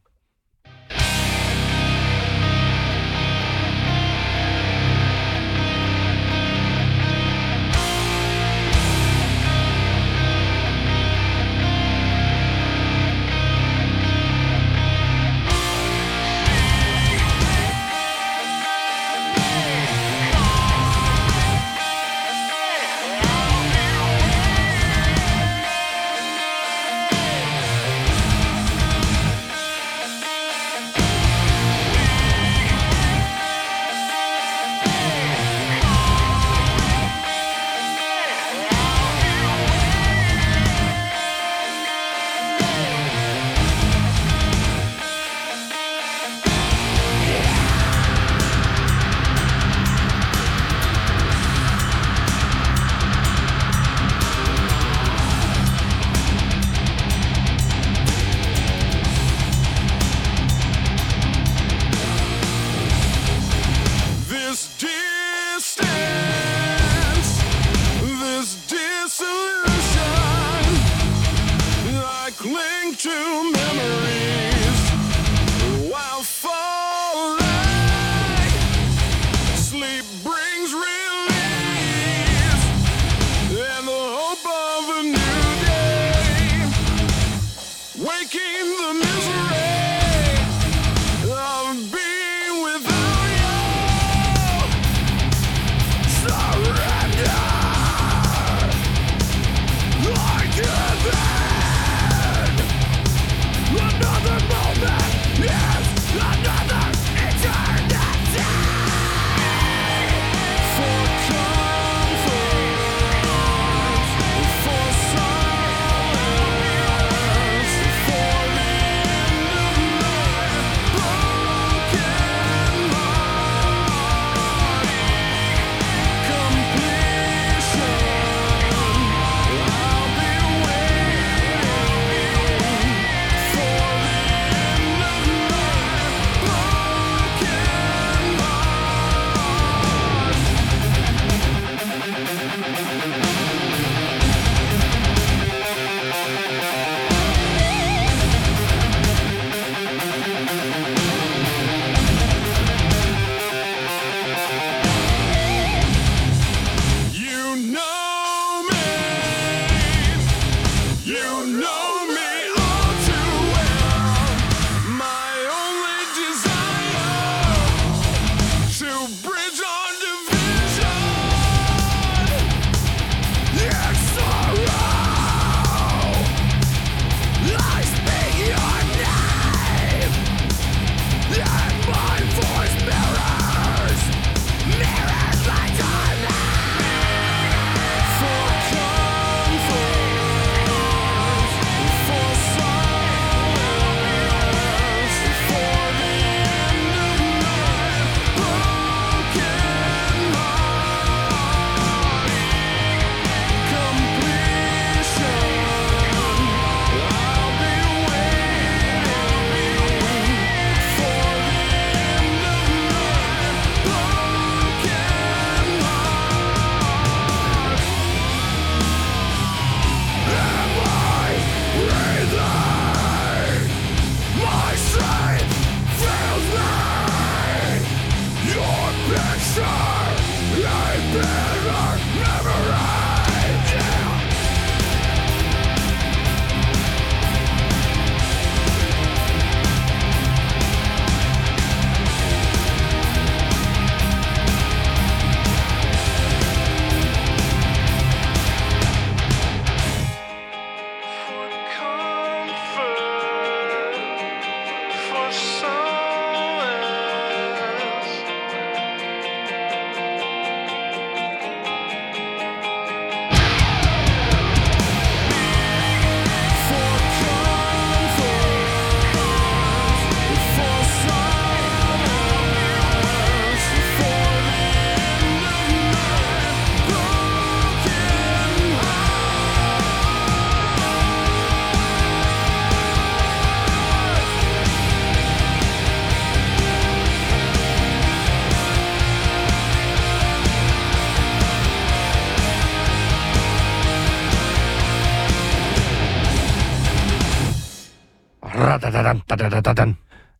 [299.37, 299.97] Da-da-da-da-dan, da-da-da-da-dan.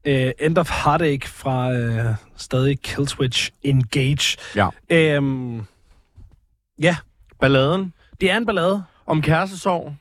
[0.08, 4.38] Uh, End of Heartache fra uh, stadig Killswitch Engage.
[4.56, 5.18] Ja.
[5.18, 5.66] Um,
[6.82, 6.96] ja,
[7.40, 8.84] Balladen det er en ballade.
[9.06, 9.96] om kærestesorg.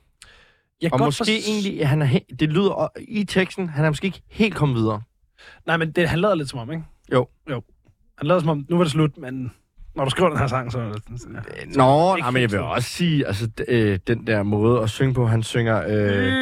[0.83, 4.05] Jeg Og måske forst- egentlig, han er he- det lyder i teksten, han er måske
[4.07, 5.03] ikke helt kommet videre.
[5.67, 6.85] Nej, men det, han lader lidt som om, ikke?
[7.13, 7.29] Jo.
[7.51, 7.63] Jo.
[8.19, 9.53] Han lader som om, nu var det slut, men
[9.97, 10.79] når du skriver den her sang, så.
[10.81, 10.87] Ja.
[10.87, 14.91] Nå, Ikke nej, men jeg vil også sige, altså, d- øh, den der måde at
[14.91, 15.83] synge på, han synger...
[15.89, 16.33] Øh,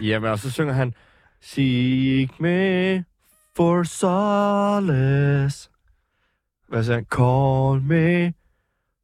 [0.00, 0.94] jamen, og så synger han...
[1.42, 3.04] Seek me
[3.56, 5.70] for solace.
[6.68, 7.04] Hvad siger han?
[7.04, 8.32] Call me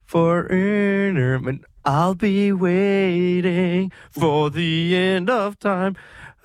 [0.09, 1.39] for inner...
[1.39, 5.95] Men I'll be waiting for the end of time.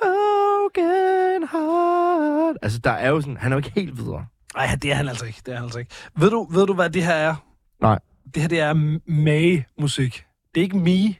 [0.01, 2.57] Broken heart.
[2.61, 3.37] Altså, der er jo sådan...
[3.37, 4.25] Han er jo ikke helt videre.
[4.55, 5.41] Nej, det er han altså ikke.
[5.45, 5.91] Det er han altså ikke.
[6.17, 7.35] Ved du, ved du hvad det her er?
[7.81, 7.99] Nej.
[8.33, 8.73] Det her, det er
[9.05, 10.25] May-musik.
[10.55, 11.15] Det er ikke Me,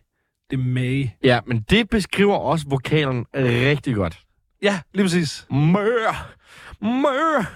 [0.51, 1.07] det May.
[1.23, 4.19] Ja, men det beskriver også vokalen rigtig godt.
[4.61, 5.45] Ja, lige præcis.
[5.51, 6.33] Mør!
[6.81, 7.53] Mør!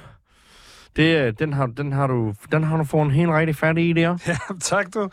[0.95, 3.77] Det, øh, den, har, den, har du, den har du fået en helt rigtig fat
[3.77, 4.17] i der.
[4.27, 5.09] Ja, tak du.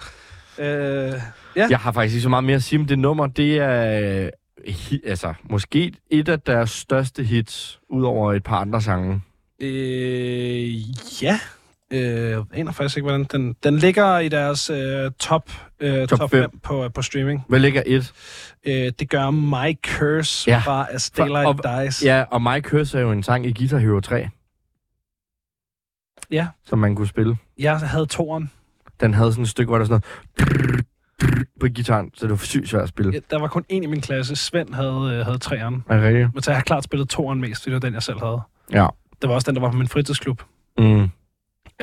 [0.59, 1.13] Øh,
[1.57, 1.67] ja.
[1.71, 3.27] Jeg har faktisk ikke så meget mere at sige om det nummer.
[3.27, 4.29] Det er øh,
[4.67, 9.21] hi, altså, måske et af deres største hits, udover et par andre sange.
[9.61, 11.41] Øh, ja.
[11.93, 12.01] Øh,
[12.31, 13.56] jeg aner faktisk ikke, hvordan den...
[13.62, 15.51] Den ligger i deres øh, top,
[15.81, 16.51] øh, Top top, fem.
[16.51, 17.44] 5 på, på streaming.
[17.48, 18.12] Hvad ligger et?
[18.66, 20.59] Øh, det gør My Curse Ja.
[20.59, 22.05] fra As Daylight og- Dies.
[22.05, 24.28] Ja, og My Curse er jo en sang i Guitar Hero 3,
[26.31, 26.47] ja.
[26.64, 27.36] som man kunne spille.
[27.59, 28.51] Jeg havde toren.
[29.01, 30.02] Den havde sådan et stykke, hvor der sådan
[30.39, 30.85] noget
[31.60, 33.12] på gitaren, så det var sygt svært at spille.
[33.12, 34.36] Ja, Der var kun en i min klasse.
[34.36, 35.85] Svend havde, øh, havde træeren.
[35.89, 36.35] Er det rigtigt?
[36.35, 38.40] Men så jeg har klart spillet toren mest, fordi det var den, jeg selv havde.
[38.73, 38.86] Ja.
[39.23, 40.43] Det var også den, der var på min fritidsklub.
[40.78, 41.09] Mm.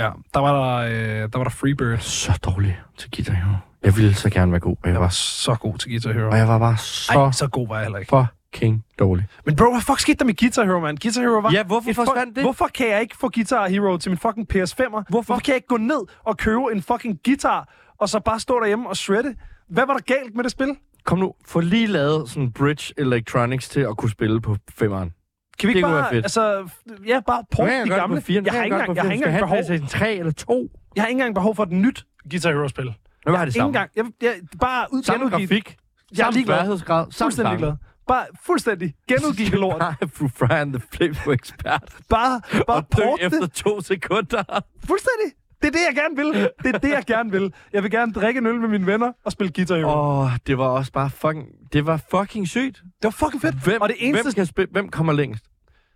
[0.03, 0.51] Ja, der var
[0.81, 0.89] der,
[1.23, 1.97] øh, der, var der Freebird.
[1.99, 3.55] Så dårlig til Guitar Hero.
[3.83, 6.11] Jeg ville så gerne være god, og jeg Jeg var var, så god til Guitar
[6.11, 6.29] Hero.
[6.29, 8.15] og jeg var bare så Ej, så god var jeg heller ikke.
[8.53, 9.25] fucking dårlig.
[9.45, 10.97] Men bro, hvad fuck skete der med Guitar Hero, man?
[10.97, 11.51] Guitar Hero var...
[11.51, 12.43] Ja, hvorfor forsvandt det?
[12.43, 14.89] Hvorfor kan jeg ikke få Guitar Hero til min fucking PS5'er?
[14.89, 15.05] Hvorfor?
[15.09, 18.59] Hvorfor kan jeg ikke gå ned og købe en fucking guitar, og så bare stå
[18.59, 19.35] derhjemme og shredde?
[19.69, 20.75] Hvad var der galt med det spil?
[21.05, 25.13] Kom nu, få lige lavet sådan Bridge Electronics til at kunne spille på femmeren.
[25.59, 26.25] Kan vi Det ikke kunne bare, fedt.
[26.25, 26.69] altså,
[27.07, 28.21] ja, bare port de gamle?
[28.21, 30.69] Fire, Jeg har ikke engang, jeg har ikke engang behov, en 3 eller 2.
[30.95, 32.93] jeg har ikke engang behov for et nyt Guitar Hero-spil.
[33.23, 33.67] Hvad var det samme?
[33.67, 35.75] engang, jeg, jeg, bare ud Samme grafik,
[36.17, 36.55] Jeg er ligeglad.
[36.57, 37.73] sværhedsgrad, Fuldstændig ligeglad.
[38.07, 39.79] Bare fuldstændig genudgive lort.
[39.79, 41.83] Bare Fru Brian, the Flip Expert.
[42.09, 43.51] Bare, bare og port efter det.
[43.51, 44.43] to sekunder.
[44.87, 45.38] Fuldstændig.
[45.61, 46.49] Det er det, jeg gerne vil.
[46.63, 47.53] Det er det, jeg gerne vil.
[47.73, 49.89] Jeg vil gerne drikke en øl med mine venner og spille Guitar Hero.
[49.89, 51.47] Åh, oh, det var også bare fucking...
[51.73, 52.75] Det var fucking sygt.
[52.75, 53.55] Det var fucking fedt.
[53.63, 54.23] Hvem, og det eneste...
[54.23, 55.45] hvem, kan spille, hvem kommer længst?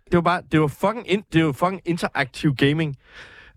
[0.04, 0.42] Det var bare...
[0.52, 2.96] Det var fucking, in, det var fucking interaktiv gaming.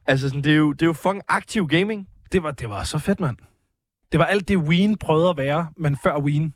[0.07, 2.07] Altså, sådan, det, er jo, det er jo fucking aktiv gaming.
[2.31, 3.37] Det var, det var så fedt, mand.
[4.11, 6.53] Det var alt det, Wien prøvede at være, men før Wien.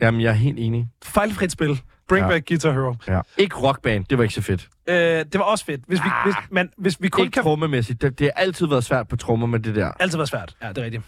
[0.00, 0.88] Jamen, jeg er helt enig.
[1.04, 1.82] Fejlfrit spil.
[2.08, 2.30] Bring Ja.
[2.30, 2.94] back Guitar Hero.
[3.08, 3.20] Ja.
[3.36, 4.68] Ikke rockband, det var ikke så fedt.
[4.88, 5.80] Øh, det var også fedt.
[5.86, 6.24] Hvis vi, Ah.
[6.24, 7.42] hvis, men, hvis vi kun Ikke kan...
[7.42, 8.02] trommemæssigt.
[8.02, 9.92] Det, det har altid været svært på trommer med det der.
[10.00, 10.56] Altid været svært.
[10.62, 11.02] Ja, det er rigtigt.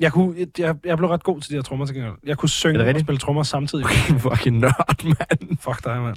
[0.00, 2.14] Jeg, kunne, jeg, jeg blev ret god til de her trommer til gengæld.
[2.24, 3.06] Jeg kunne synge det og rigtigt?
[3.06, 3.86] spille trommer samtidig.
[4.18, 5.58] fucking nørd, mand.
[5.60, 6.16] Fuck dig, mand.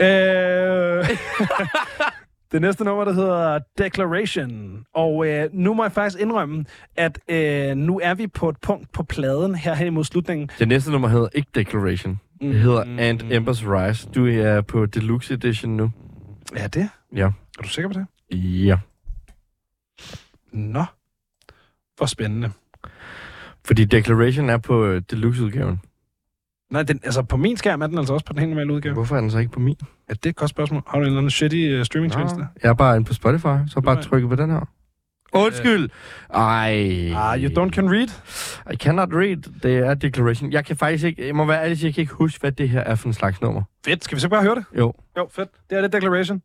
[0.04, 1.08] øh,
[2.52, 4.84] det næste nummer, der hedder Declaration.
[4.94, 6.64] Og øh, nu må jeg faktisk indrømme,
[6.96, 10.50] at øh, nu er vi på et punkt på pladen her hen imod slutningen.
[10.58, 12.20] Det næste nummer hedder ikke Declaration.
[12.52, 14.08] Det hedder And Embers Rise.
[14.14, 15.90] Du er på Deluxe Edition nu.
[16.56, 16.88] Ja, det?
[17.14, 17.26] Ja.
[17.58, 18.06] Er du sikker på det?
[18.66, 18.78] Ja.
[20.52, 20.84] Nå.
[21.96, 22.50] Hvor spændende.
[23.64, 25.80] Fordi Declaration er på øh, Deluxe-udgaven.
[26.70, 28.94] Nej, den, altså på min skærm er den altså også på den helt normale udgave.
[28.94, 29.76] Hvorfor er den så ikke på min?
[30.08, 30.82] Ja, det er et godt spørgsmål.
[30.86, 32.46] Har du en eller anden shitty uh, streamingtjeneste?
[32.62, 34.02] Jeg er bare inde på Spotify, så bare Nej.
[34.02, 34.68] trykket på den her.
[35.34, 35.90] Undskyld!
[36.34, 37.12] Ej.
[37.14, 38.08] Ah, you don't can read?
[38.72, 39.36] I cannot read.
[39.62, 40.52] Det er Declaration.
[40.52, 41.26] Jeg kan faktisk ikke...
[41.26, 43.40] Jeg må være ærlig, jeg kan ikke huske, hvad det her er for en slags
[43.40, 43.62] nummer.
[43.86, 44.04] Fedt.
[44.04, 44.64] Skal vi så bare høre det?
[44.78, 44.92] Jo.
[45.16, 45.48] Jo, fedt.
[45.70, 46.42] Det er det Declaration.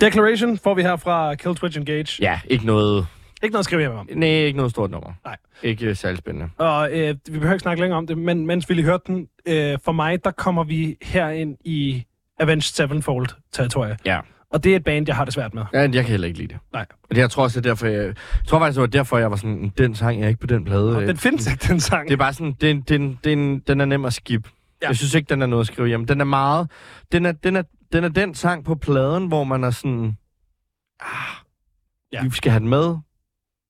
[0.00, 2.22] Declaration får vi her fra Kill Twitch Engage.
[2.22, 3.06] Ja, ikke noget,
[3.42, 4.08] Ikke noget at skrive hjem om.
[4.14, 5.12] nej, ikke noget stort nummer.
[5.24, 5.36] Nej.
[5.62, 6.48] Ikke øh, særlig spændende.
[6.58, 9.26] Og øh, vi behøver ikke snakke længere om det, men mens vi lige hørte den,
[9.46, 12.04] øh, for mig, der kommer vi herind i
[12.40, 13.96] Avenged Sevenfold-territoriet.
[14.04, 14.20] Ja.
[14.52, 15.62] Og det er et band, jeg har det svært med.
[15.74, 16.58] Ja, jeg kan heller ikke lide det.
[16.72, 16.86] Nej.
[17.02, 18.14] Og det, jeg tror også, det er derfor, jeg, jeg
[18.46, 20.96] tror faktisk, det var derfor, jeg var sådan, den sang er ikke på den plade.
[20.96, 22.06] Og den findes ikke, den sang.
[22.08, 24.48] Det er bare sådan, den, den, den, den er nem at skip.
[24.82, 24.88] Ja.
[24.88, 26.06] Jeg synes ikke, den er noget at skrive hjem.
[26.06, 26.70] Den er meget...
[27.12, 27.62] Den er den, er,
[27.92, 30.16] den, er den sang på pladen, hvor man er sådan...
[31.00, 31.06] Ah,
[32.12, 32.18] Ja.
[32.18, 32.24] ja.
[32.24, 32.96] Vi skal have den med,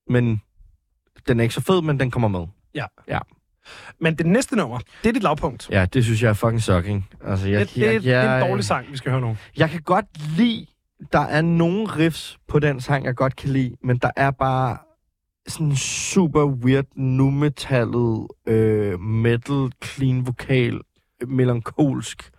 [0.09, 0.43] men
[1.29, 2.47] den er ikke så fed, men den kommer med.
[4.01, 5.71] Men det næste nummer, det er dit lavpunkt.
[5.71, 7.09] Ja, det synes jeg er fucking shocking.
[7.25, 9.37] Altså, jeg, det, det, jeg, jeg, det er en dårlig sang, vi skal høre nu.
[9.57, 10.67] Jeg kan godt lide,
[11.13, 14.79] der er nogle riffs på den sang, jeg godt kan lide, men der er bare
[15.49, 20.81] sådan super weird nu metallet øh, metal, clean vokal,
[21.27, 22.31] melankolsk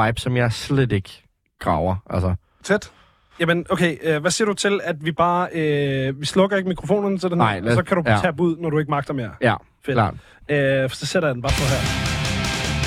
[0.00, 1.22] vibe, som jeg slet ikke
[1.60, 1.96] graver.
[2.10, 2.34] Altså,
[2.64, 2.90] Tæt.
[3.40, 5.48] Jamen, okay, øh, hvad siger du til, at vi bare...
[5.52, 8.18] Øh, vi slukker ikke mikrofonerne til den Nej, her, lad og så kan du ja.
[8.22, 9.30] tabe ud, når du ikke magter mere.
[9.40, 9.54] ja,
[9.86, 9.94] Fedt.
[9.96, 10.14] klart.
[10.48, 11.80] Øh, så sætter jeg den bare på her.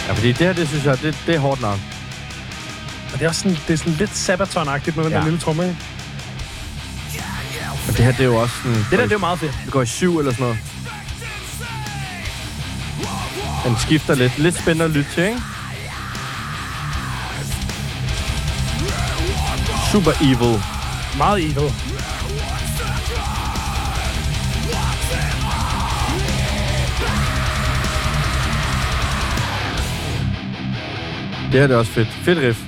[0.08, 1.78] Ja, fordi det her, det synes jeg, det, det er hårdt nok.
[3.14, 5.18] Og det er også sådan, det er sådan lidt Sabaton-agtigt med den Ja.
[5.18, 5.78] der lille tromme, ikke?
[7.88, 8.78] Og det her, det er jo også sådan...
[8.78, 9.54] Det der, det er jo meget fedt.
[9.66, 10.58] Det går i syv eller sådan noget.
[13.66, 14.38] Den skifter lidt.
[14.38, 15.40] Lidt spændende at lytte til, ikke?
[19.92, 20.62] Super evil.
[21.18, 21.74] Meget evil.
[31.52, 32.08] Det her det er også fedt.
[32.08, 32.60] Fedt riff.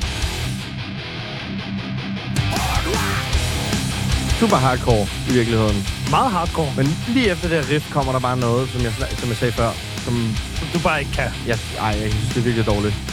[4.39, 5.87] Super hardcore i virkeligheden.
[6.09, 9.29] Meget hardcore, men lige efter det her riff kommer der bare noget, som jeg, som
[9.29, 9.69] jeg sagde før.
[10.05, 10.13] Som
[10.73, 11.29] du bare ikke kan.
[11.47, 13.10] jeg, ej, jeg synes, det er virkelig dårligt.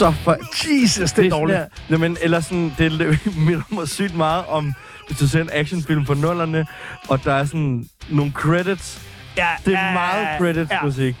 [0.00, 0.36] Så for...
[0.82, 1.58] Jesus, det er dårligt.
[1.58, 4.74] Sådan der, jamen, eller sådan, det minder mig sygt meget om,
[5.06, 6.66] hvis du ser en actionfilm på nullerne,
[7.08, 9.02] og der er sådan nogle credits.
[9.36, 11.12] Ja, Det er meget credits ja.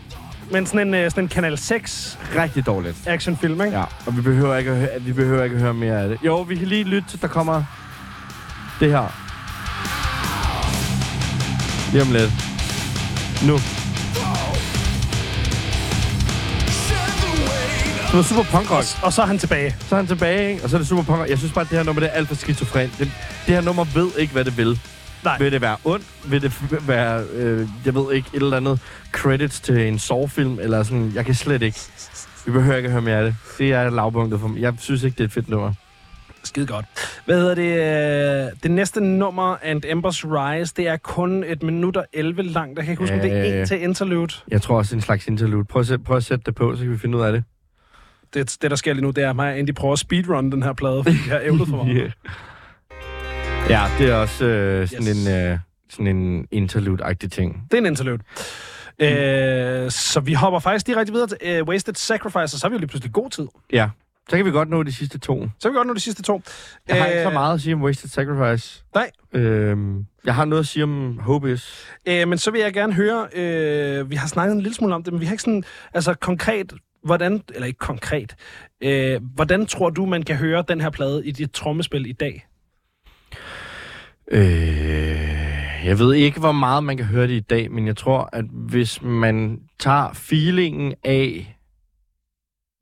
[0.52, 2.96] Men sådan en, øh, sådan en Kanal 6 Rigtig dårligt.
[3.06, 3.78] actionfilm, ikke?
[3.78, 6.18] Ja, og vi behøver ikke at høre, vi behøver ikke at høre mere af det.
[6.24, 7.62] Jo, vi kan lige lytte til, der kommer
[8.80, 9.14] det her.
[11.92, 12.32] Lige om lidt.
[13.46, 13.58] Nu.
[18.10, 18.86] Det var super punk rock.
[19.04, 19.76] Og så er han tilbage.
[19.80, 20.62] Så er han tilbage, ikke?
[20.64, 21.30] og så er det super punk rock.
[21.30, 22.88] Jeg synes bare, at det her nummer det er alt for skizofren.
[22.98, 23.12] Det,
[23.46, 24.80] det her nummer ved ikke, hvad det vil.
[25.24, 25.38] Nej.
[25.38, 26.04] Vil det være ondt?
[26.26, 26.52] Vil det
[26.88, 28.80] være, øh, jeg ved ikke, et eller andet
[29.12, 30.58] credits til en Saw-film?
[30.60, 31.78] Eller sådan, jeg kan slet ikke.
[32.46, 33.34] Vi behøver ikke at høre mere af det.
[33.58, 34.60] Det er lavpunktet for mig.
[34.60, 35.72] Jeg synes ikke, det er et fedt nummer.
[36.44, 36.84] Skide godt.
[37.26, 38.46] Hvad hedder det?
[38.46, 42.78] øh, Det næste nummer, And Embers Rise, det er kun et minut og 11 langt.
[42.78, 43.60] Jeg kan ikke huske, om det er Øh.
[43.60, 44.34] en til interlude.
[44.48, 45.64] Jeg tror også, det er en slags interlude.
[45.64, 47.44] Prøv at, sæt, prøv at sætte det på, så kan vi finde ud af det.
[48.34, 50.52] Det, det der sker lige nu, det er, at mig og Andy prøver at speedrun
[50.52, 51.96] den her plade, fordi jeg har ævlet for meget.
[51.96, 52.10] Yeah.
[53.70, 55.26] Ja, det er også øh, sådan, Yes.
[55.26, 55.58] en, øh,
[55.90, 57.62] sådan en interlude-agtig ting.
[57.70, 58.18] Det er en interlude.
[58.98, 62.74] Øh, så vi hopper faktisk direkte videre til øh, Wasted Sacrifice, og så er vi
[62.74, 63.46] jo lige pludselig god tid.
[63.72, 63.88] Ja,
[64.28, 65.48] så kan vi godt nå de sidste to.
[65.58, 66.42] Så er vi godt nå de sidste to.
[66.88, 68.84] Jeg har ikke så Øh, meget at sige om Wasted Sacrifice.
[68.94, 69.10] Nej.
[69.32, 71.86] Øhm, jeg har noget at sige om Hobis.
[72.08, 75.02] Øh, men så vil jeg gerne høre, øh, vi har snakket en lille smule om
[75.02, 76.72] det, men vi har ikke sådan, altså konkret,
[77.04, 78.36] hvordan, eller ikke konkret,
[78.80, 82.46] øh, hvordan tror du, man kan høre den her plade i dit trommespil i dag?
[84.32, 85.40] Øh,
[85.84, 88.44] jeg ved ikke, hvor meget man kan høre det i dag, men jeg tror, at
[88.44, 91.56] hvis man tager feelingen af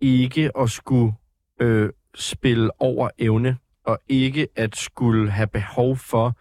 [0.00, 1.12] ikke at skulle
[1.60, 6.36] øh, spille over evne, og ikke at skulle have behov for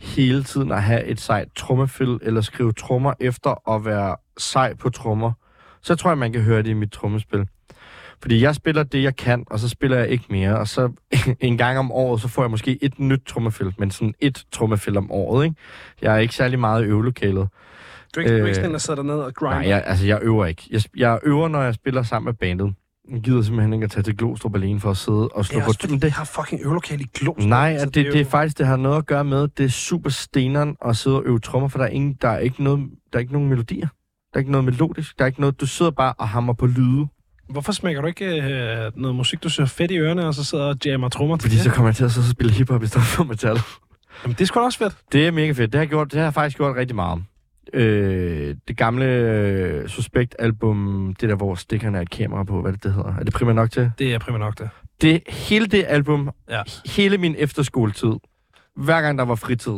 [0.00, 4.90] hele tiden at have et sejt trommefil, eller skrive trommer efter at være sej på
[4.90, 5.32] trommer,
[5.86, 7.46] så tror jeg, man kan høre det i mit trommespil.
[8.22, 10.58] Fordi jeg spiller det, jeg kan, og så spiller jeg ikke mere.
[10.58, 10.92] Og så
[11.40, 14.96] en gang om året, så får jeg måske et nyt trommefil, men sådan et trommefil
[14.96, 15.56] om året, ikke?
[16.02, 17.48] Jeg er ikke særlig meget i øvelokalet.
[18.14, 19.58] Du er ikke, øh, du er Øh, ikke sådan en, der sidder derned og grinder?
[19.58, 20.62] Nej, jeg, altså jeg øver ikke.
[20.70, 22.74] Jeg, jeg øver, når jeg spiller sammen med bandet.
[23.12, 25.58] Jeg gider simpelthen ikke at tage til Glostrup alene for at sidde og det slå
[25.58, 25.68] er på...
[25.68, 27.48] også, fordi, det har fucking øvelokale i Glostrup.
[27.48, 29.64] Nej, så at det, det, jo- er faktisk, det har noget at gøre med, det
[29.64, 32.62] er super steneren at sidde og øve trommer, for der er, ingen, der er ikke
[32.62, 32.80] noget,
[33.12, 33.88] der er ikke nogen melodier.
[34.36, 35.18] Der er ikke noget melodisk.
[35.18, 37.06] Der er ikke noget, du sidder bare og hammer på lyde.
[37.48, 40.44] Hvorfor smækker du ikke øh, noget musik, du synes er fedt i ørerne, og så
[40.44, 41.64] sidder og jammer trommer til Fordi det?
[41.64, 43.56] så kommer jeg til at sidde og spille hiphop i stedet for metal.
[44.24, 44.96] Jamen, det er sgu også fedt.
[45.12, 45.72] Det er mega fedt.
[45.72, 47.22] Det har, jeg gjort, det har jeg faktisk gjort rigtig meget.
[47.74, 52.82] Øh, det gamle øh, Suspekt-album, det der, hvor stikkerne er et kamera på, hvad det,
[52.84, 53.14] det hedder.
[53.14, 53.90] Er det primært nok til?
[53.98, 54.68] Det er primært nok det.
[55.00, 56.62] Det, hele det album, Ja.
[56.86, 58.12] hele min efterskoletid,
[58.76, 59.72] hver gang der var fritid,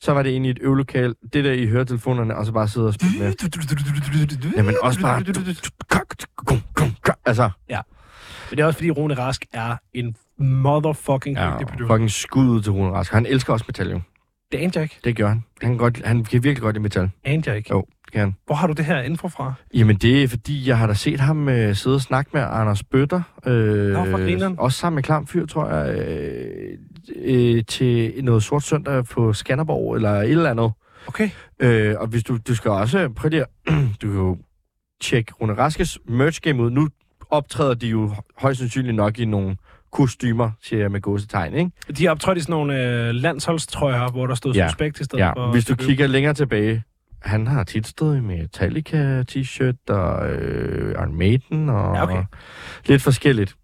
[0.00, 2.94] så var det i et øvelokal, det der i høretelefonerne, og så bare sidde og
[2.94, 3.32] spille med.
[4.56, 5.24] Jamen også bare...
[7.26, 7.50] Altså,
[8.50, 11.94] Men det er også, fordi Rune Rask er en motherfucking ja, dygtig producer.
[11.94, 13.12] fucking skud til Rune Rask.
[13.12, 14.00] Han elsker også metal, jo.
[14.52, 14.98] Det anede jeg ikke.
[15.04, 15.44] Det gør han.
[15.62, 17.10] Han kan, godt, han kan virkelig godt lide metal.
[17.24, 17.70] Anede jeg ikke.
[17.70, 18.34] Jo, det kan han.
[18.46, 19.52] Hvor har du det her info fra?
[19.74, 22.82] Jamen, det er fordi, jeg har da set ham øh, sidde og snakke med Anders
[22.84, 23.22] Bøtter.
[23.46, 24.54] Øh, Nå, for grineren.
[24.58, 26.78] også sammen med Klam Fyr, tror jeg, øh,
[27.16, 30.72] øh, til noget sort søndag på Skanderborg, eller et eller andet.
[31.06, 31.30] Okay.
[31.60, 33.48] Øh, og hvis du, du skal også prøve lige at,
[34.02, 34.38] du kan jo
[35.02, 36.70] tjekke Rune Raskes merch game ud.
[36.70, 36.88] Nu
[37.30, 39.56] optræder de jo højst sandsynligt nok i nogle
[39.92, 41.70] kostymer, siger jeg med gåsetegn, ikke?
[41.98, 44.68] De har optrådt i sådan nogle øh, landsholdstrøjer, hvor der stod Ja.
[44.68, 45.52] suspekt i stedet Ja, for...
[45.52, 46.82] hvis du kigger længere tilbage,
[47.22, 52.22] han har tit stået i Metallica t-shirt og øh, Iron Maiden og Ja, okay.
[52.86, 53.56] lidt forskelligt.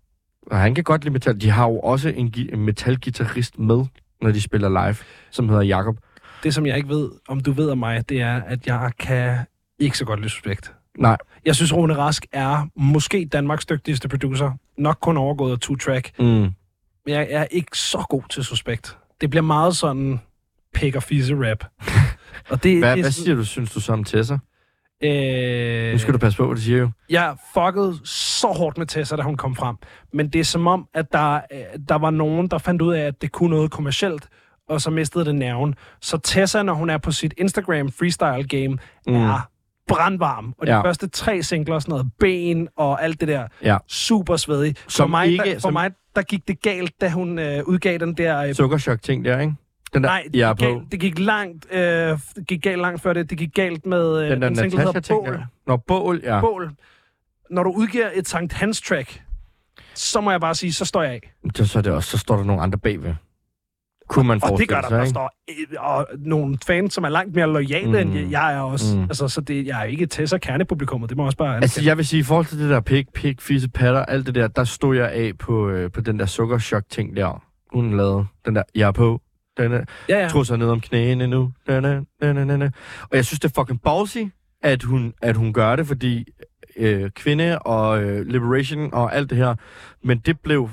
[0.46, 1.40] Og han kan godt lide metal.
[1.40, 3.84] De har jo også en, en metalgitarrist med,
[4.22, 4.96] når de spiller live,
[5.30, 5.96] som hedder Jakob.
[6.42, 9.38] Det, som jeg ikke ved, om du ved om mig, det er, at jeg kan
[9.78, 10.74] ikke så godt lide suspekt.
[10.98, 11.16] Nej.
[11.44, 14.52] Jeg synes, Rune Rask er måske Danmarks dygtigste producer.
[14.78, 16.10] Nok kun overgået af two-track.
[16.18, 16.24] Mm.
[16.24, 18.98] Men jeg er ikke så god til suspekt.
[19.20, 20.20] Det bliver meget sådan
[20.74, 21.64] pik og fisse rap.
[22.50, 24.38] og det, Hvad, det hvad siger du, synes du så om Tessa?
[25.02, 26.90] Øh, Nu skal du passe på, hvad du siger jo.
[27.10, 29.76] Jeg fuckede så hårdt med Tessa, da hun kom frem.
[30.12, 31.58] Men det er som om, at der, øh,
[31.88, 34.28] der var nogen, der fandt ud af, at det kunne noget kommercielt,
[34.68, 35.74] og så mistede det nerven.
[36.00, 39.14] Så Tessa, når hun er på sit Instagram freestyle game, Mm.
[39.14, 39.48] er
[39.88, 40.54] brandvarm.
[40.58, 40.80] Og de Ja.
[40.84, 43.78] første tre singler, sådan noget ben og alt det der, Ja.
[43.88, 44.74] super svedig.
[44.78, 47.62] For, Som mig, ikke- der, for som- mig, der gik det galt, da hun øh,
[47.66, 48.38] udgav den der...
[48.42, 49.54] Øh, Sukkerchok-ting der, ikke?
[49.94, 50.82] Den der, nej, det, jeg er gik på.
[50.92, 52.18] det gik langt, øh, det
[52.48, 53.30] gik galt langt før det.
[53.30, 55.32] Det gik galt med øh, Den der en single, der hedder Bål.
[55.32, 55.42] der.
[55.66, 56.40] Nå, bål, ja.
[56.40, 56.70] bål.
[57.50, 59.22] Når du udgiver et Sankt Hans track,
[59.94, 61.32] så må jeg bare sige, så står jeg af.
[61.54, 63.14] Så, så, er det også, så står der nogle andre bagved.
[64.08, 67.04] Kunne man Og det forestille gør der, sig, der står øh, og nogle fans, som
[67.04, 68.16] er langt mere lojale, Mm.
[68.16, 68.96] end jeg er også.
[68.96, 69.02] Mm.
[69.02, 72.06] Altså, så det, jeg er ikke Tessa kernepublikummet, det må også bare Altså, jeg vil
[72.06, 74.96] sige, i forhold til det der pik, pik, fisse, patter, alt det der, der stod
[74.96, 77.42] jeg af på, øh, på den der sukkerchok-ting der.
[77.72, 79.20] Hun lavede den der, jeg er på.
[79.56, 80.28] Den er, ja, ja.
[80.28, 81.52] trusser ned om knæene nu.
[81.66, 82.70] Er, den er, den er.
[83.10, 84.18] Og jeg synes, det er fucking ballsy,
[84.62, 86.24] at hun, at hun gør det, fordi
[86.76, 89.54] øh, kvinde og øh, liberation og alt det her,
[90.02, 90.70] men det blev,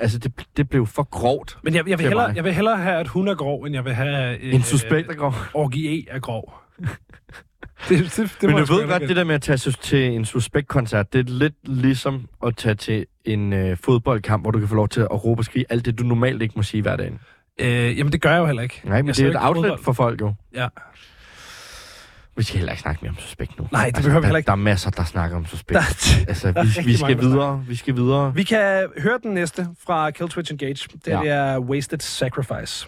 [0.00, 1.58] altså, det, det blev for grovt.
[1.62, 2.36] Men jeg, jeg, vil hellere, mig.
[2.36, 4.38] jeg vil hellere have, at hun er grov, end jeg vil have...
[4.40, 5.34] Øh, En suspekt, der går.
[5.54, 6.54] Orgie E er grov.
[7.88, 11.12] det, det, det, Men du ved godt, det der med at tage til en suspektkoncert,
[11.12, 14.88] det er lidt ligesom at tage til en øh, fodboldkamp, hvor du kan få lov
[14.88, 17.12] til at råbe og skrige alt det, du normalt ikke må sige hver dag.
[17.58, 18.80] Øh, jamen, det gør jeg jo heller ikke.
[18.84, 19.84] Nej, men Jeg det er et outlet fodbold.
[19.84, 20.34] for folk jo.
[20.54, 20.68] Ja.
[22.36, 23.64] Vi skal heller ikke snakke mere om suspekt nu.
[23.64, 24.46] Altså, Nej, det behøver vi der, heller ikke.
[24.46, 25.80] Der er masser, der snakker om suspekt.
[25.80, 25.84] Der,
[26.28, 27.64] altså, der er vi, rigtig vi skal mange, der videre.
[27.68, 28.34] Vi skal videre.
[28.34, 30.88] vi kan høre den næste fra Kill Twitch Engage.
[31.04, 31.20] Det, Ja.
[31.20, 32.86] det er Wasted Sacrifice.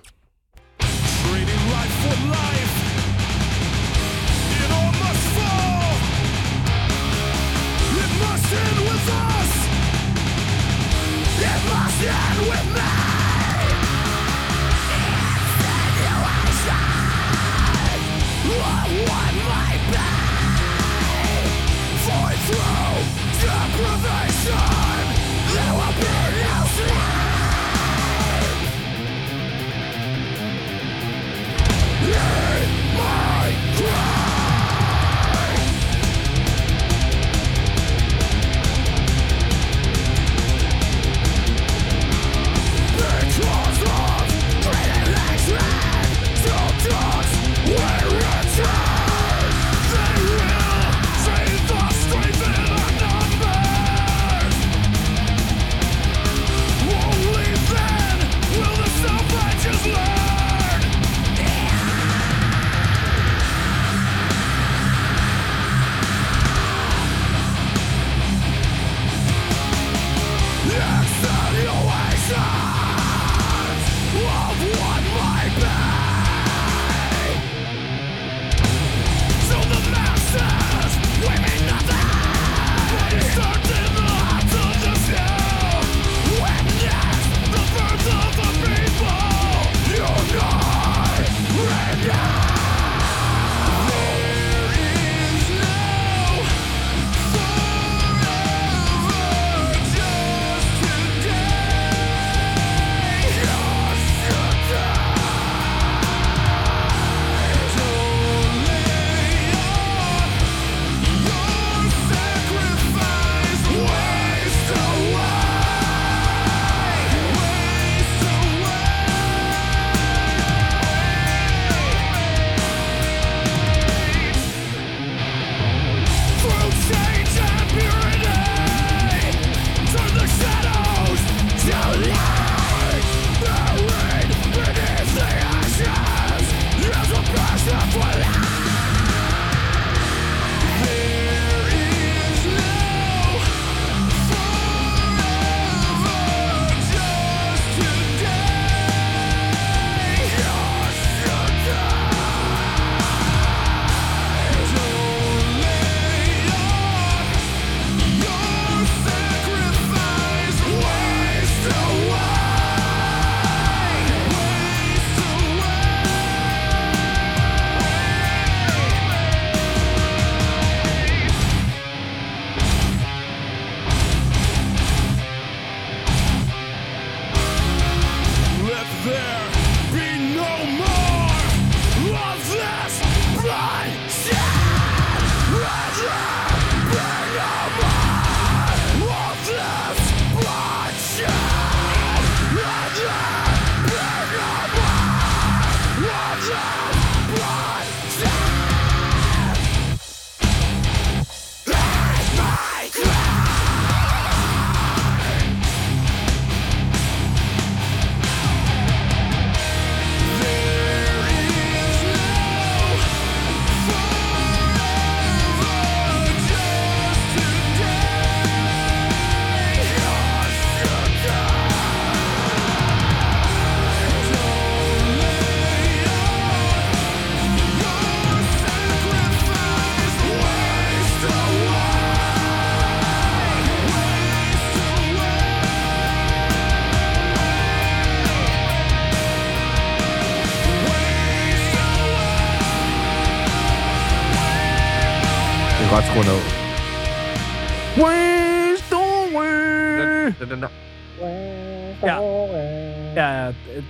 [8.03, 9.51] It must end with us.
[11.51, 13.00] It must end with me.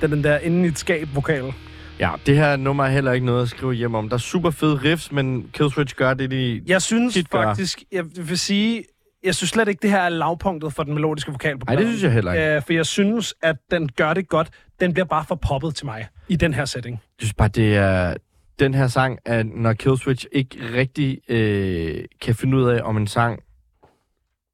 [0.00, 1.52] Det er den der inden i et skab vokal.
[2.00, 4.08] Ja, det her nummer er heller ikke noget at skrive hjem om.
[4.08, 6.62] Der er super fede riffs, men Killswitch gør det, de...
[6.66, 7.42] Jeg synes Tit gør.
[7.42, 8.84] faktisk, jeg vil sige,
[9.24, 11.86] jeg synes slet ikke, det her er lavpunktet for den melodiske vokal på Nej, det
[11.86, 12.54] synes jeg heller ikke.
[12.54, 14.50] Øh, for jeg synes, at den gør det godt.
[14.80, 16.94] Den bliver bare for poppet til mig i den her setting.
[16.94, 18.14] Jeg synes bare, det er...
[18.58, 23.06] Den her sang, er, når Killswitch ikke rigtig øh, kan finde ud af, om en
[23.06, 23.40] sang...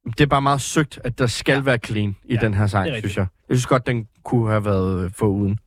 [0.05, 1.61] Det er bare meget søgt, at der skal ja.
[1.61, 3.25] være clean i Ja, den her sang, synes jeg.
[3.49, 5.59] Jeg synes godt, den kunne have været øh, for uden.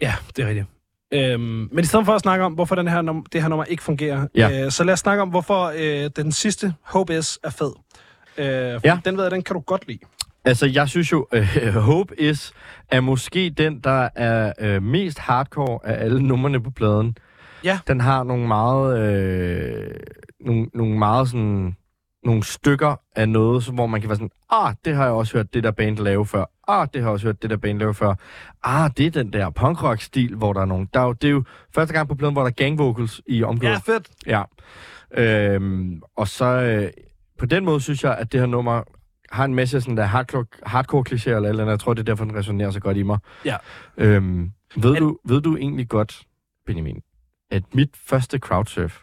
[0.00, 0.66] Ja, det er rigtigt.
[1.12, 3.64] Øhm, men i stedet for at snakke om, hvorfor den her num- det her nummer
[3.64, 4.64] ikke fungerer, Ja.
[4.64, 7.72] øh, så lad os snakke om, hvorfor øh, den sidste Hope S er fed.
[8.38, 8.98] Øh, ja.
[9.04, 9.98] Den ved jeg, den kan du godt lide.
[10.44, 12.52] Altså, jeg synes jo, øh, Hope Is
[12.90, 17.16] er måske den, der er øh, mest hardcore af alle numrene på pladen.
[17.64, 17.78] Ja.
[17.86, 19.90] Den har nogle meget, øh,
[20.40, 21.76] nogle, nogle meget sådan,
[22.24, 25.54] nogle stykker af noget, hvor man kan være sådan, ah, det har jeg også hørt
[25.54, 26.44] det der band lave før.
[26.68, 28.14] Ah, det har jeg også hørt det der band lave før.
[28.62, 30.86] Ah, det er den der punkrock-stil, hvor der er nogle...
[30.94, 33.20] Der er jo, det er jo første gang på pladen, hvor der er gang vocals
[33.26, 33.74] i omkvædet.
[33.88, 34.08] Ja, fedt.
[34.26, 34.42] Ja.
[35.16, 36.90] Øhm, og så øh,
[37.38, 38.82] på den måde synes jeg, at det her nummer
[39.32, 41.70] har en masse sådan der hardcore, hardcore klichéer eller eller andet.
[41.72, 43.18] Jeg tror, det er derfor, den resonerer så godt i mig.
[43.44, 43.56] Ja.
[43.96, 46.22] Øhm, ved, Men- du, ved du egentlig godt,
[46.66, 47.00] Benjamin,
[47.50, 49.00] at mit første crowdsurf,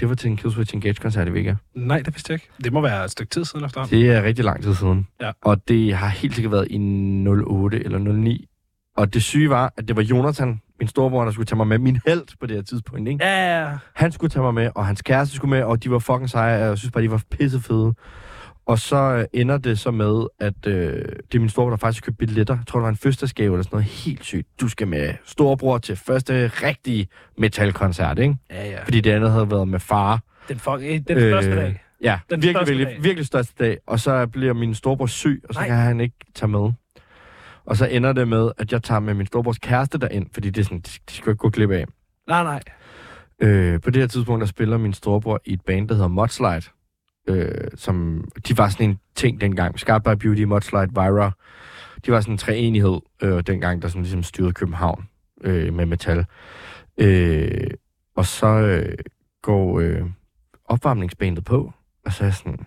[0.00, 1.54] det var til en Killswitch Engage-koncert i Vega.
[1.74, 2.48] Nej, det vidste jeg ikke.
[2.64, 3.98] Det må være et stykke tid siden efterhånden.
[3.98, 5.06] Det er rigtig lang tid siden.
[5.20, 5.30] Ja.
[5.42, 6.78] Og det har helt sikkert været i
[7.46, 8.46] 08 eller 09.
[8.96, 11.78] Og det syge var, at det var Jonathan, min storebror, der skulle tage mig med.
[11.78, 13.24] Min held på det her tidspunkt, ikke?
[13.24, 13.70] Ja, ja.
[13.94, 16.62] Han skulle tage mig med, og hans kæreste skulle med, og de var fucking seje,
[16.62, 17.94] og jeg synes bare, de var pissefede.
[18.66, 22.04] Og så øh, ender det så med, at øh, det er min storebror, der faktisk
[22.04, 22.56] købte billetter.
[22.56, 24.48] Jeg tror, det var en fødselsdagsgave eller sådan noget helt sygt.
[24.60, 27.08] Du skal med storebror til første rigtige
[27.38, 28.36] metalkoncert, ikke?
[28.50, 28.84] ja, ja.
[28.84, 30.20] Fordi det andet havde været med far.
[30.48, 31.80] Den, fuck, øh, den første Øh, dag.
[32.02, 33.02] Ja, Den virkelig, virkelig, dag.
[33.02, 33.78] virkelig største dag.
[33.86, 35.68] Og så bliver min storebror syg, og så Nej.
[35.68, 36.72] Kan han ikke tage med.
[37.66, 40.60] Og så ender det med, at jeg tager med min storebrors kæreste derind, fordi det
[40.60, 41.84] er sådan, de, de skal ikke gå glip af.
[42.28, 42.60] Nej, nej.
[43.40, 46.62] Øh, på det her tidspunkt, der spiller min storebror i et band, der hedder Mudslide.
[47.26, 49.78] Øh, som, de var sådan en ting dengang.
[49.78, 51.30] Scarred by Beauty, Mudslide, Vira.
[52.06, 55.08] De var sådan en treenighed øh, dengang, der sådan ligesom styrede København
[55.44, 56.26] øh, med metal.
[56.98, 57.70] Øh,
[58.16, 58.98] og så øh,
[59.42, 60.02] går øh,
[60.64, 61.72] opvarmningsbandet på,
[62.04, 62.66] og så er jeg sådan,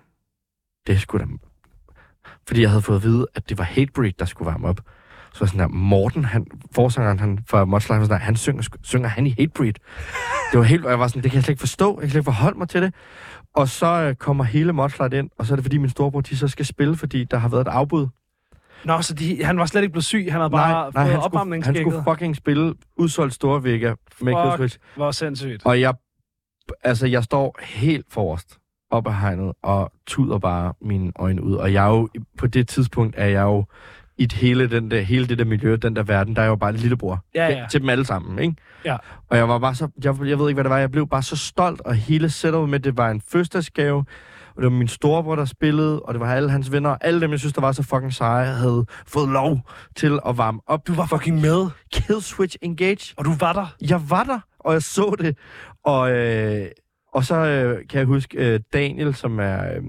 [0.88, 1.31] det skulle da...
[2.47, 4.81] Fordi jeg havde fået at vide, at det var Hatebreed, der skulle varme op.
[5.34, 9.27] Så sådan der, Morten, han, forsangeren han, fra Mudslide, sådan der, han synger, synger han
[9.27, 9.73] i Hatebreed.
[10.51, 12.09] Det var helt, og jeg var sådan, det kan jeg slet ikke forstå, jeg kan
[12.09, 12.93] slet ikke forholde mig til det.
[13.57, 16.38] Og så øh, kommer hele Mudslide ind, og så er det fordi min storebror, de
[16.38, 18.07] så skal spille, fordi der har været et afbud.
[18.85, 20.27] Nå, så de, han var slet ikke blevet syg.
[20.31, 21.93] Han havde bare nej, fået han, skulle, han opvarmningsskægget.
[21.93, 24.43] skulle fucking spille udsolgt store vægger med Fuck.
[24.43, 24.77] Killswitch.
[24.95, 25.65] Hvor sindssygt.
[25.65, 25.93] Og jeg,
[26.84, 28.57] altså, jeg står helt forrest
[28.91, 31.55] op ad hegnet og tuder bare mine øjne ud.
[31.55, 33.65] Og jeg er jo, på det tidspunkt er jeg jo
[34.18, 36.73] i hele, den der, hele det der miljø, den der verden, der er jo bare
[36.73, 37.65] lillebror Ja, ja.
[37.72, 38.56] til dem alle sammen, ikke?
[38.85, 38.98] Ja.
[39.30, 41.23] Og jeg var bare så, jeg, jeg ved ikke, hvad det var, jeg blev bare
[41.23, 43.98] så stolt, og hele setupet med, det var en fødselsdagsgave,
[44.56, 47.31] og det var min storebror, der spillede, og det var alle hans venner, alle dem,
[47.31, 49.60] jeg synes, der var så fucking seje, havde fået lov
[49.95, 50.88] til at varme op.
[50.88, 53.14] Du var fucking med, Killswitch Engage.
[53.18, 53.76] og du var der.
[53.89, 55.38] Jeg var der, og jeg så det.
[55.85, 56.65] Og, øh,
[57.14, 59.81] og så øh, kan jeg huske øh, Daniel, som er øh,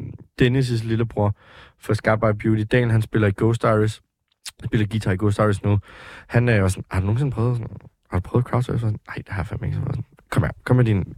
[0.43, 1.35] Dennis' lillebror
[1.81, 2.63] fra Scarred by Beauty.
[2.73, 4.01] Daniel, han spiller i Ghost Iris.
[4.61, 5.79] Han spiller guitar i Ghost Iris nu.
[6.27, 7.77] Han øh, var sådan, har du nogensinde prøvet sådan,
[8.11, 8.81] har du prøvet crowdsurf?
[8.81, 9.77] Sådan, Nej, det har jeg fandme ikke.
[9.79, 11.15] Så sådan, kom her, kom med din...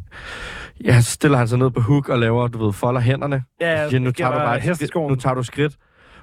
[0.84, 3.44] Ja, så stiller han sig ned på hook og laver, du ved, folder hænderne.
[3.60, 5.08] Ja, Ja, nu, tager du bare hesteskoen.
[5.10, 5.76] nu tager du skridt,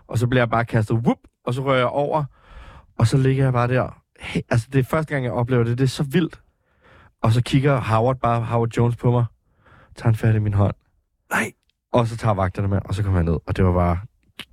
[0.08, 2.24] og så bliver jeg bare kastet, whoop, og så rører jeg over,
[2.98, 4.02] og så ligger jeg bare der.
[4.20, 5.78] Hey, altså, det er første gang, jeg oplever det.
[5.78, 6.42] Det er så vildt.
[7.24, 9.26] Og så kigger Howard bare, Howard Jones på mig,
[9.96, 10.76] tager han fat i min hånd,
[11.32, 11.52] Nej,
[11.94, 13.38] og så tager vagterne med, og så kommer jeg ned.
[13.48, 14.00] Og det var bare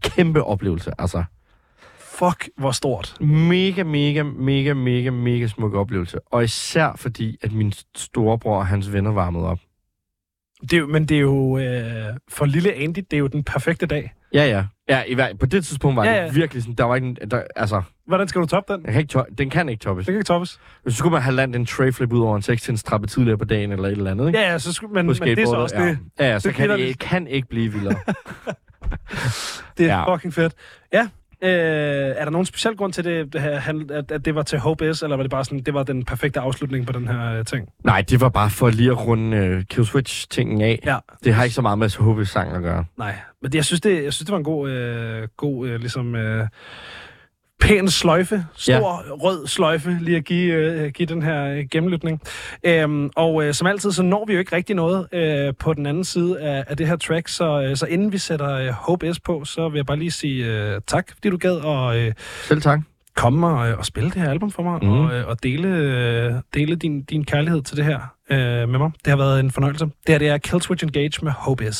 [0.02, 0.92] kæmpe oplevelse.
[0.98, 1.24] Altså,
[2.18, 3.16] fuck, hvor stort.
[3.20, 6.18] mega, mega, mega, mega, mega smuk oplevelse.
[6.32, 9.58] Og især fordi, at min storebror og hans venner varmede op.
[10.62, 13.44] Det er, jo- men det er jo, øh, for lille Andy, det er jo den
[13.44, 14.12] perfekte dag.
[14.34, 14.64] Ja, ja.
[14.88, 17.06] Ja, i, hver- på det tidspunkt var Ja, ja, det virkelig sådan, der var ikke,
[17.06, 18.82] en- der, altså, Hvordan skal du toppe den?
[18.84, 20.06] jeg kan ikke to- den kan ikke toppes.
[20.06, 20.60] Det kan ikke toppes.
[20.88, 23.72] Så skulle man have landet en trayflip ud over en 6 trappe tidligere på dagen,
[23.72, 24.38] eller et eller andet, ikke?
[24.38, 25.86] Ja, ja, så skulle, men, På men det er så også ja.
[25.88, 25.98] det.
[26.18, 26.92] Ja, ja, så Det kan det, vi.
[26.92, 27.96] kan ikke blive vildere.
[29.78, 30.14] Det er Ja.
[30.14, 30.54] fucking fedt.
[30.92, 31.08] Ja,
[31.42, 35.02] øh, er der nogen speciel grund til, det, at, at det var til Hope S,
[35.02, 37.68] eller var det bare sådan, det var den perfekte afslutning på den her øh, ting?
[37.84, 40.80] Nej, det var bare for lige at runde uh, Killswitch-tingen af.
[40.84, 40.98] Ja.
[41.24, 42.84] Det har ikke så meget med HB sang at gøre.
[42.98, 45.80] Nej, men det, jeg, synes, det, jeg synes, det var en god, øh, god øh,
[45.80, 46.48] ligesom, øh,
[47.60, 49.12] pæn sløjfe, stor ja.
[49.12, 52.20] rød sløjfe, lige at give, øh, give den her øh, gennemlytning.
[52.64, 55.86] Øhm, og øh, som altid, så når vi jo ikke rigtig noget øh, på den
[55.86, 59.14] anden side af, af det her track, så, øh, så inden vi sætter øh, Hope
[59.14, 62.12] S på, så vil jeg bare lige sige øh, tak, fordi du gad at øh,
[62.42, 62.80] Selv tak.
[63.16, 64.90] komme og, øh, og spille det her album for mig, mm.
[64.90, 67.98] og, øh, og dele, øh, dele din, din kærlighed til det her
[68.30, 68.90] øh, med mig.
[69.04, 69.84] Det har været en fornøjelse.
[69.84, 71.72] Det her det er Killswitch Engage med Hope.